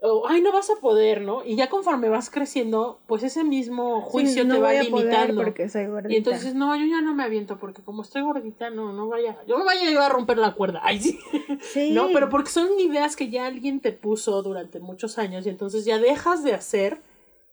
O, 0.00 0.26
ay, 0.28 0.42
no 0.42 0.52
vas 0.52 0.68
a 0.68 0.80
poder, 0.80 1.22
¿no? 1.22 1.44
Y 1.44 1.56
ya 1.56 1.70
conforme 1.70 2.08
vas 2.10 2.28
creciendo, 2.28 3.00
pues 3.06 3.22
ese 3.22 3.42
mismo 3.44 4.02
juicio 4.02 4.42
Sí, 4.42 4.48
no 4.48 4.56
te 4.56 4.60
va 4.60 4.72
limitando. 4.74 5.42
porque 5.42 5.68
soy 5.70 5.86
gordita. 5.86 6.12
Y 6.12 6.16
entonces, 6.16 6.54
no, 6.54 6.76
yo 6.76 6.84
ya 6.84 7.00
no 7.00 7.14
me 7.14 7.22
aviento 7.22 7.58
porque 7.58 7.82
como 7.82 8.02
estoy 8.02 8.22
gordita, 8.22 8.68
no, 8.68 8.92
no 8.92 9.08
vaya, 9.08 9.38
yo 9.46 9.56
no 9.56 9.64
vaya 9.64 9.90
yo 9.90 10.02
a 10.02 10.08
romper 10.10 10.36
la 10.36 10.52
cuerda. 10.54 10.80
Ay, 10.82 11.00
sí. 11.00 11.18
Sí. 11.60 11.90
No, 11.94 12.08
pero 12.12 12.28
porque 12.28 12.50
son 12.50 12.68
ideas 12.78 13.16
que 13.16 13.30
ya 13.30 13.46
alguien 13.46 13.80
te 13.80 13.92
puso 13.92 14.42
durante 14.42 14.80
muchos 14.80 15.16
años 15.16 15.46
y 15.46 15.50
entonces 15.50 15.84
ya 15.84 15.98
dejas 15.98 16.42
de 16.42 16.52
hacer 16.52 17.00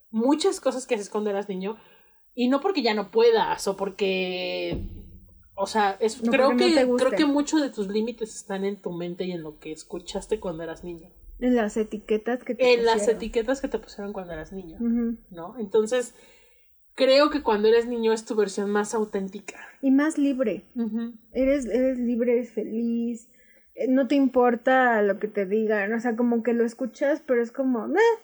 muchas 0.09 0.59
cosas 0.59 0.87
que 0.87 0.95
haces 0.95 1.09
cuando 1.09 1.29
eras 1.29 1.47
niño 1.47 1.77
y 2.35 2.49
no 2.49 2.59
porque 2.59 2.81
ya 2.81 2.93
no 2.93 3.11
puedas 3.11 3.67
o 3.67 3.77
porque 3.77 4.81
o 5.61 5.67
sea, 5.67 5.97
es, 5.99 6.23
No, 6.23 6.31
creo 6.31 6.51
no 6.51 6.57
que 6.57 6.73
creo 6.97 7.11
que 7.11 7.25
muchos 7.25 7.61
de 7.61 7.69
tus 7.69 7.87
límites 7.87 8.35
están 8.35 8.65
en 8.65 8.75
tu 8.77 8.91
mente 8.91 9.23
y 9.25 9.31
en 9.31 9.43
lo 9.43 9.59
que 9.59 9.71
escuchaste 9.71 10.39
cuando 10.39 10.63
eras 10.63 10.83
niño. 10.83 11.09
En 11.39 11.55
las 11.55 11.75
etiquetas 11.77 12.43
que 12.43 12.53
te 12.55 12.73
En 12.73 12.85
las 12.85 13.07
etiquetas 13.07 13.61
que 13.61 13.67
te 13.67 13.79
pusieron 13.79 14.13
cuando 14.13 14.33
eras 14.33 14.51
niño. 14.51 14.77
¿no? 15.31 15.55
Entonces, 15.57 16.13
creo 16.95 17.29
que 17.29 17.41
cuando 17.41 17.67
eres 17.67 17.87
niño 17.87 18.13
es 18.13 18.25
tu 18.25 18.35
versión 18.35 18.69
más 18.69 18.93
auténtica. 18.93 19.59
Y 19.81 19.91
más 19.91 20.17
libre. 20.17 20.65
Eres, 21.33 21.65
eres 21.65 21.97
libre, 21.97 22.33
eres 22.33 22.51
feliz. 22.51 23.27
eh, 23.75 23.87
No 23.87 24.07
te 24.07 24.15
importa 24.15 25.01
lo 25.01 25.17
que 25.19 25.27
te 25.27 25.45
digan. 25.45 25.93
O 25.93 25.99
sea, 25.99 26.15
como 26.15 26.43
que 26.43 26.53
lo 26.53 26.63
escuchas, 26.65 27.21
pero 27.25 27.41
es 27.41 27.51
como, 27.51 27.87
"Nah, 27.87 27.99
Ajá. 27.99 28.21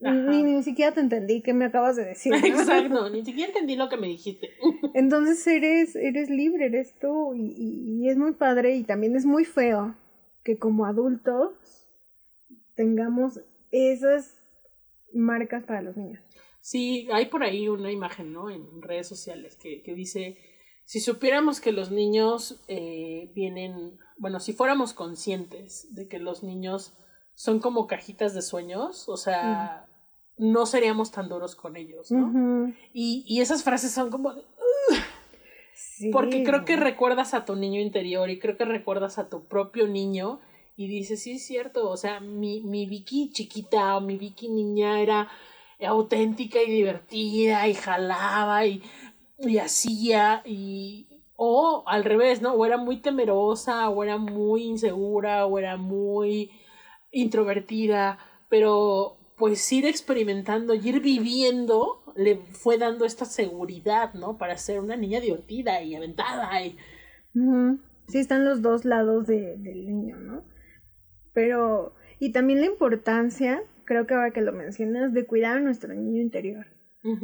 Ni, 0.00 0.42
ni 0.42 0.62
siquiera 0.62 0.92
te 0.92 1.00
entendí 1.00 1.42
qué 1.42 1.52
me 1.54 1.64
acabas 1.64 1.96
de 1.96 2.04
decir. 2.04 2.32
¿no? 2.32 2.38
Exacto, 2.46 3.10
ni 3.10 3.24
siquiera 3.24 3.48
entendí 3.52 3.76
lo 3.76 3.88
que 3.88 3.96
me 3.96 4.06
dijiste. 4.06 4.50
Entonces 4.94 5.46
eres, 5.46 5.96
eres 5.96 6.30
libre, 6.30 6.66
eres 6.66 6.94
tú. 7.00 7.34
Y, 7.34 7.40
y- 7.56 8.04
y 8.04 8.08
es 8.08 8.16
muy 8.16 8.32
padre 8.32 8.76
y 8.76 8.84
también 8.84 9.16
es 9.16 9.24
muy 9.26 9.44
feo 9.44 9.94
que 10.44 10.56
como 10.58 10.86
adultos 10.86 11.52
tengamos 12.74 13.40
esas 13.70 14.38
marcas 15.12 15.64
para 15.64 15.82
los 15.82 15.96
niños. 15.96 16.22
Sí, 16.60 17.08
hay 17.12 17.26
por 17.26 17.42
ahí 17.42 17.68
una 17.68 17.90
imagen, 17.90 18.32
¿no? 18.32 18.50
En 18.50 18.82
redes 18.82 19.06
sociales 19.08 19.56
que, 19.56 19.82
que 19.82 19.94
dice, 19.94 20.36
si 20.84 21.00
supiéramos 21.00 21.60
que 21.60 21.72
los 21.72 21.90
niños 21.90 22.62
eh, 22.68 23.30
vienen, 23.34 23.98
bueno, 24.18 24.38
si 24.40 24.52
fuéramos 24.52 24.92
conscientes 24.92 25.92
de 25.94 26.08
que 26.08 26.18
los 26.18 26.42
niños 26.42 26.94
son 27.34 27.60
como 27.60 27.86
cajitas 27.86 28.34
de 28.34 28.42
sueños, 28.42 29.08
o 29.08 29.16
sea, 29.16 29.86
no 30.38 30.66
seríamos 30.66 31.10
tan 31.10 31.28
duros 31.28 31.54
con 31.56 31.76
ellos, 31.76 32.10
¿no? 32.12 32.32
Y, 32.92 33.24
y 33.26 33.40
esas 33.40 33.62
frases 33.64 33.90
son 33.92 34.10
como, 34.10 34.34
de- 34.34 34.42
Sí. 35.74 36.10
porque 36.10 36.42
creo 36.44 36.64
que 36.64 36.76
recuerdas 36.76 37.34
a 37.34 37.44
tu 37.44 37.54
niño 37.54 37.80
interior 37.80 38.30
y 38.30 38.38
creo 38.40 38.56
que 38.56 38.64
recuerdas 38.64 39.18
a 39.18 39.28
tu 39.28 39.44
propio 39.44 39.86
niño 39.86 40.40
y 40.76 40.86
dices, 40.88 41.22
sí 41.22 41.32
es 41.32 41.46
cierto, 41.46 41.88
o 41.90 41.96
sea, 41.96 42.18
mi, 42.20 42.60
mi 42.62 42.86
Vicky 42.86 43.30
chiquita 43.32 43.96
o 43.96 44.00
mi 44.00 44.16
Vicky 44.16 44.48
niña 44.48 45.00
era 45.00 45.28
auténtica 45.84 46.60
y 46.62 46.70
divertida 46.70 47.66
y 47.68 47.74
jalaba 47.74 48.66
y, 48.66 48.82
y 49.38 49.58
hacía 49.58 50.42
y 50.44 51.06
o 51.36 51.84
al 51.86 52.02
revés, 52.04 52.42
¿no? 52.42 52.54
O 52.54 52.66
era 52.66 52.76
muy 52.76 52.96
temerosa 52.96 53.88
o 53.88 54.02
era 54.02 54.18
muy 54.18 54.64
insegura 54.64 55.46
o 55.46 55.58
era 55.60 55.76
muy 55.76 56.50
introvertida, 57.12 58.18
pero 58.48 59.17
pues 59.38 59.70
ir 59.72 59.86
experimentando 59.86 60.74
y 60.74 60.88
ir 60.88 61.00
viviendo 61.00 62.02
le 62.16 62.36
fue 62.36 62.78
dando 62.78 63.04
esta 63.04 63.24
seguridad, 63.24 64.12
¿no? 64.14 64.36
Para 64.38 64.56
ser 64.58 64.80
una 64.80 64.96
niña 64.96 65.20
divertida 65.20 65.80
y 65.82 65.94
aventada 65.94 66.62
y. 66.64 66.76
Sí, 68.08 68.18
están 68.18 68.44
los 68.44 68.62
dos 68.62 68.84
lados 68.84 69.26
de- 69.26 69.56
del 69.58 69.86
niño, 69.86 70.16
¿no? 70.18 70.42
Pero, 71.32 71.94
y 72.18 72.32
también 72.32 72.60
la 72.60 72.66
importancia, 72.66 73.62
creo 73.84 74.06
que 74.06 74.14
ahora 74.14 74.30
que 74.32 74.40
lo 74.40 74.52
mencionas, 74.52 75.12
de 75.12 75.26
cuidar 75.26 75.58
a 75.58 75.60
nuestro 75.60 75.94
niño 75.94 76.20
interior. 76.20 76.66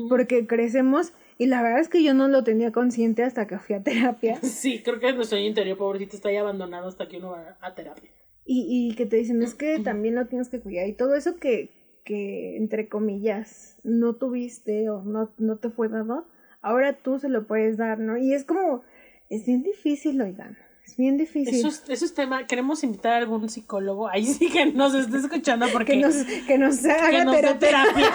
Porque 0.08 0.46
crecemos, 0.46 1.12
y 1.36 1.46
la 1.46 1.60
verdad 1.60 1.80
es 1.80 1.88
que 1.90 2.02
yo 2.02 2.14
no 2.14 2.28
lo 2.28 2.42
tenía 2.44 2.70
consciente 2.72 3.22
hasta 3.22 3.46
que 3.46 3.58
fui 3.58 3.74
a 3.74 3.82
terapia. 3.82 4.36
Sí, 4.42 4.82
creo 4.82 4.98
que 5.00 5.12
nuestro 5.12 5.36
niño 5.36 5.48
interior, 5.50 5.76
pobrecito, 5.76 6.16
está 6.16 6.28
ahí 6.30 6.36
abandonado 6.36 6.88
hasta 6.88 7.08
que 7.08 7.18
uno 7.18 7.30
va 7.32 7.58
a 7.60 7.74
terapia. 7.74 8.10
Y, 8.46 8.90
y 8.90 8.94
que 8.94 9.04
te 9.04 9.16
dicen, 9.16 9.42
es 9.42 9.54
que 9.54 9.80
también 9.80 10.14
lo 10.14 10.26
tienes 10.26 10.48
que 10.48 10.60
cuidar. 10.60 10.86
Y 10.86 10.92
todo 10.94 11.14
eso 11.16 11.36
que, 11.36 11.70
que 12.04 12.56
entre 12.56 12.88
comillas, 12.88 13.78
no 13.82 14.14
tuviste 14.14 14.90
o 14.90 15.02
no, 15.02 15.30
no 15.38 15.56
te 15.56 15.70
fue 15.70 15.88
dado, 15.88 16.26
ahora 16.60 16.92
tú 16.94 17.18
se 17.18 17.28
lo 17.28 17.46
puedes 17.46 17.76
dar, 17.76 17.98
¿no? 17.98 18.16
Y 18.16 18.34
es 18.34 18.44
como, 18.44 18.82
es 19.30 19.46
bien 19.46 19.62
difícil, 19.62 20.20
oigan. 20.20 20.56
Es 20.86 20.98
bien 20.98 21.16
difícil. 21.16 21.54
Eso 21.54 21.68
es, 21.68 21.82
eso 21.88 22.04
es 22.04 22.12
tema. 22.12 22.46
Queremos 22.46 22.84
invitar 22.84 23.14
a 23.14 23.16
algún 23.16 23.48
psicólogo. 23.48 24.06
Ahí 24.06 24.26
sí 24.26 24.50
que 24.50 24.66
nos 24.66 24.94
esté 24.94 25.16
escuchando 25.16 25.66
porque. 25.72 25.92
que 25.92 25.98
nos, 25.98 26.14
que 26.46 26.58
nos 26.58 26.84
haga 26.84 27.10
que 27.10 27.24
nos 27.24 27.58
terapia. 27.58 28.12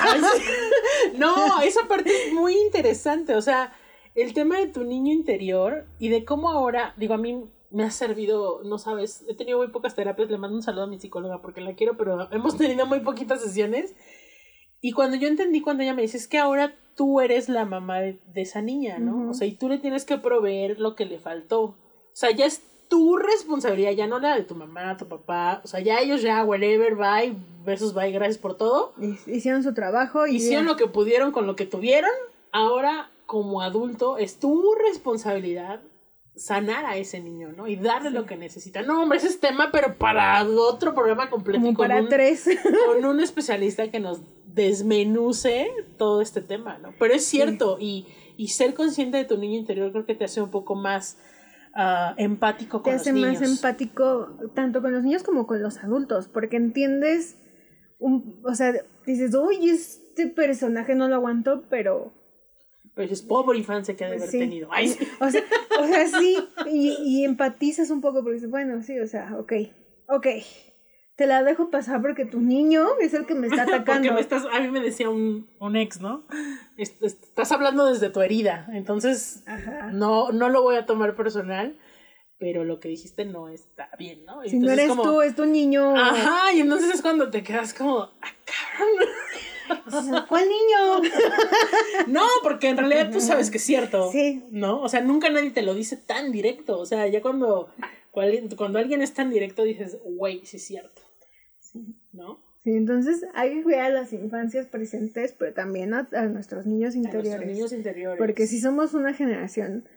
no, 1.18 1.62
esa 1.64 1.88
parte 1.88 2.12
es 2.12 2.32
muy 2.32 2.54
interesante. 2.56 3.34
O 3.34 3.42
sea, 3.42 3.74
el 4.14 4.34
tema 4.34 4.60
de 4.60 4.68
tu 4.68 4.84
niño 4.84 5.12
interior 5.12 5.88
y 5.98 6.10
de 6.10 6.24
cómo 6.26 6.50
ahora, 6.50 6.94
digo, 6.96 7.16
a 7.16 7.18
mí 7.18 7.44
me 7.72 7.84
ha 7.84 7.92
servido, 7.92 8.62
no 8.64 8.78
sabes, 8.78 9.24
he 9.28 9.36
tenido 9.36 9.60
muy 9.60 9.68
pocas 9.68 9.96
terapias, 9.96 10.30
le 10.30 10.38
mando 10.38 10.56
un 10.56 10.64
saludo 10.64 10.84
a 10.84 10.88
mi 10.88 11.00
psicóloga 11.00 11.42
porque 11.42 11.62
la 11.62 11.76
quiero, 11.76 11.98
pero 11.98 12.28
hemos 12.32 12.58
tenido 12.58 12.86
muy 12.86 13.00
poquitas 13.02 13.42
sesiones. 13.42 13.96
Y 14.82 14.94
cuando 14.94 15.18
yo 15.18 15.28
entendí, 15.28 15.62
cuando 15.62 15.84
ella 15.84 15.94
me 15.94 16.02
dice, 16.02 16.18
es 16.18 16.28
que 16.28 16.38
ahora 16.38 16.74
tú 16.96 17.20
eres 17.20 17.50
la 17.50 17.66
mamá 17.66 18.00
de, 18.00 18.20
de 18.34 18.42
esa 18.42 18.62
niña, 18.62 18.98
¿no? 18.98 19.16
Ujú. 19.16 19.30
O 19.32 19.34
sea, 19.34 19.46
y 19.46 19.54
tú 19.54 19.70
le 19.70 19.78
tienes 19.78 20.06
que 20.06 20.18
proveer 20.18 20.80
lo 20.80 20.96
que 20.96 21.06
le 21.06 21.20
faltó. 21.20 21.62
O 21.62 21.76
sea, 22.14 22.32
ya 22.32 22.46
es 22.46 22.62
tu 22.88 23.18
responsabilidad, 23.18 23.92
ya 23.92 24.08
no 24.08 24.20
la 24.20 24.36
de 24.36 24.44
tu 24.44 24.56
mamá, 24.56 24.98
tu 24.98 25.08
papá. 25.08 25.62
O 25.64 25.68
sea, 25.68 25.80
ya 25.80 26.00
ellos 26.00 26.22
ya, 26.22 26.44
whatever, 26.44 26.96
bye, 26.96 27.36
besos, 27.64 27.94
bye, 27.94 28.12
gracias 28.12 28.38
por 28.38 28.58
todo. 28.58 28.94
Hicieron 29.28 29.64
su 29.64 29.74
trabajo 29.74 30.28
y 30.28 30.38
Hicieron 30.38 30.66
lo 30.66 30.76
que 30.76 30.88
pudieron 30.88 31.32
con 31.32 31.46
lo 31.46 31.56
que 31.56 31.66
tuvieron. 31.66 32.12
Ahora, 32.52 33.12
como 33.26 33.62
adulto, 33.62 34.18
es 34.18 34.40
tu 34.40 34.74
responsabilidad 34.74 35.82
sanar 36.40 36.86
a 36.86 36.96
ese 36.98 37.20
niño, 37.20 37.52
¿no? 37.52 37.68
Y 37.68 37.76
darle 37.76 38.12
lo 38.12 38.26
que 38.26 38.38
necesita. 38.38 38.82
No, 38.82 39.02
hombre, 39.04 39.18
ese 39.18 39.28
es 39.28 39.40
tema, 39.40 39.70
pero 39.72 39.98
para 39.98 40.42
otro 40.44 40.94
programa 40.96 41.30
completo. 41.30 41.60
y 41.60 41.62
como 41.64 41.74
con 41.78 41.88
para 41.90 42.02
un- 42.02 42.10
tres. 42.10 42.48
con 42.88 43.04
un 43.06 43.20
especialista 43.20 43.92
que 43.92 44.00
nos 44.00 44.22
desmenuce 44.46 45.68
todo 45.98 46.22
este 46.22 46.42
tema, 46.42 46.78
¿no? 46.80 46.94
Pero 46.98 47.14
es 47.14 47.26
cierto, 47.26 47.78
y, 47.80 48.08
y 48.38 48.48
ser 48.50 48.74
consciente 48.74 49.18
de 49.18 49.26
tu 49.26 49.38
niño 49.38 49.58
interior 49.60 49.92
creo 49.92 50.06
que 50.06 50.16
te 50.16 50.26
hace 50.26 50.42
un 50.42 50.50
poco 50.50 50.76
más 50.76 51.18
ah, 51.76 52.14
empático 52.18 52.78
te 52.80 52.84
con 52.92 52.94
hace 52.96 53.12
los 53.12 53.22
más 53.22 53.42
niños. 53.42 53.52
empático 53.58 54.30
tanto 54.56 54.82
con 54.82 54.94
los 54.94 55.04
niños 55.04 55.24
como 55.24 55.46
con 55.46 55.62
los 55.62 55.78
adultos, 55.84 56.28
porque 56.28 56.58
entiendes, 56.58 57.38
un, 58.00 58.40
o 58.46 58.56
sea, 58.56 58.74
dices, 59.06 59.36
uy, 59.36 59.70
este 59.70 60.28
personaje 60.28 60.96
no 60.96 61.08
lo 61.10 61.16
aguanto, 61.16 61.64
pero, 61.70 62.14
Pero 63.00 63.14
es 63.14 63.22
pobre 63.22 63.58
infancia 63.58 63.96
que 63.96 64.04
ha 64.04 64.10
de 64.10 64.18
Pues 64.18 64.24
haber 64.24 64.32
sí. 64.34 64.40
tenido. 64.40 64.68
Ay, 64.74 64.94
o 65.22 65.30
sea, 65.30 65.42
o 65.80 65.88
sea 65.88 66.06
sí, 66.20 66.38
y, 66.70 66.98
y 67.02 67.24
empatizas 67.24 67.92
un 67.92 68.02
poco 68.02 68.22
porque 68.24 68.34
dices, 68.36 68.50
bueno, 68.50 68.84
sí, 68.84 69.00
o 69.00 69.08
sea, 69.08 69.38
ok, 69.40 69.54
ok, 70.10 70.28
te 71.16 71.26
la 71.26 71.42
dejo 71.44 71.70
pasar 71.70 72.02
porque 72.02 72.26
tu 72.26 72.42
niño 72.42 72.86
es 73.00 73.14
el 73.14 73.26
que 73.26 73.36
me 73.36 73.48
está 73.48 73.64
Porque 73.64 73.76
atacando. 73.78 74.14
me 74.16 74.20
estás, 74.20 74.44
a 74.52 74.60
mí 74.60 74.68
me 74.70 74.82
decía 74.82 75.10
un, 75.10 75.48
un 75.62 75.78
ex, 75.78 76.02
¿no? 76.02 76.26
Es- 76.76 76.98
es- 77.02 77.14
Estás 77.24 77.54
hablando 77.54 77.86
desde 77.86 78.10
tu 78.10 78.20
herida, 78.20 78.68
entonces 78.74 79.44
Ajá. 79.46 79.92
no, 79.94 80.34
no 80.34 80.50
lo 80.50 80.62
voy 80.62 80.76
a 80.76 80.86
tomar 80.86 81.16
personal, 81.16 81.80
pero 82.38 82.66
lo 82.66 82.82
que 82.82 82.90
dijiste 82.90 83.24
no 83.24 83.48
está 83.48 83.90
bien, 83.98 84.26
¿no? 84.26 84.42
Si 84.44 84.60
no 84.60 84.72
eres 84.74 84.90
como- 84.90 85.04
tú, 85.04 85.22
es 85.22 85.36
tu 85.36 85.46
niño. 85.46 85.96
Ajá, 85.96 86.52
y 86.54 86.60
entonces 86.60 86.90
es 86.96 87.02
cuando 87.02 87.30
te 87.30 87.44
quedas 87.44 87.74
como, 87.74 88.00
ah, 88.22 88.34
cabrón. 88.78 89.08
¿Cuál 90.28 90.46
niño? 90.48 91.12
No, 92.08 92.26
porque 92.44 92.70
en 92.70 92.78
realidad 92.78 93.12
tú 93.12 93.22
sabes 93.22 93.52
que 93.52 93.58
es 93.58 93.64
cierto. 93.64 94.12
Sí. 94.12 94.44
¿No? 94.52 94.82
O 94.82 94.90
sea, 94.90 95.02
nunca 95.02 95.30
nadie 95.30 95.52
te 95.52 95.62
lo 95.62 95.74
dice 95.76 95.98
tan 95.98 96.32
directo. 96.32 96.80
O 96.80 96.86
sea, 96.86 97.08
ya 97.08 97.22
cuando, 97.22 97.70
cuando 98.12 98.80
alguien 98.80 99.02
es 99.02 99.14
tan 99.14 99.30
directo 99.30 99.64
dices, 99.64 99.98
güey, 100.04 100.46
sí 100.46 100.58
es 100.58 100.66
cierto. 100.66 101.02
¿No? 102.12 102.42
Sí, 102.64 102.72
entonces 102.72 103.26
hay 103.36 103.54
que 103.56 103.64
cuidar 103.64 103.92
a 103.92 104.02
las 104.02 104.12
infancias 104.14 104.66
presentes, 104.68 105.34
pero 105.38 105.54
también 105.54 105.94
a, 105.94 106.10
a 106.14 106.24
nuestros 106.24 106.66
niños 106.66 106.96
A 106.96 106.98
interiores. 106.98 107.30
nuestros 107.32 107.56
niños 107.56 107.72
interiores. 107.74 108.18
Porque 108.18 108.48
si 108.48 108.60
somos 108.60 108.94
una 108.94 109.14
generación 109.14 109.88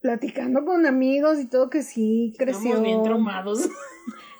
platicando 0.00 0.64
con 0.64 0.86
amigos 0.86 1.40
y 1.40 1.46
todo 1.46 1.70
que 1.70 1.82
sí 1.82 2.34
creció. 2.38 2.68
Estamos 2.68 2.82
bien 2.82 3.02
traumados. 3.02 3.68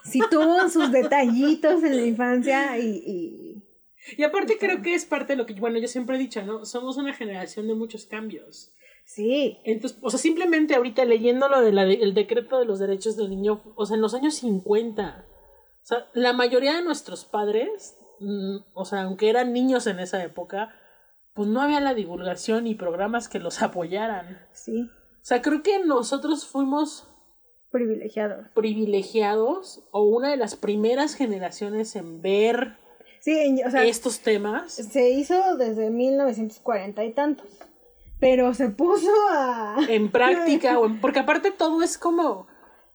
Sí 0.05 0.21
tuvo 0.31 0.67
sus 0.71 0.91
detallitos 0.91 1.83
en 1.83 1.97
la 1.97 2.07
infancia 2.07 2.79
y, 2.79 3.03
y 3.05 3.48
Y 4.17 4.23
aparte 4.23 4.59
creo 4.59 4.83
que 4.83 4.95
es 4.95 5.05
parte 5.05 5.35
de 5.35 5.37
lo 5.37 5.47
que, 5.47 5.55
bueno, 5.55 5.79
yo 5.79 5.89
siempre 5.89 6.17
he 6.17 6.19
dicho, 6.19 6.43
¿no? 6.43 6.65
Somos 6.65 6.97
una 6.97 7.13
generación 7.13 7.67
de 7.69 7.75
muchos 7.75 8.07
cambios. 8.07 8.73
sí, 9.05 9.59
Entonces, 9.65 9.99
o 10.03 10.11
sea, 10.11 10.19
simplemente 10.19 10.75
ahorita 10.75 11.05
leyendo 11.05 11.49
lo 11.49 11.61
del 11.61 12.15
decreto 12.15 12.59
de 12.59 12.65
los 12.65 12.79
derechos 12.79 13.17
del 13.17 13.31
niño, 13.31 13.63
o 13.75 13.87
sea, 13.87 13.97
en 13.97 14.03
los 14.03 14.15
años 14.15 14.35
50, 14.35 15.27
o 15.27 15.87
sea, 15.87 16.07
la 16.13 16.33
mayoría 16.33 16.75
de 16.77 16.83
nuestros 16.83 17.25
padres, 17.25 17.97
mm, 18.21 18.59
o 18.75 18.85
sea, 18.85 19.03
aunque 19.03 19.31
eran 19.31 19.53
niños 19.53 19.87
en 19.87 19.99
esa 19.99 20.23
época, 20.23 20.75
pues 21.33 21.49
no 21.49 21.63
había 21.63 21.81
la 21.81 21.95
divulgación 21.95 22.67
y 22.67 22.75
programas 22.75 23.29
que 23.29 23.39
los 23.39 23.63
apoyaran. 23.63 24.47
sí, 24.53 24.83
O 24.83 25.25
sea, 25.29 25.41
creo 25.41 25.63
que 25.63 25.85
nosotros 25.85 26.47
fuimos 26.47 27.09
privilegiados. 27.71 28.49
privilegiados 28.55 29.89
o 29.93 30.03
una 30.03 30.31
de 30.31 30.37
las 30.37 30.57
primeras 30.57 31.15
generaciones 31.15 31.97
en 31.97 32.21
ver 32.23 32.77
Sí, 33.29 33.39
en- 33.39 33.67
o 33.67 33.71
sea, 33.71 33.85
estos 33.85 34.21
temas. 34.21 34.73
se 34.73 35.11
hizo 35.11 35.57
desde 35.59 35.91
1940 35.91 37.05
y 37.05 37.13
tantos, 37.13 37.47
pero 38.21 38.55
se 38.55 38.71
puso 38.71 39.11
a... 39.31 39.77
en 39.91 40.11
práctica, 40.11 40.79
o 40.79 40.87
en- 40.87 40.99
porque 41.03 41.19
aparte 41.19 41.51
todo 41.51 41.83
es 41.83 41.99
como, 41.99 42.47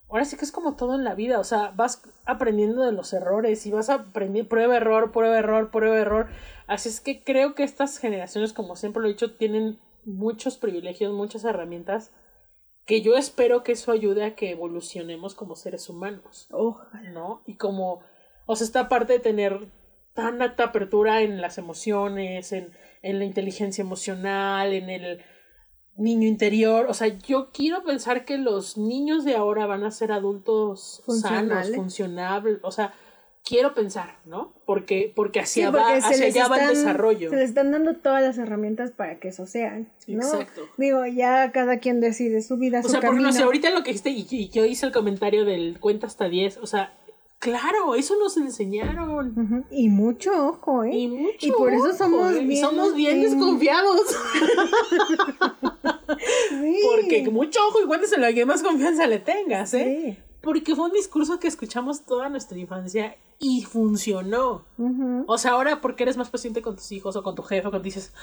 ahora 0.09 0.25
sí 0.25 0.35
que 0.35 0.43
es 0.45 0.51
como 0.51 0.75
todo 0.75 0.95
en 0.95 1.03
la 1.03 1.13
vida, 1.13 1.39
o 1.39 1.43
sea, 1.43 1.71
vas 1.75 2.01
aprendiendo 2.25 2.81
de 2.81 2.93
los 2.93 3.13
errores 3.13 3.63
y 3.67 3.71
vas 3.71 3.91
aprendiendo 3.91 4.49
prueba, 4.49 4.75
error, 4.75 5.11
prueba, 5.11 5.37
error, 5.37 5.69
prueba, 5.69 5.97
error. 5.99 6.29
Así 6.65 6.89
es 6.89 6.99
que 6.99 7.23
creo 7.23 7.53
que 7.53 7.61
estas 7.63 7.99
generaciones, 7.99 8.53
como 8.53 8.75
siempre 8.75 9.03
lo 9.03 9.09
he 9.09 9.11
dicho, 9.11 9.35
tienen 9.35 9.77
muchos 10.03 10.57
privilegios, 10.57 11.13
muchas 11.13 11.43
herramientas, 11.43 12.11
que 12.87 13.01
yo 13.03 13.15
espero 13.17 13.63
que 13.63 13.73
eso 13.73 13.91
ayude 13.91 14.23
a 14.25 14.35
que 14.35 14.49
evolucionemos 14.49 15.35
como 15.35 15.55
seres 15.55 15.89
humanos, 15.89 16.47
Ojalá. 16.49 17.11
¿no? 17.11 17.43
Y 17.45 17.55
como, 17.57 18.01
o 18.47 18.55
sea, 18.55 18.65
esta 18.65 18.89
parte 18.89 19.13
de 19.13 19.19
tener 19.19 19.69
tan 20.13 20.41
alta 20.41 20.65
apertura 20.65 21.21
en 21.21 21.41
las 21.41 21.57
emociones, 21.57 22.51
en, 22.51 22.71
en 23.01 23.19
la 23.19 23.25
inteligencia 23.25 23.81
emocional, 23.81 24.73
en 24.73 24.89
el 24.89 25.21
niño 25.97 26.27
interior. 26.27 26.87
O 26.89 26.93
sea, 26.93 27.07
yo 27.07 27.51
quiero 27.51 27.83
pensar 27.83 28.25
que 28.25 28.37
los 28.37 28.77
niños 28.77 29.25
de 29.25 29.35
ahora 29.35 29.65
van 29.65 29.83
a 29.83 29.91
ser 29.91 30.11
adultos 30.11 31.01
sanos, 31.21 31.71
funcionables. 31.75 32.59
O 32.63 32.71
sea, 32.71 32.93
quiero 33.43 33.73
pensar, 33.73 34.17
¿no? 34.25 34.53
Porque, 34.65 35.11
porque 35.15 35.39
hacia, 35.41 35.67
Sí, 35.67 35.71
porque 35.71 35.83
va, 35.85 35.97
hacia 35.97 36.25
allá 36.27 36.47
va 36.47 36.57
el 36.63 36.69
desarrollo. 36.69 37.29
Se 37.29 37.35
les 37.35 37.49
están 37.49 37.71
dando 37.71 37.95
todas 37.95 38.23
las 38.23 38.37
herramientas 38.37 38.91
para 38.91 39.19
que 39.19 39.29
eso 39.29 39.45
sean, 39.45 39.91
¿no? 40.07 40.23
Exacto. 40.23 40.61
Digo, 40.77 41.05
ya 41.05 41.51
cada 41.51 41.79
quien 41.79 41.99
decide 41.99 42.41
su 42.41 42.57
vida, 42.57 42.79
O 42.79 42.83
su 42.83 42.89
sea, 42.89 42.99
por 43.01 43.09
camino. 43.09 43.29
ejemplo, 43.29 43.37
si 43.37 43.43
ahorita 43.43 43.69
lo 43.71 43.83
que 43.83 43.91
dijiste, 43.91 44.09
y, 44.11 44.25
y 44.29 44.49
yo 44.49 44.65
hice 44.65 44.85
el 44.85 44.91
comentario 44.91 45.43
del 45.45 45.79
cuenta 45.79 46.07
hasta 46.07 46.29
10, 46.29 46.57
o 46.57 46.67
sea, 46.67 46.93
claro, 47.43 47.95
eso 47.95 48.15
nos 48.17 48.37
enseñaron. 48.37 49.65
Y 49.69 49.89
mucho 49.89 50.31
ojo, 50.47 50.85
¿eh? 50.85 50.95
Y 50.95 51.07
mucho. 51.07 51.47
Y 51.47 51.51
por 51.51 51.73
eso 51.73 52.05
ojo, 52.05 52.29
¿eh? 52.29 52.41
Y 52.41 52.57
somos 52.57 52.95
bien 52.95 53.21
desconfiados. 53.21 54.01
Sí. 56.49 56.79
Porque 56.83 57.29
mucho 57.31 57.59
ojo 57.67 57.81
y 57.81 57.87
cuéntaselo 57.87 58.27
a 58.27 58.31
quien 58.31 58.47
más 58.47 58.61
confianza 58.61 59.07
le 59.07 59.19
tengas, 59.19 59.73
¿eh? 59.73 60.15
Sí. 60.15 60.23
Porque 60.41 60.75
fue 60.75 60.85
un 60.85 60.91
discurso 60.91 61.39
que 61.39 61.47
escuchamos 61.47 62.05
toda 62.05 62.29
nuestra 62.29 62.57
infancia 62.57 63.17
y 63.39 63.63
funcionó. 63.63 64.63
O 65.25 65.37
sea, 65.37 65.51
ahora 65.51 65.81
porque 65.81 66.03
eres 66.03 66.15
más 66.15 66.29
paciente 66.29 66.61
con 66.61 66.75
tus 66.75 66.91
hijos 66.91 67.15
o 67.15 67.23
con 67.23 67.35
tu 67.35 67.41
jefe, 67.41 67.63
cuando 67.63 67.79
dices, 67.79 68.13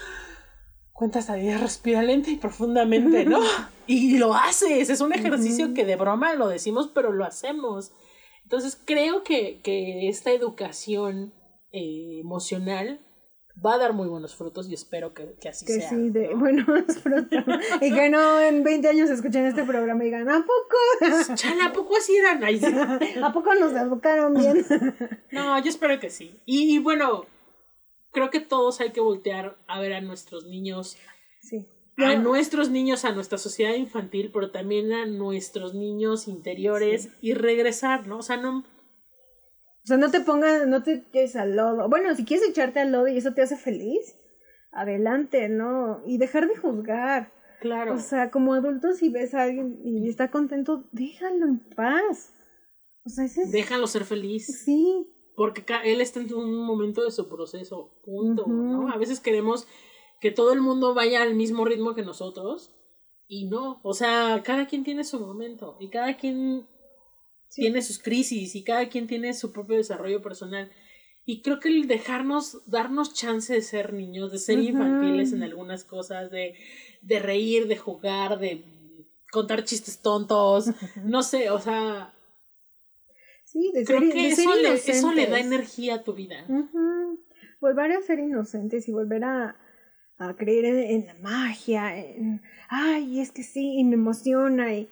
cuenta 0.93 1.19
hasta 1.19 1.35
10, 1.35 1.61
respira 1.61 2.03
lenta 2.03 2.31
y 2.31 2.37
profundamente, 2.37 3.25
¿no? 3.25 3.41
y 3.87 4.19
lo 4.19 4.35
haces, 4.35 4.89
es 4.89 5.01
un 5.01 5.13
ejercicio 5.13 5.75
que 5.75 5.85
de 5.85 5.97
broma 5.97 6.35
lo 6.35 6.49
decimos, 6.49 6.91
pero 6.95 7.13
lo 7.13 7.25
hacemos. 7.25 7.93
Entonces 8.51 8.77
creo 8.85 9.23
que, 9.23 9.61
que 9.63 10.09
esta 10.09 10.33
educación 10.33 11.33
eh, 11.71 12.19
emocional 12.21 12.99
va 13.65 13.75
a 13.75 13.79
dar 13.79 13.93
muy 13.93 14.09
buenos 14.09 14.35
frutos 14.35 14.69
y 14.69 14.75
espero 14.75 15.15
que, 15.15 15.37
que 15.41 15.51
así 15.51 15.65
Que 15.65 15.75
sea. 15.75 15.89
sí, 15.89 16.11
de, 16.11 16.31
¿no? 16.31 16.39
bueno, 16.41 16.67
pronto. 17.05 17.37
y 17.81 17.95
que 17.95 18.11
no 18.11 18.41
en 18.41 18.65
20 18.65 18.89
años 18.89 19.09
escuchen 19.09 19.47
este 19.47 19.63
programa 19.63 20.03
y 20.03 20.07
digan, 20.07 20.29
¿a 20.29 20.45
poco? 20.45 21.35
Chala, 21.37 21.67
¿a 21.67 21.73
poco 21.73 21.97
así 21.97 22.17
eran? 22.17 22.43
¿A 23.23 23.33
poco 23.33 23.55
nos 23.55 23.73
educaron 23.73 24.35
bien? 24.35 24.67
No, 25.31 25.57
yo 25.63 25.71
espero 25.71 26.01
que 26.01 26.11
sí. 26.11 26.35
Y, 26.45 26.75
y 26.75 26.79
bueno, 26.81 27.27
creo 28.11 28.31
que 28.31 28.41
todos 28.41 28.81
hay 28.81 28.91
que 28.91 29.01
voltear 29.01 29.57
a 29.69 29.79
ver 29.79 29.93
a 29.93 30.01
nuestros 30.01 30.45
niños, 30.45 30.97
Sí. 31.41 31.69
A 31.97 32.17
nuestros 32.17 32.71
niños, 32.71 33.05
a 33.05 33.13
nuestra 33.13 33.39
sociedad 33.39 33.75
infantil, 33.75 34.31
pero 34.33 34.51
también 34.51 34.93
a 34.93 35.07
nuestros 35.07 35.75
niños 35.75 36.29
interiores 36.29 37.11
y 37.21 37.35
regresar, 37.35 38.07
¿no? 38.07 38.19
O 38.19 38.23
sea, 38.23 38.37
no... 38.37 38.59
O 38.59 39.87
sea, 39.87 39.97
no 39.97 40.11
te 40.11 40.21
pongas, 40.21 40.67
no 40.67 40.83
te 40.83 40.95
eches 40.95 41.37
al 41.37 41.57
lodo. 41.57 41.89
Bueno, 41.89 42.15
si 42.15 42.25
quieres 42.25 42.49
echarte 42.49 42.81
al 42.81 42.93
lodo 42.93 43.09
y 43.09 43.17
eso 43.17 43.33
te 43.33 43.43
hace 43.43 43.57
feliz, 43.57 44.17
adelante, 44.73 45.49
¿no? 45.49 46.03
Y 46.07 46.19
dejar 46.19 46.49
de 46.49 46.57
juzgar. 46.57 47.33
Claro. 47.61 47.95
O 47.95 47.99
sea, 47.99 48.31
como 48.31 48.55
adultos, 48.55 48.99
si 48.99 49.11
ves 49.11 49.35
a 49.35 49.43
alguien 49.43 49.81
y 49.85 50.09
está 50.09 50.31
contento, 50.31 50.85
déjalo 50.93 51.47
en 51.47 51.59
paz. 51.59 52.35
O 53.05 53.11
sea, 53.11 53.25
ese 53.25 53.43
es... 53.43 53.53
Déjalo 53.53 53.87
ser 53.87 54.05
feliz. 54.05 54.63
Sí. 54.65 55.07
Porque 55.35 55.65
él 55.85 56.01
está 56.01 56.21
en 56.21 56.33
un 56.35 56.67
momento 56.67 57.03
de 57.03 57.11
su 57.11 57.29
proceso, 57.29 57.99
punto. 58.05 58.47
¿no? 58.47 58.91
A 58.93 58.99
veces 58.99 59.21
queremos 59.21 59.67
que 60.21 60.31
todo 60.31 60.53
el 60.53 60.61
mundo 60.61 60.95
vaya 60.95 61.23
al 61.23 61.35
mismo 61.35 61.65
ritmo 61.65 61.95
que 61.95 62.03
nosotros. 62.03 62.71
Y 63.27 63.47
no, 63.47 63.81
o 63.83 63.95
sea, 63.95 64.43
cada 64.45 64.67
quien 64.67 64.83
tiene 64.85 65.05
su 65.05 65.21
momento 65.21 65.77
y 65.81 65.89
cada 65.89 66.17
quien 66.17 66.67
tiene 67.49 67.83
sus 67.83 67.99
crisis 67.99 68.55
y 68.55 68.65
cada 68.65 68.89
quien 68.89 69.07
tiene 69.07 69.35
su 69.35 69.53
propio 69.53 69.77
desarrollo 69.77 70.21
personal. 70.21 70.71
Y 71.25 71.43
creo 71.43 71.61
que 71.61 71.69
el 71.69 71.87
dejarnos, 71.87 72.63
darnos 72.67 73.15
chance 73.15 73.53
de 73.53 73.63
ser 73.63 73.93
niños, 73.93 74.33
de 74.33 74.39
ser 74.39 74.59
Ujú. 74.59 74.69
infantiles 74.69 75.33
en 75.33 75.43
algunas 75.43 75.85
cosas, 75.85 76.31
de, 76.31 76.55
de 77.03 77.19
reír, 77.21 77.69
de 77.69 77.77
jugar, 77.77 78.39
de 78.39 78.65
contar 79.31 79.65
chistes 79.65 80.01
tontos, 80.01 80.67
no 81.05 81.23
sé, 81.23 81.51
o 81.51 81.61
sea, 81.61 82.15
Sí, 83.45 83.71
de 83.75 83.85
creo 83.85 84.01
ser, 84.01 84.13
que 84.13 84.23
de 84.23 84.35
ser 84.35 84.45
eso 84.45 84.55
le, 84.57 84.75
eso 84.75 85.13
le 85.13 85.27
da 85.27 85.41
energía 85.41 85.97
a 85.97 86.05
tu 86.05 86.15
vida. 86.15 86.45
Ujú. 86.49 87.19
Volver 87.61 87.93
a 87.93 88.01
ser 88.03 88.21
inocentes 88.21 88.89
y 88.89 88.93
volver 88.93 89.25
a, 89.25 89.57
a 90.29 90.37
creer 90.37 90.65
en, 90.67 90.79
en 90.79 91.07
la 91.07 91.15
magia. 91.15 91.97
En, 91.97 92.43
Ay, 92.69 93.21
es 93.21 93.33
que 93.33 93.43
sí, 93.43 93.79
y 93.79 93.85
me 93.85 93.95
emociona. 93.95 94.73
Y, 94.75 94.89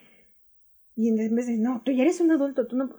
y 0.97 1.09
en 1.09 1.35
vez 1.35 1.47
de, 1.47 1.59
no, 1.59 1.83
tú 1.85 1.93
ya 1.93 2.03
eres 2.03 2.21
un 2.21 2.33
adulto, 2.33 2.67
tú 2.67 2.77
no. 2.77 2.91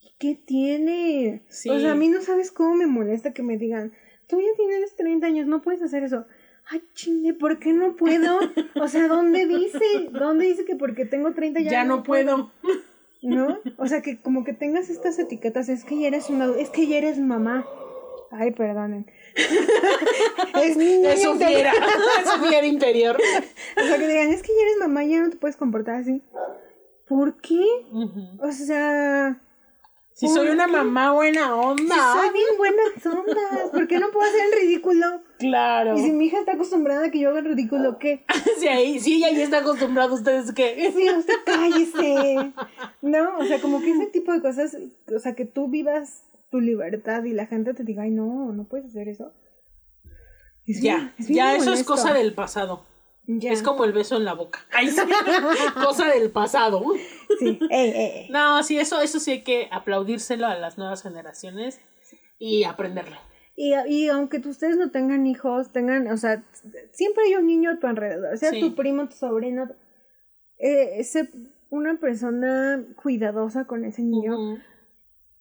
¿Y 0.00 0.12
¿Qué 0.18 0.34
tiene? 0.34 1.42
Sí. 1.48 1.70
O 1.70 1.80
sea, 1.80 1.92
a 1.92 1.94
mí 1.94 2.08
no 2.08 2.20
sabes 2.20 2.52
cómo 2.52 2.74
me 2.74 2.86
molesta 2.86 3.32
que 3.32 3.42
me 3.42 3.56
digan, 3.56 3.92
tú 4.28 4.40
ya 4.40 4.48
tienes 4.56 4.94
30 4.94 5.26
años, 5.26 5.46
no 5.46 5.62
puedes 5.62 5.82
hacer 5.82 6.02
eso. 6.02 6.26
Ay, 6.68 6.82
chingue, 6.94 7.32
¿por 7.32 7.58
qué 7.60 7.72
no 7.72 7.94
puedo? 7.96 8.40
O 8.80 8.88
sea, 8.88 9.08
¿dónde 9.08 9.46
dice? 9.46 10.10
¿Dónde 10.10 10.46
dice 10.46 10.64
que 10.64 10.76
porque 10.76 11.06
tengo 11.06 11.32
30 11.32 11.60
ya, 11.60 11.70
ya 11.70 11.84
no 11.84 12.02
puedo. 12.02 12.50
¿No? 13.22 13.58
O 13.78 13.86
sea, 13.86 14.02
que 14.02 14.20
como 14.20 14.44
que 14.44 14.52
tengas 14.52 14.90
estas 14.90 15.18
etiquetas, 15.18 15.68
es 15.68 15.84
que 15.84 15.98
ya 15.98 16.08
eres 16.08 16.28
una, 16.28 16.50
es 16.58 16.70
que 16.70 16.86
ya 16.86 16.98
eres 16.98 17.18
mamá. 17.18 17.64
Ay, 18.30 18.50
perdonen. 18.50 19.06
es 20.62 20.76
niño 20.76 21.08
Es 21.08 21.22
su 21.22 21.34
fiera, 21.34 21.72
es 22.22 22.30
su 22.30 22.44
fiera 22.44 22.66
interior. 22.66 23.16
O 23.76 23.86
sea, 23.86 23.98
que 23.98 24.06
digan, 24.08 24.30
es 24.32 24.42
que 24.42 24.52
ya 24.56 24.62
eres 24.62 24.76
mamá, 24.80 25.04
ya 25.04 25.20
no 25.20 25.30
te 25.30 25.36
puedes 25.36 25.56
comportar 25.56 25.96
así. 25.96 26.22
¿Por 27.08 27.36
qué? 27.40 27.62
O 28.40 28.50
sea, 28.50 29.40
Si 30.12 30.26
soy 30.28 30.46
¿Por 30.46 30.54
una 30.54 30.66
qué? 30.66 30.72
mamá 30.72 31.12
buena 31.12 31.44
si 31.46 31.50
onda. 31.52 32.12
soy 32.14 32.30
bien 32.32 32.46
buenas 32.56 33.06
ondas, 33.06 33.70
¿por 33.70 33.86
qué 33.86 33.98
no 33.98 34.10
puedo 34.10 34.26
hacer 34.28 34.40
el 34.46 34.60
ridículo? 34.62 35.20
Claro. 35.38 35.96
Y 35.96 36.02
si 36.02 36.10
mi 36.12 36.26
hija 36.26 36.38
está 36.40 36.52
acostumbrada 36.52 37.06
a 37.06 37.10
que 37.10 37.18
yo 37.20 37.28
haga 37.28 37.40
el 37.40 37.44
ridículo, 37.44 37.98
¿qué? 37.98 38.24
Si 38.58 38.66
ahí, 38.68 38.98
si 38.98 39.16
ella 39.16 39.30
ya 39.30 39.44
está 39.44 39.58
acostumbrada, 39.58 40.10
ustedes 40.12 40.52
qué. 40.52 40.90
Sí, 40.96 41.08
usted 41.10 41.34
cállese. 41.44 42.52
No, 43.02 43.38
o 43.38 43.44
sea, 43.44 43.60
como 43.60 43.80
que 43.82 43.90
ese 43.90 44.06
tipo 44.06 44.32
de 44.32 44.40
cosas, 44.40 44.76
o 45.14 45.18
sea, 45.18 45.34
que 45.34 45.44
tú 45.44 45.68
vivas 45.68 46.22
tu 46.50 46.60
libertad 46.60 47.24
y 47.24 47.32
la 47.32 47.46
gente 47.46 47.74
te 47.74 47.82
diga, 47.84 48.02
ay, 48.04 48.10
no, 48.10 48.52
no 48.52 48.64
puedes 48.64 48.86
hacer 48.86 49.08
eso. 49.08 49.32
Es 50.66 50.80
Ya, 50.82 50.96
bien- 50.96 51.12
es 51.18 51.26
bien 51.28 51.36
ya 51.36 51.56
eso 51.56 51.72
es 51.72 51.84
cosa 51.84 52.12
del 52.12 52.34
pasado. 52.34 52.84
Ya. 53.28 53.50
Es 53.50 53.62
como 53.62 53.84
el 53.84 53.92
beso 53.92 54.16
en 54.16 54.24
la 54.24 54.34
boca. 54.34 54.60
Ay, 54.72 54.88
sí. 54.88 55.00
cosa 55.84 56.08
del 56.08 56.30
pasado. 56.30 56.80
Sí, 57.40 57.58
ey, 57.70 57.90
ey, 57.90 57.92
ey. 58.24 58.28
No, 58.30 58.62
sí, 58.62 58.78
eso, 58.78 59.00
eso 59.00 59.18
sí 59.18 59.32
hay 59.32 59.42
que 59.42 59.68
aplaudírselo 59.72 60.46
a 60.46 60.54
las 60.56 60.78
nuevas 60.78 61.02
generaciones 61.02 61.80
y 62.38 62.62
aprenderlo. 62.64 63.16
Y, 63.56 63.74
y 63.88 64.08
aunque 64.08 64.38
tú- 64.38 64.50
ustedes 64.50 64.76
no 64.76 64.90
tengan 64.92 65.26
hijos, 65.26 65.72
tengan, 65.72 66.06
o 66.08 66.16
sea, 66.16 66.44
siempre 66.92 67.24
hay 67.24 67.34
un 67.36 67.46
niño 67.46 67.70
a 67.72 67.78
tu 67.80 67.86
alrededor, 67.88 68.36
sea 68.38 68.50
Sí. 68.50 68.60
tu 68.60 68.74
primo, 68.76 69.08
tu 69.08 69.16
sobrino, 69.16 69.68
eh, 70.58 71.02
una 71.70 71.98
persona 71.98 72.84
cuidadosa 73.02 73.64
con 73.66 73.84
ese 73.84 74.02
niño. 74.02 74.58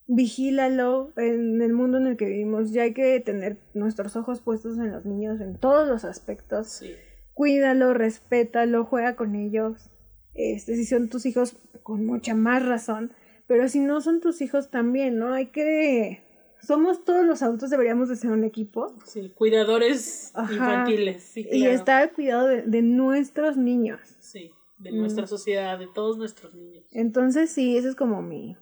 Vigílalo 0.07 1.11
en 1.17 1.61
el 1.61 1.73
mundo 1.73 1.97
en 1.97 2.07
el 2.07 2.17
que 2.17 2.25
vivimos, 2.25 2.71
ya 2.71 2.83
hay 2.83 2.93
que 2.93 3.19
tener 3.19 3.57
nuestros 3.73 4.15
ojos 4.15 4.41
puestos 4.41 4.77
en 4.77 4.91
los 4.91 5.05
niños 5.05 5.41
en 5.41 5.57
todos 5.57 5.87
los 5.87 6.05
aspectos, 6.05 6.69
Sí. 6.69 6.93
cuídalo, 7.33 7.93
respétalo, 7.93 8.85
juega 8.85 9.15
con 9.15 9.35
ellos, 9.35 9.89
este, 10.33 10.75
si 10.75 10.85
son 10.85 11.09
tus 11.09 11.25
hijos, 11.25 11.57
con 11.83 12.05
mucha 12.05 12.35
más 12.35 12.65
razón, 12.65 13.13
pero 13.47 13.67
si 13.67 13.79
no 13.79 14.01
son 14.01 14.21
tus 14.21 14.41
hijos 14.41 14.69
también, 14.69 15.17
¿no? 15.17 15.33
Hay 15.33 15.47
que... 15.47 16.21
Somos 16.61 17.03
todos 17.05 17.23
los 17.25 17.43
adultos, 17.43 17.69
deberíamos 17.69 18.09
de 18.09 18.15
ser 18.15 18.31
un 18.31 18.43
equipo 18.43 18.95
Sí, 19.05 19.29
cuidadores 19.35 20.31
Ajá. 20.33 20.53
infantiles, 20.53 21.21
sí, 21.23 21.47
y 21.51 21.67
estar 21.67 22.01
al 22.01 22.11
cuidado 22.13 22.47
de, 22.47 22.63
de 22.63 22.81
nuestros 22.81 23.55
niños. 23.57 23.99
Sí, 24.19 24.51
de 24.79 24.91
Mm. 24.91 24.97
nuestra 24.97 25.27
sociedad, 25.27 25.77
de 25.77 25.87
todos 25.93 26.17
nuestros 26.17 26.55
niños. 26.55 26.83
Entonces, 26.91 27.51
sí, 27.51 27.77
ese 27.77 27.89
es 27.89 27.95
como 27.95 28.21
mi, 28.23 28.57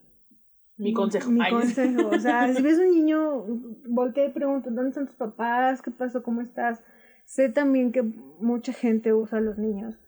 Mi 0.78 0.94
consejo. 0.94 1.30
mi 1.30 1.42
Ay, 1.42 1.52
consejo. 1.52 2.08
O 2.08 2.20
sea, 2.20 2.52
si 2.54 2.62
ves 2.62 2.80
un 2.80 2.92
niño, 2.92 3.46
voltea 3.88 4.26
y 4.26 4.32
pregunta, 4.32 4.70
¿dónde 4.70 4.90
están 4.90 5.08
tus 5.08 5.16
papás? 5.16 5.82
¿Qué 5.82 5.92
pasó? 5.92 6.24
¿Cómo 6.24 6.42
estás? 6.42 6.84
Sé 7.26 7.50
también 7.50 7.92
que 7.92 8.02
mucha 8.02 8.74
gente 8.74 9.14
usa 9.14 9.38
a 9.38 9.42
los 9.42 9.58
niños. 9.58 10.00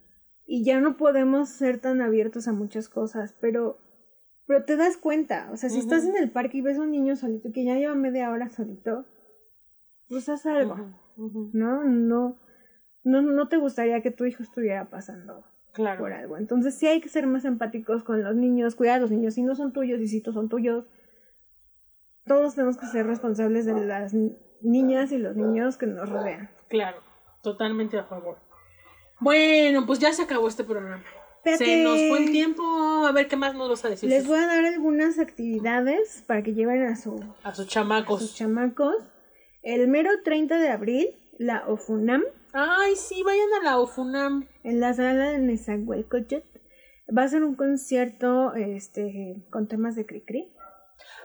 Y 0.46 0.64
ya 0.64 0.80
no 0.80 0.98
podemos 0.98 1.50
ser 1.50 1.80
tan 1.80 2.02
abiertos 2.02 2.48
a 2.48 2.54
muchas 2.54 2.90
cosas, 2.90 3.36
pero, 3.40 3.80
pero 4.46 4.64
te 4.66 4.76
das 4.76 4.98
cuenta. 4.98 5.50
O 5.52 5.58
sea, 5.58 5.70
si 5.70 5.80
estás 5.80 6.06
en 6.06 6.18
el 6.18 6.32
parque 6.32 6.58
y 6.58 6.62
ves 6.62 6.78
a 6.78 6.82
un 6.82 6.92
niño 6.92 7.16
solito 7.16 7.52
que 7.52 7.64
ya 7.64 7.76
lleva 7.76 7.96
media 7.96 8.30
hora 8.30 8.50
solito, 8.50 9.06
pues 10.08 10.30
haz 10.30 10.46
algo. 10.46 10.76
Ujú. 11.18 11.52
¿No? 11.54 11.84
No, 11.84 12.38
no, 13.04 13.22
no 13.22 13.48
te 13.48 13.58
gustaría 13.58 14.02
que 14.02 14.12
tu 14.12 14.26
hijo 14.26 14.44
estuviera 14.44 14.90
pasando 14.90 15.46
Claro. 15.76 16.00
por 16.00 16.14
algo. 16.14 16.38
Entonces 16.38 16.74
sí 16.76 16.88
hay 16.88 17.02
que 17.02 17.10
ser 17.10 17.28
más 17.28 17.46
empáticos 17.46 18.04
con 18.04 18.24
los 18.24 18.36
niños, 18.36 18.74
cuidar 18.76 18.96
a 18.98 19.02
los 19.02 19.12
niños. 19.12 19.36
Si 19.36 19.44
no 19.44 19.54
son 19.56 19.74
tuyos 19.74 20.00
y 20.02 20.08
si 20.08 20.22
tú 20.22 20.32
son 20.34 20.50
tuyos, 20.50 20.86
todos 22.26 22.56
tenemos 22.56 22.78
que 22.78 22.88
ser 22.88 23.06
responsables 23.06 23.66
de 23.66 23.74
las 23.86 24.14
ni- 24.14 24.36
niñas 24.62 25.12
y 25.12 25.18
los 25.18 25.36
niños 25.36 25.78
que 25.78 25.86
nos 25.86 26.10
rodean. 26.10 26.50
Claro, 26.70 26.98
totalmente 27.44 28.00
a 28.00 28.04
favor. 28.06 28.38
Bueno, 29.20 29.86
pues 29.86 30.00
ya 30.00 30.12
se 30.14 30.24
acabó 30.24 30.48
este 30.48 30.64
programa. 30.64 31.04
Espérate. 31.38 31.66
Se 31.66 31.84
nos 31.84 32.00
fue 32.10 32.24
el 32.26 32.32
tiempo. 32.32 32.64
A 33.06 33.12
ver 33.12 33.28
qué 33.28 33.36
más 33.36 33.54
nos 33.54 33.70
vas 33.70 33.86
a 33.86 33.90
decir. 33.90 34.10
Les 34.10 34.26
voy 34.28 34.40
a 34.40 34.48
dar 34.48 34.66
algunas 34.66 35.20
actividades 35.20 36.24
para 36.26 36.42
que 36.42 36.54
lleven 36.54 36.82
a, 36.84 36.96
su- 36.96 37.24
A 37.44 37.54
sus 37.54 37.66
a 37.68 37.70
chamacos. 37.70 38.22
sus 38.22 38.36
chamacos. 38.36 38.96
El 39.62 39.88
mero 39.88 40.10
30 40.24 40.58
de 40.58 40.70
abril, 40.70 41.16
la 41.38 41.68
OFUNAM, 41.68 42.24
Ay, 42.58 42.96
sí, 42.96 43.22
vayan 43.24 43.50
a 43.60 43.64
la 43.64 43.80
OFUNAM. 43.80 44.48
en 44.64 44.80
la 44.80 44.94
sala 44.94 45.32
de 45.32 45.40
Nezahualcóyotl, 45.40 46.60
va 47.16 47.24
a 47.24 47.28
ser 47.28 47.44
un 47.44 47.56
concierto 47.56 48.54
este, 48.54 49.44
con 49.52 49.68
temas 49.68 49.96
de 49.96 50.06
Cricri. 50.06 50.52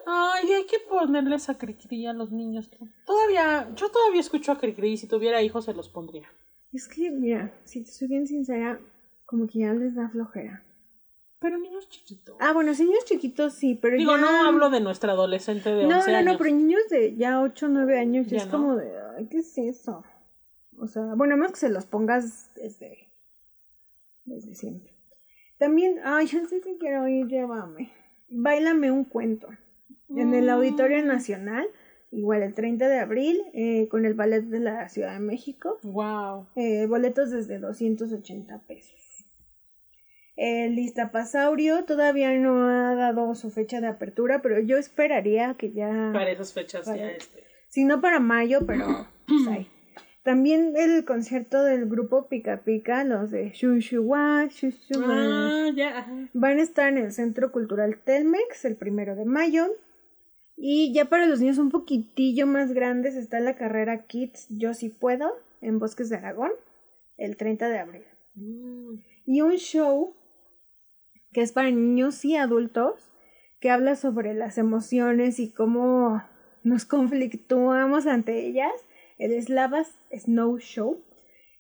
Ay, 0.07 0.53
hay 0.53 0.67
que 0.67 0.79
ponerles 0.89 1.49
a 1.49 1.57
Cricri 1.57 2.07
a 2.07 2.13
los 2.13 2.33
niños. 2.33 2.69
Todavía, 3.07 3.71
yo 3.77 3.91
todavía 3.91 4.21
escucho 4.21 4.51
a 4.51 4.59
Cricri. 4.59 4.97
Si 4.97 5.07
tuviera 5.07 5.41
hijos, 5.43 5.67
se 5.67 5.75
los 5.75 5.89
pondría. 5.89 6.27
Es 6.73 6.89
que, 6.89 7.11
mira, 7.11 7.55
si 7.65 7.85
te 7.85 7.91
soy 7.93 8.09
bien 8.09 8.27
sincera, 8.27 8.81
como 9.25 9.47
que 9.47 9.61
ya 9.61 9.73
les 9.73 9.95
da 9.95 10.09
flojera. 10.09 10.65
Pero 11.39 11.59
niños 11.59 11.89
chiquitos. 11.89 12.37
Ah, 12.41 12.53
bueno, 12.53 12.75
sí, 12.75 12.85
niños 12.85 13.05
chiquitos 13.05 13.55
sí, 13.55 13.79
pero 13.81 13.97
Digo, 13.97 14.17
ya... 14.17 14.21
no 14.21 14.29
hablo 14.49 14.69
de 14.69 14.81
nuestra 14.81 15.13
adolescente 15.13 15.71
de 15.71 15.87
No, 15.87 15.97
11 15.99 16.11
no, 16.13 16.19
años. 16.19 16.33
no, 16.33 16.39
pero 16.39 16.55
niños 16.55 16.81
de 16.91 17.17
ya 17.17 17.41
8 17.41 17.67
o 17.67 17.69
9 17.69 17.99
años 17.99 18.27
ya 18.27 18.39
Ya 18.39 18.43
es 18.45 18.47
no. 18.47 18.53
como 18.53 18.77
de, 18.77 18.91
ay, 19.17 19.27
¿qué 19.31 19.39
es 19.39 19.57
eso? 19.57 20.05
O 20.81 20.87
sea, 20.87 21.15
bueno, 21.15 21.37
más 21.37 21.53
que 21.53 21.59
se 21.59 21.69
los 21.69 21.85
pongas 21.87 22.51
desde, 22.55 23.09
desde 24.25 24.55
siempre. 24.55 24.95
También, 25.59 26.01
ay, 26.05 26.27
ya 26.27 26.45
sé 26.47 26.61
que 26.61 26.79
quiero 26.79 27.07
ir, 27.07 27.27
llévame. 27.27 27.93
Báilame 28.29 28.91
un 28.91 29.05
cuento. 29.05 29.49
En 30.09 30.35
el 30.35 30.47
Mm. 30.47 30.51
Auditorio 30.51 31.05
Nacional, 31.05 31.67
igual 32.11 32.43
el 32.43 32.55
30 32.55 32.89
de 32.89 32.99
abril, 32.99 33.43
eh, 33.53 33.89
con 33.89 34.07
el 34.07 34.15
Ballet 34.15 34.43
de 34.43 34.59
la 34.61 34.89
Ciudad 34.89 35.13
de 35.13 35.21
México. 35.21 35.79
Wow. 35.83 36.47
Eh, 36.57 36.87
boletos 36.87 37.31
desde 37.31 37.59
280 37.59 38.59
pesos. 38.67 39.27
El 40.37 40.75
Listapasaurio 40.77 41.85
todavía 41.85 42.33
no 42.39 42.65
ha 42.67 42.95
dado 42.95 43.35
su 43.35 43.51
fecha 43.51 43.83
de 43.83 43.89
apertura, 43.89 44.41
pero 44.41 44.59
yo 44.61 44.79
esperaría 44.79 45.55
que 45.59 45.73
ya... 45.73 46.11
Para 46.15 46.31
esas 46.31 46.55
fechas 46.55 46.87
ya 46.87 47.11
este. 47.11 47.45
Si 47.69 47.85
no 47.85 48.01
para 48.01 48.19
mayo, 48.21 48.61
pero 48.67 49.07
pues 49.29 49.47
ahí. 49.49 49.69
También 50.23 50.75
el 50.77 51.05
concierto 51.05 51.63
del 51.63 51.87
grupo 51.87 52.29
Pica 52.29 52.63
Pica, 52.63 53.05
los 53.05 53.31
de 53.31 53.51
Shushuwa, 53.51 54.49
Shushuwa, 54.51 55.51
Ah, 55.79 56.07
van 56.35 56.59
a 56.59 56.63
estar 56.63 56.89
en 56.89 56.99
el 56.99 57.13
Centro 57.13 57.53
Cultural 57.53 57.99
Telmex 58.05 58.65
el 58.65 58.77
primero 58.77 59.17
de 59.17 59.25
mayo. 59.25 59.67
Y 60.57 60.93
ya 60.93 61.07
para 61.07 61.27
los 61.27 61.41
niños 61.41 61.59
un 61.59 61.71
poquitillo 61.71 62.47
más 62.47 62.73
grandes 62.73 63.17
está 63.17 63.41
la 63.41 63.57
carrera 63.57 64.05
Kids 64.07 64.47
Yo 64.51 64.75
Si 64.75 64.91
Puedo 64.91 65.33
en 65.63 65.79
Bosques 65.79 66.11
de 66.11 66.17
Aragón 66.17 66.51
el 67.17 67.37
30 67.37 67.69
de 67.69 67.79
abril. 67.79 68.05
Mm. 68.35 68.95
Y 69.27 69.41
un 69.41 69.57
show 69.57 70.15
que 71.33 71.43
es 71.43 71.53
para 71.53 71.71
niños 71.71 72.25
y 72.25 72.37
adultos 72.37 73.11
que 73.61 73.71
habla 73.71 73.95
sobre 73.95 74.35
las 74.35 74.59
emociones 74.59 75.39
y 75.39 75.51
cómo 75.51 76.23
nos 76.63 76.85
conflictuamos 76.87 78.07
ante 78.07 78.47
ellas. 78.47 78.73
El 79.21 79.41
Slavas 79.43 79.93
Snow 80.17 80.59
Show. 80.59 81.03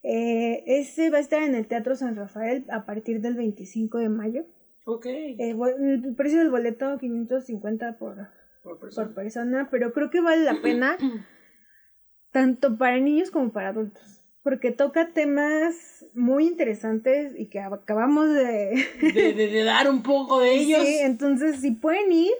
Eh, 0.02 0.62
ese 0.66 1.10
va 1.10 1.18
a 1.18 1.20
estar 1.20 1.42
en 1.42 1.54
el 1.54 1.66
Teatro 1.66 1.94
San 1.94 2.16
Rafael 2.16 2.64
a 2.70 2.86
partir 2.86 3.20
del 3.20 3.34
25 3.34 3.98
de 3.98 4.08
mayo. 4.08 4.46
Ok. 4.86 5.06
Eh, 5.06 5.36
el 5.78 6.14
precio 6.16 6.38
del 6.38 6.50
boleto 6.50 6.96
550 6.98 7.98
por, 7.98 8.16
Por 8.62 8.78
persona. 8.78 9.06
por 9.06 9.14
persona, 9.14 9.68
pero 9.70 9.92
creo 9.92 10.10
que 10.10 10.20
vale 10.20 10.42
la 10.44 10.60
pena 10.62 10.96
tanto 12.32 12.78
para 12.78 12.98
niños 12.98 13.30
como 13.30 13.52
para 13.52 13.68
adultos. 13.70 14.24
porque 14.42 14.70
toca 14.70 15.12
temas 15.12 16.06
muy 16.14 16.46
interesantes 16.46 17.34
y 17.38 17.50
que 17.50 17.60
acabamos 17.60 18.32
de... 18.32 18.82
De, 19.02 19.32
de- 19.34 19.48
de 19.48 19.64
dar 19.64 19.88
un 19.90 20.02
poco 20.02 20.40
de 20.40 20.54
ellos. 20.54 20.82
Sí, 20.82 20.98
entonces 21.02 21.60
si 21.60 21.72
pueden 21.72 22.10
ir 22.10 22.32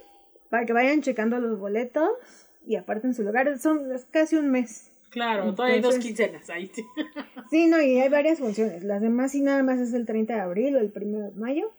para 0.48 0.64
que 0.64 0.72
vayan 0.72 1.02
checando 1.02 1.38
los 1.38 1.58
boletos 1.58 2.08
y 2.66 2.76
aparten 2.76 3.12
su 3.12 3.22
lugar, 3.22 3.58
son 3.58 3.92
es 3.92 4.06
casi 4.06 4.36
un 4.36 4.50
mes. 4.50 4.89
Claro, 5.10 5.54
todavía 5.54 5.76
hay 5.76 5.80
dos 5.82 5.98
quincenas 5.98 6.48
ahí. 6.50 6.70
sí. 6.74 6.84
Sí, 7.50 7.66
no, 7.66 7.80
y 7.82 7.98
hay 7.98 8.08
varias 8.08 8.38
funciones. 8.38 8.84
Las 8.84 9.00
demás 9.00 9.32
sí 9.32 9.40
nada 9.42 9.62
más 9.64 9.78
es 9.80 9.92
el 9.92 10.06
30 10.06 10.34
de 10.34 10.40
abril 10.40 10.76
o 10.76 10.78
el 10.78 10.92
1 10.94 11.18
de 11.18 11.32
mayo. 11.32 11.70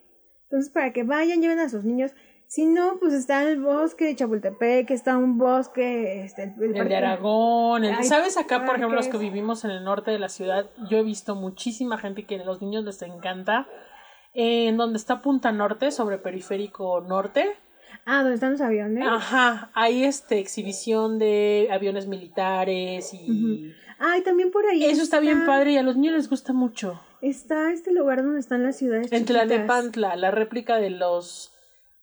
Entonces, 0.43 0.69
para 0.71 0.91
que 0.91 1.03
vayan, 1.03 1.41
lleven 1.41 1.59
a 1.59 1.69
sus 1.69 1.85
niños. 1.85 2.11
Si 2.47 2.65
no, 2.65 2.97
pues 2.99 3.13
está 3.13 3.43
el 3.49 3.61
bosque 3.61 4.03
de 4.03 4.15
Chapultepec, 4.17 4.91
está 4.91 5.17
un 5.17 5.37
bosque, 5.37 6.25
este, 6.25 6.43
el, 6.43 6.63
el 6.63 6.75
El 6.75 6.89
de 6.89 6.95
Aragón, 6.97 7.85
el- 7.85 8.03
¿sabes? 8.03 8.35
Acá, 8.37 8.65
por 8.65 8.75
ejemplo, 8.75 8.97
los 8.97 9.07
que 9.07 9.17
vivimos 9.17 9.63
en 9.63 9.71
el 9.71 9.85
norte 9.85 10.11
de 10.11 10.19
la 10.19 10.27
ciudad, 10.27 10.69
yo 10.89 10.97
he 10.97 11.03
visto 11.03 11.35
muchísima 11.35 11.97
gente 11.97 12.25
que 12.25 12.35
a 12.35 12.43
los 12.43 12.61
niños 12.61 12.83
les 12.83 13.01
encanta. 13.03 13.67
En 14.33 14.75
donde 14.75 14.97
está 14.97 15.21
Punta 15.21 15.53
Norte, 15.53 15.91
sobre 15.91 16.17
Periférico 16.17 16.99
Norte, 16.99 17.53
Ah, 18.05 18.19
donde 18.21 18.35
están 18.35 18.51
los 18.53 18.61
aviones. 18.61 19.05
Ajá, 19.07 19.69
hay 19.73 20.03
este 20.03 20.39
exhibición 20.39 21.19
de 21.19 21.69
aviones 21.71 22.07
militares 22.07 23.13
y 23.13 23.73
Ah, 23.99 24.17
y 24.17 24.21
también 24.23 24.49
por 24.51 24.65
ahí. 24.65 24.83
eso 24.85 25.03
está 25.03 25.19
bien 25.19 25.45
padre 25.45 25.73
y 25.73 25.77
a 25.77 25.83
los 25.83 25.95
niños 25.95 26.15
les 26.15 26.29
gusta 26.29 26.53
mucho. 26.53 26.99
Está 27.21 27.71
este 27.71 27.91
lugar 27.93 28.23
donde 28.23 28.39
están 28.39 28.63
las 28.63 28.75
ciudades 28.77 29.11
En. 29.11 29.25
Tlalnepantla, 29.25 30.15
la 30.15 30.31
réplica 30.31 30.77
de 30.77 30.89
los 30.89 31.53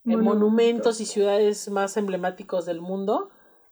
eh, 0.04 0.10
Monumentos. 0.16 0.34
monumentos 0.34 1.00
y 1.00 1.06
ciudades 1.06 1.68
más 1.70 1.96
emblemáticos 1.96 2.66
del 2.66 2.80
mundo, 2.80 3.30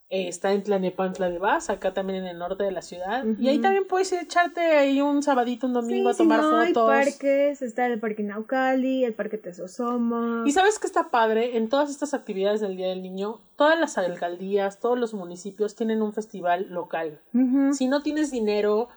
eh, 0.09 0.28
está 0.28 0.52
en 0.52 0.62
Tlalnepantla 0.62 1.28
de 1.30 1.38
Vaz, 1.38 1.68
acá 1.68 1.92
también 1.92 2.20
en 2.20 2.26
el 2.28 2.38
norte 2.38 2.62
de 2.62 2.70
la 2.70 2.80
ciudad. 2.82 3.24
Y 3.38 3.48
ahí 3.48 3.59
también 3.59 3.86
puedes 3.88 4.12
echarte 4.12 4.61
ahí 4.61 5.00
un 5.00 5.22
sabadito, 5.22 5.66
un 5.66 5.72
domingo 5.72 6.11
Sí, 6.11 6.14
a 6.14 6.18
tomar 6.18 6.40
si 6.40 6.46
no, 6.46 6.57
hay 6.59 6.72
fotos. 6.74 6.90
parques, 6.90 7.62
está 7.62 7.86
el 7.86 7.98
parque 7.98 8.22
Naucali, 8.22 9.04
el 9.04 9.14
parque 9.14 9.36
Tesosomo. 9.36 10.46
Y 10.46 10.52
sabes 10.52 10.78
que 10.78 10.86
está 10.86 11.11
padre, 11.11 11.57
en 11.57 11.68
todas 11.68 11.90
estas 11.90 12.14
actividades 12.14 12.61
del 12.61 12.76
Día 12.76 12.86
del 12.88 13.02
Niño, 13.02 13.40
todas 13.57 13.78
las 13.80 13.98
alcaldías, 13.98 14.78
todos 14.78 14.96
los 14.98 15.12
municipios 15.12 15.74
tienen 15.74 16.02
un 16.02 16.12
festival 16.12 16.68
local. 16.70 17.20
Si 17.72 17.88
no 17.88 18.02
tienes 18.02 18.30
dinero, 18.30 18.88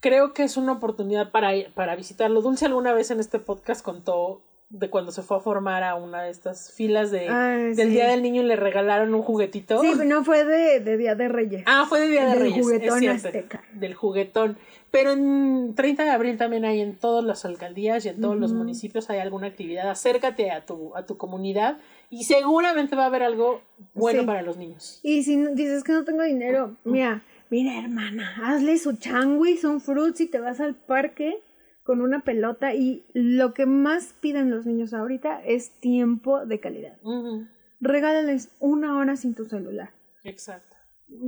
creo 0.00 0.34
que 0.34 0.42
es 0.42 0.58
una 0.58 0.72
oportunidad 0.72 1.30
para, 1.30 1.52
para 1.74 1.96
visitarlo. 1.96 2.42
Dulce 2.42 2.66
alguna 2.66 2.92
vez 2.92 3.10
en 3.10 3.20
este 3.20 3.38
podcast 3.38 3.82
contó 3.82 4.42
de 4.68 4.90
cuando 4.90 5.12
se 5.12 5.22
fue 5.22 5.36
a 5.36 5.40
formar 5.40 5.84
a 5.84 5.94
una 5.94 6.22
de 6.22 6.30
estas 6.30 6.72
filas 6.72 7.12
de, 7.12 7.28
Ah, 7.28 7.50
del 7.56 7.76
sí. 7.76 7.84
Día 7.86 8.08
del 8.08 8.20
Niño 8.22 8.42
y 8.42 8.46
le 8.46 8.56
regalaron 8.56 9.14
un 9.14 9.22
juguetito. 9.22 9.80
Sí, 9.80 9.92
no 10.04 10.24
fue 10.24 10.44
de, 10.44 10.80
de 10.80 10.96
Día 10.96 11.14
de 11.14 11.28
Reyes. 11.28 11.62
Ah, 11.66 11.86
fue 11.88 12.00
de 12.00 12.08
Día 12.08 12.24
de 12.24 12.30
Del 12.30 12.38
Reyes. 12.40 12.58
es 12.58 12.64
juguetón 12.64 12.98
cierto, 12.98 13.28
azteca. 13.28 13.62
Del 13.74 13.94
juguetón. 13.94 14.58
Pero 14.90 15.12
en 15.12 15.74
30 15.76 16.04
de 16.04 16.10
abril 16.10 16.36
también 16.36 16.64
hay 16.64 16.80
en 16.80 16.96
todas 16.96 17.24
las 17.24 17.44
alcaldías 17.44 18.04
y 18.06 18.08
en 18.08 18.20
todos 18.20 18.36
los 18.36 18.52
municipios 18.52 19.08
hay 19.10 19.18
alguna 19.20 19.46
actividad. 19.48 19.88
Acércate 19.90 20.50
a 20.50 20.64
tu, 20.66 20.96
a 20.96 21.06
tu 21.06 21.16
comunidad 21.16 21.78
y 22.10 22.24
seguramente 22.24 22.96
va 22.96 23.04
a 23.04 23.06
haber 23.06 23.22
algo 23.22 23.60
bueno 23.94 24.20
Sí. 24.22 24.26
para 24.26 24.42
los 24.42 24.56
niños. 24.56 24.98
Y 25.02 25.22
si 25.22 25.36
dices 25.54 25.84
que 25.84 25.92
no 25.92 26.04
tengo 26.04 26.22
dinero, 26.22 26.74
mira, 26.84 27.22
mira 27.50 27.78
hermana, 27.78 28.34
hazle 28.44 28.78
su 28.78 28.94
changuis, 28.96 29.64
un 29.64 29.80
fruits 29.80 30.20
y 30.22 30.26
te 30.26 30.38
vas 30.40 30.60
al 30.60 30.74
parque 30.74 31.38
con 31.86 32.00
una 32.00 32.20
pelota 32.20 32.74
y 32.74 33.06
lo 33.14 33.54
que 33.54 33.64
más 33.64 34.12
piden 34.20 34.50
los 34.50 34.66
niños 34.66 34.92
ahorita 34.92 35.40
es 35.44 35.70
tiempo 35.78 36.44
de 36.44 36.58
calidad. 36.58 36.98
Regálales 37.80 38.50
una 38.58 38.98
hora 38.98 39.14
sin 39.14 39.34
tu 39.34 39.44
celular. 39.44 39.90
Exacto. 40.24 40.76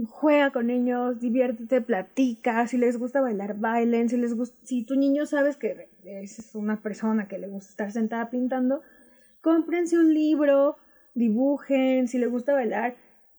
Juega 0.08 0.50
con 0.50 0.70
ellos, 0.70 1.20
diviértete, 1.20 1.80
platica, 1.80 2.66
si 2.66 2.76
les 2.76 2.98
gusta 2.98 3.20
bailar, 3.20 3.56
bailen, 3.56 4.08
si 4.08 4.16
les 4.16 4.34
gusta, 4.34 4.58
si 4.64 4.84
tu 4.84 4.96
niño 4.96 5.24
sabes 5.24 5.56
que 5.56 5.88
es 6.02 6.52
una 6.56 6.82
persona 6.82 7.28
que 7.28 7.38
le 7.38 7.46
gusta 7.46 7.70
estar 7.70 7.92
sentada 7.92 8.28
pintando, 8.28 8.82
cómprense 9.40 9.96
un 9.96 10.12
libro, 10.12 10.76
dibujen, 11.14 12.08
si 12.08 12.18
le 12.18 12.26
gusta 12.26 12.52
bailar, 12.52 12.96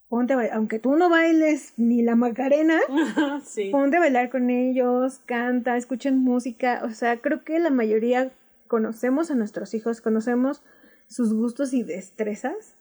ponte 0.09 0.33
a 0.33 0.53
aunque 0.53 0.79
tú 0.79 0.95
no 0.95 1.09
bailes 1.09 1.73
ni 1.77 2.01
la 2.01 2.15
Macarena, 2.15 2.79
sí. 3.45 3.69
ponte 3.69 3.97
a 3.97 3.99
bailar 4.01 4.29
con 4.29 4.49
ellos, 4.49 5.19
canta, 5.25 5.77
escuchen 5.77 6.17
música, 6.17 6.81
o 6.83 6.91
sea, 6.91 7.21
creo 7.21 7.43
que 7.43 7.59
la 7.59 7.69
mayoría 7.69 8.31
conocemos 8.67 9.31
a 9.31 9.35
nuestros 9.35 9.73
hijos, 9.73 10.01
conocemos 10.01 10.61
sus 11.07 11.33
gustos 11.33 11.73
y 11.73 11.83
destrezas, 11.83 12.75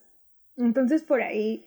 entonces 0.57 1.03
por 1.03 1.23
ahí, 1.23 1.65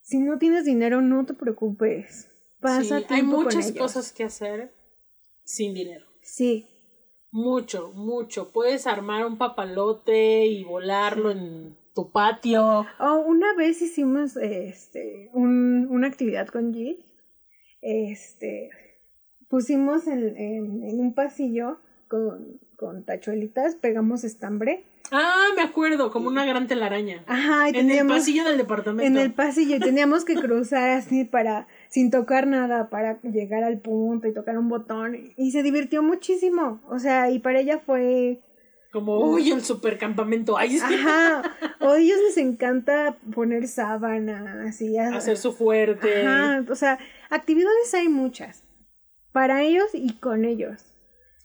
si 0.00 0.18
no 0.20 0.38
tienes 0.38 0.64
dinero, 0.64 1.02
no 1.02 1.26
te 1.26 1.34
preocupes, 1.34 2.30
pasa 2.60 3.00
Sí, 3.00 3.06
hay 3.10 3.20
con 3.20 3.44
muchas 3.44 3.72
cosas 3.72 4.12
que 4.12 4.24
hacer 4.24 4.72
sin 5.44 5.74
dinero. 5.74 6.06
Sí, 6.22 6.66
Mucho, 7.36 7.92
mucho. 7.92 8.50
Puedes 8.50 8.86
armar 8.86 9.26
un 9.26 9.36
papalote 9.36 10.46
y 10.46 10.64
volarlo 10.64 11.30
en 11.30 11.76
tu 11.96 12.12
patio. 12.12 12.86
Oh, 13.00 13.24
una 13.26 13.54
vez 13.54 13.82
hicimos 13.82 14.36
este 14.36 15.30
un- 15.32 15.88
una 15.90 16.06
actividad 16.06 16.46
con 16.46 16.72
Gis. 16.72 16.98
Este 17.82 18.70
pusimos 19.48 20.06
en, 20.06 20.36
en- 20.36 20.82
en 20.84 21.00
un 21.00 21.14
pasillo 21.14 21.78
con, 22.08 22.60
con 22.76 23.04
tachuelitas, 23.04 23.74
pegamos 23.76 24.22
estambre. 24.24 24.84
Ah, 25.12 25.46
me 25.54 25.62
acuerdo, 25.62 26.10
como 26.10 26.26
una 26.28 26.44
gran 26.44 26.66
telaraña. 26.66 27.22
Ajá, 27.28 27.70
y 27.70 27.76
en 27.78 27.92
el 27.92 28.08
pasillo 28.08 28.42
del 28.44 28.58
departamento. 28.58 29.06
en 29.06 29.16
el 29.16 29.32
pasillo 29.32 29.76
y 29.76 29.78
teníamos 29.78 30.24
que 30.24 30.34
cruzar 30.34 30.90
así 30.90 31.24
para 31.24 31.68
sin 31.88 32.10
tocar 32.10 32.48
nada 32.48 32.90
para 32.90 33.20
llegar 33.22 33.62
al 33.62 33.78
punto 33.78 34.26
y 34.26 34.34
tocar 34.34 34.58
un 34.58 34.68
botón 34.68 35.32
y 35.36 35.52
se 35.52 35.62
divirtió 35.62 36.02
muchísimo. 36.02 36.80
O 36.88 36.98
sea, 36.98 37.30
y 37.30 37.38
para 37.38 37.60
ella 37.60 37.78
fue 37.78 38.40
Como, 38.96 39.18
uy, 39.20 39.50
el 39.50 39.62
supercampamento. 39.62 40.56
Ay. 40.56 40.78
Ajá, 40.78 41.42
o 41.80 41.90
a 41.90 41.98
ellos 41.98 42.16
les 42.26 42.38
encanta 42.38 43.18
poner 43.34 43.68
sábana, 43.68 44.64
así, 44.66 44.96
a- 44.96 45.14
Hacer 45.14 45.36
su 45.36 45.52
fuerte. 45.52 46.26
Ajá, 46.26 46.64
o 46.66 46.74
sea, 46.74 46.98
actividades 47.28 47.92
hay 47.92 48.08
muchas 48.08 48.62
para 49.32 49.62
ellos 49.62 49.84
y 49.92 50.14
con 50.14 50.46
ellos. 50.46 50.82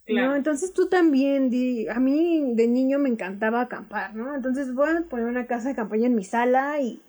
Claro. 0.05 0.29
¿no? 0.29 0.35
Entonces 0.37 0.71
tú 0.71 0.87
también, 0.87 1.49
di, 1.49 1.89
a 1.89 1.99
mí 1.99 2.53
de 2.55 2.69
niño 2.69 2.99
me 2.99 3.09
encantaba 3.09 3.59
acampar, 3.59 4.15
¿no? 4.15 4.33
Entonces 4.33 4.73
voy 4.73 4.87
a 4.89 5.01
poner 5.09 5.25
una 5.25 5.45
casa 5.45 5.67
de 5.67 5.75
campaña 5.75 6.07
en 6.07 6.15
mi 6.15 6.23
sala 6.23 6.79
y, 6.79 7.01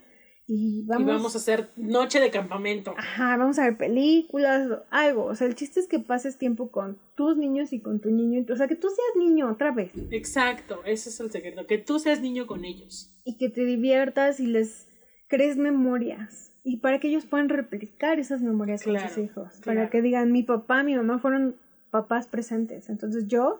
y 0.46 0.84
vamos, 0.86 1.02
Y 1.08 1.12
vamos 1.12 1.34
a 1.34 1.38
hacer 1.38 1.70
noche 1.76 2.20
de 2.20 2.30
campamento. 2.30 2.94
ajá, 2.96 3.36
vamos 3.36 3.58
a 3.58 3.64
ver 3.64 3.76
películas, 3.76 4.68
algo. 4.90 5.24
O 5.24 5.34
sea, 5.34 5.46
el 5.46 5.54
chiste 5.54 5.80
es 5.80 5.88
que 5.88 5.98
pases 6.00 6.38
tiempo 6.38 6.70
con 6.70 6.98
tus 7.16 7.36
niños 7.36 7.72
y 7.72 7.80
con 7.80 8.00
tu 8.00 8.10
niño. 8.10 8.44
O 8.52 8.56
sea, 8.56 8.68
que 8.68 8.76
tú 8.76 8.88
seas 8.88 9.16
niño 9.16 9.50
otra 9.50 9.70
vez 9.70 9.92
Exacto, 10.10 10.80
ese 10.84 11.10
es 11.10 11.20
el 11.20 11.30
secreto. 11.30 11.66
Que 11.66 11.78
tú 11.78 11.98
seas 11.98 12.20
niño 12.20 12.46
con 12.46 12.64
ellos. 12.64 13.08
y 13.24 13.36
que 13.38 13.48
te 13.48 13.64
diviertas 13.64 14.40
y 14.40 14.46
les 14.46 14.88
crees 15.28 15.56
memorias. 15.56 16.52
Y 16.64 16.78
para 16.78 17.00
que 17.00 17.08
ellos 17.08 17.26
puedan 17.26 17.48
replicar 17.48 18.18
esas 18.20 18.40
memorias 18.42 18.82
con 18.82 18.98
sus 18.98 19.18
hijos. 19.18 19.48
claro. 19.60 19.78
Para 19.80 19.90
que 19.90 20.02
digan, 20.02 20.30
mi 20.32 20.42
papá, 20.42 20.82
mi 20.82 20.94
mamá 20.94 21.18
fueron 21.18 21.56
papás 21.90 22.26
presentes. 22.26 22.88
Entonces 22.88 23.26
yo 23.28 23.58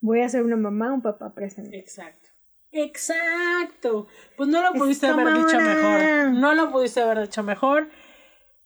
voy 0.00 0.20
a 0.22 0.28
ser 0.28 0.42
una 0.44 0.56
mamá, 0.56 0.92
un 0.92 1.02
papá 1.02 1.34
presente. 1.34 1.78
Exacto. 1.78 2.21
Exacto. 2.72 4.06
Pues 4.36 4.48
no 4.48 4.62
lo 4.62 4.72
pudiste 4.72 5.06
haber 5.06 5.34
dicho 5.34 5.60
mejor. 5.60 6.32
No 6.32 6.54
lo 6.54 6.72
pudiste 6.72 7.00
haber 7.02 7.20
dicho 7.22 7.42
mejor. 7.42 7.88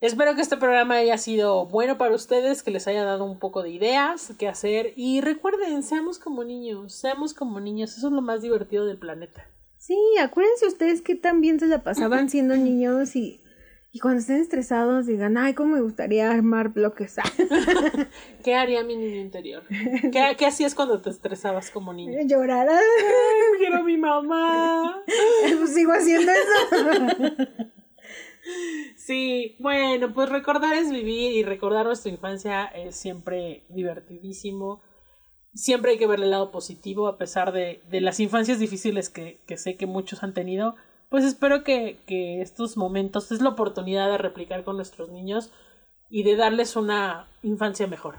Espero 0.00 0.34
que 0.34 0.42
este 0.42 0.56
programa 0.56 0.96
haya 0.96 1.18
sido 1.18 1.66
bueno 1.66 1.98
para 1.98 2.14
ustedes, 2.14 2.62
que 2.62 2.70
les 2.70 2.86
haya 2.86 3.02
dado 3.04 3.24
un 3.24 3.38
poco 3.38 3.62
de 3.62 3.70
ideas, 3.70 4.32
qué 4.38 4.46
hacer. 4.46 4.92
Y 4.94 5.20
recuerden, 5.22 5.82
seamos 5.82 6.18
como 6.18 6.44
niños, 6.44 6.94
seamos 6.94 7.34
como 7.34 7.60
niños. 7.60 7.96
Eso 7.96 8.08
es 8.08 8.12
lo 8.12 8.22
más 8.22 8.42
divertido 8.42 8.84
del 8.84 8.98
planeta. 8.98 9.50
Sí, 9.78 9.96
acuérdense 10.20 10.66
ustedes 10.66 11.00
que 11.02 11.14
también 11.14 11.58
se 11.58 11.66
la 11.66 11.82
pasaban 11.82 12.28
siendo 12.28 12.56
niños 12.56 13.16
y, 13.16 13.40
y 13.96 13.98
cuando 13.98 14.20
estén 14.20 14.42
estresados 14.42 15.06
digan, 15.06 15.38
ay, 15.38 15.54
cómo 15.54 15.76
me 15.76 15.80
gustaría 15.80 16.30
armar 16.30 16.68
bloques. 16.68 17.16
¿Qué 18.44 18.54
haría 18.54 18.84
mi 18.84 18.94
niño 18.94 19.22
interior? 19.22 19.62
¿Qué, 20.12 20.36
qué 20.36 20.44
hacías 20.44 20.74
cuando 20.74 21.00
te 21.00 21.08
estresabas 21.08 21.70
como 21.70 21.94
niño? 21.94 22.18
Llorar. 22.26 22.68
ay, 22.68 22.78
Quiero 23.58 23.78
a 23.78 23.82
mi 23.82 23.96
mamá. 23.96 25.02
Pues 25.58 25.72
sigo 25.72 25.92
haciendo 25.92 26.30
eso. 26.30 27.46
Sí, 28.98 29.56
bueno, 29.60 30.12
pues 30.12 30.28
recordar 30.28 30.74
es 30.74 30.90
vivir 30.90 31.32
y 31.32 31.42
recordar 31.42 31.86
nuestra 31.86 32.12
infancia 32.12 32.66
es 32.66 32.96
siempre 32.96 33.64
divertidísimo. 33.70 34.82
Siempre 35.54 35.92
hay 35.92 35.98
que 35.98 36.06
ver 36.06 36.20
el 36.20 36.32
lado 36.32 36.50
positivo 36.50 37.08
a 37.08 37.16
pesar 37.16 37.50
de, 37.52 37.80
de 37.88 38.02
las 38.02 38.20
infancias 38.20 38.58
difíciles 38.58 39.08
que, 39.08 39.40
que 39.46 39.56
sé 39.56 39.76
que 39.78 39.86
muchos 39.86 40.22
han 40.22 40.34
tenido. 40.34 40.74
Pues 41.16 41.24
espero 41.24 41.64
que, 41.64 41.96
que 42.04 42.42
estos 42.42 42.76
momentos 42.76 43.32
es 43.32 43.40
la 43.40 43.48
oportunidad 43.48 44.10
de 44.10 44.18
replicar 44.18 44.64
con 44.64 44.76
nuestros 44.76 45.08
niños 45.08 45.50
y 46.10 46.24
de 46.24 46.36
darles 46.36 46.76
una 46.76 47.26
infancia 47.42 47.86
mejor. 47.86 48.16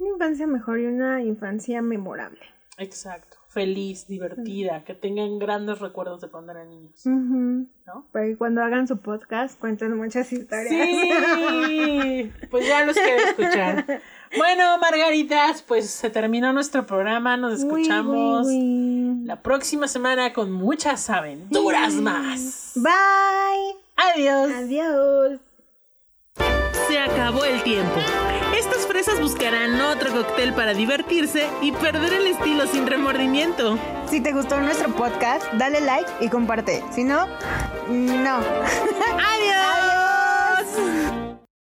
Una 0.00 0.14
infancia 0.14 0.48
mejor 0.48 0.80
y 0.80 0.86
una 0.86 1.22
infancia 1.22 1.80
memorable. 1.82 2.40
Exacto. 2.78 3.36
Feliz, 3.46 4.08
divertida, 4.08 4.82
que 4.82 4.94
tengan 4.94 5.38
grandes 5.38 5.78
recuerdos 5.78 6.20
de 6.20 6.30
cuando 6.30 6.50
eran 6.50 6.70
niños. 6.70 7.06
Ujú. 7.06 7.68
¿No? 7.86 8.08
Para 8.10 8.26
que 8.26 8.36
cuando 8.36 8.60
hagan 8.60 8.88
su 8.88 8.96
podcast 8.96 9.60
cuenten 9.60 9.96
muchas 9.96 10.32
historias. 10.32 10.68
Sí, 10.68 12.32
pues 12.50 12.66
ya 12.66 12.84
los 12.84 12.96
quiero 12.96 13.22
escuchar. 13.22 14.02
Bueno, 14.36 14.78
Margaritas, 14.78 15.62
pues 15.62 15.90
se 15.90 16.10
terminó 16.10 16.52
nuestro 16.52 16.86
programa. 16.86 17.36
Nos 17.36 17.60
escuchamos 17.60 18.46
uy, 18.46 18.56
uy. 18.56 19.24
la 19.26 19.36
próxima 19.36 19.88
semana 19.88 20.32
con 20.32 20.50
muchas 20.52 21.10
aventuras 21.10 21.94
más. 21.94 22.72
Bye. 22.76 23.76
Adiós. 23.96 24.50
Adiós. 24.52 25.40
Se 26.88 26.98
acabó 26.98 27.44
el 27.44 27.62
tiempo. 27.62 28.00
Estas 28.56 28.86
fresas 28.86 29.20
buscarán 29.20 29.80
otro 29.80 30.12
cóctel 30.12 30.52
para 30.54 30.74
divertirse 30.74 31.48
y 31.60 31.72
perder 31.72 32.12
el 32.14 32.26
estilo 32.26 32.66
sin 32.66 32.86
remordimiento. 32.86 33.78
Si 34.08 34.20
te 34.20 34.32
gustó 34.32 34.60
nuestro 34.60 34.94
podcast, 34.94 35.44
dale 35.54 35.80
like 35.80 36.10
y 36.20 36.28
comparte. 36.28 36.82
Si 36.92 37.04
no, 37.04 37.26
no. 37.88 38.36
¡Adiós! 39.18 40.72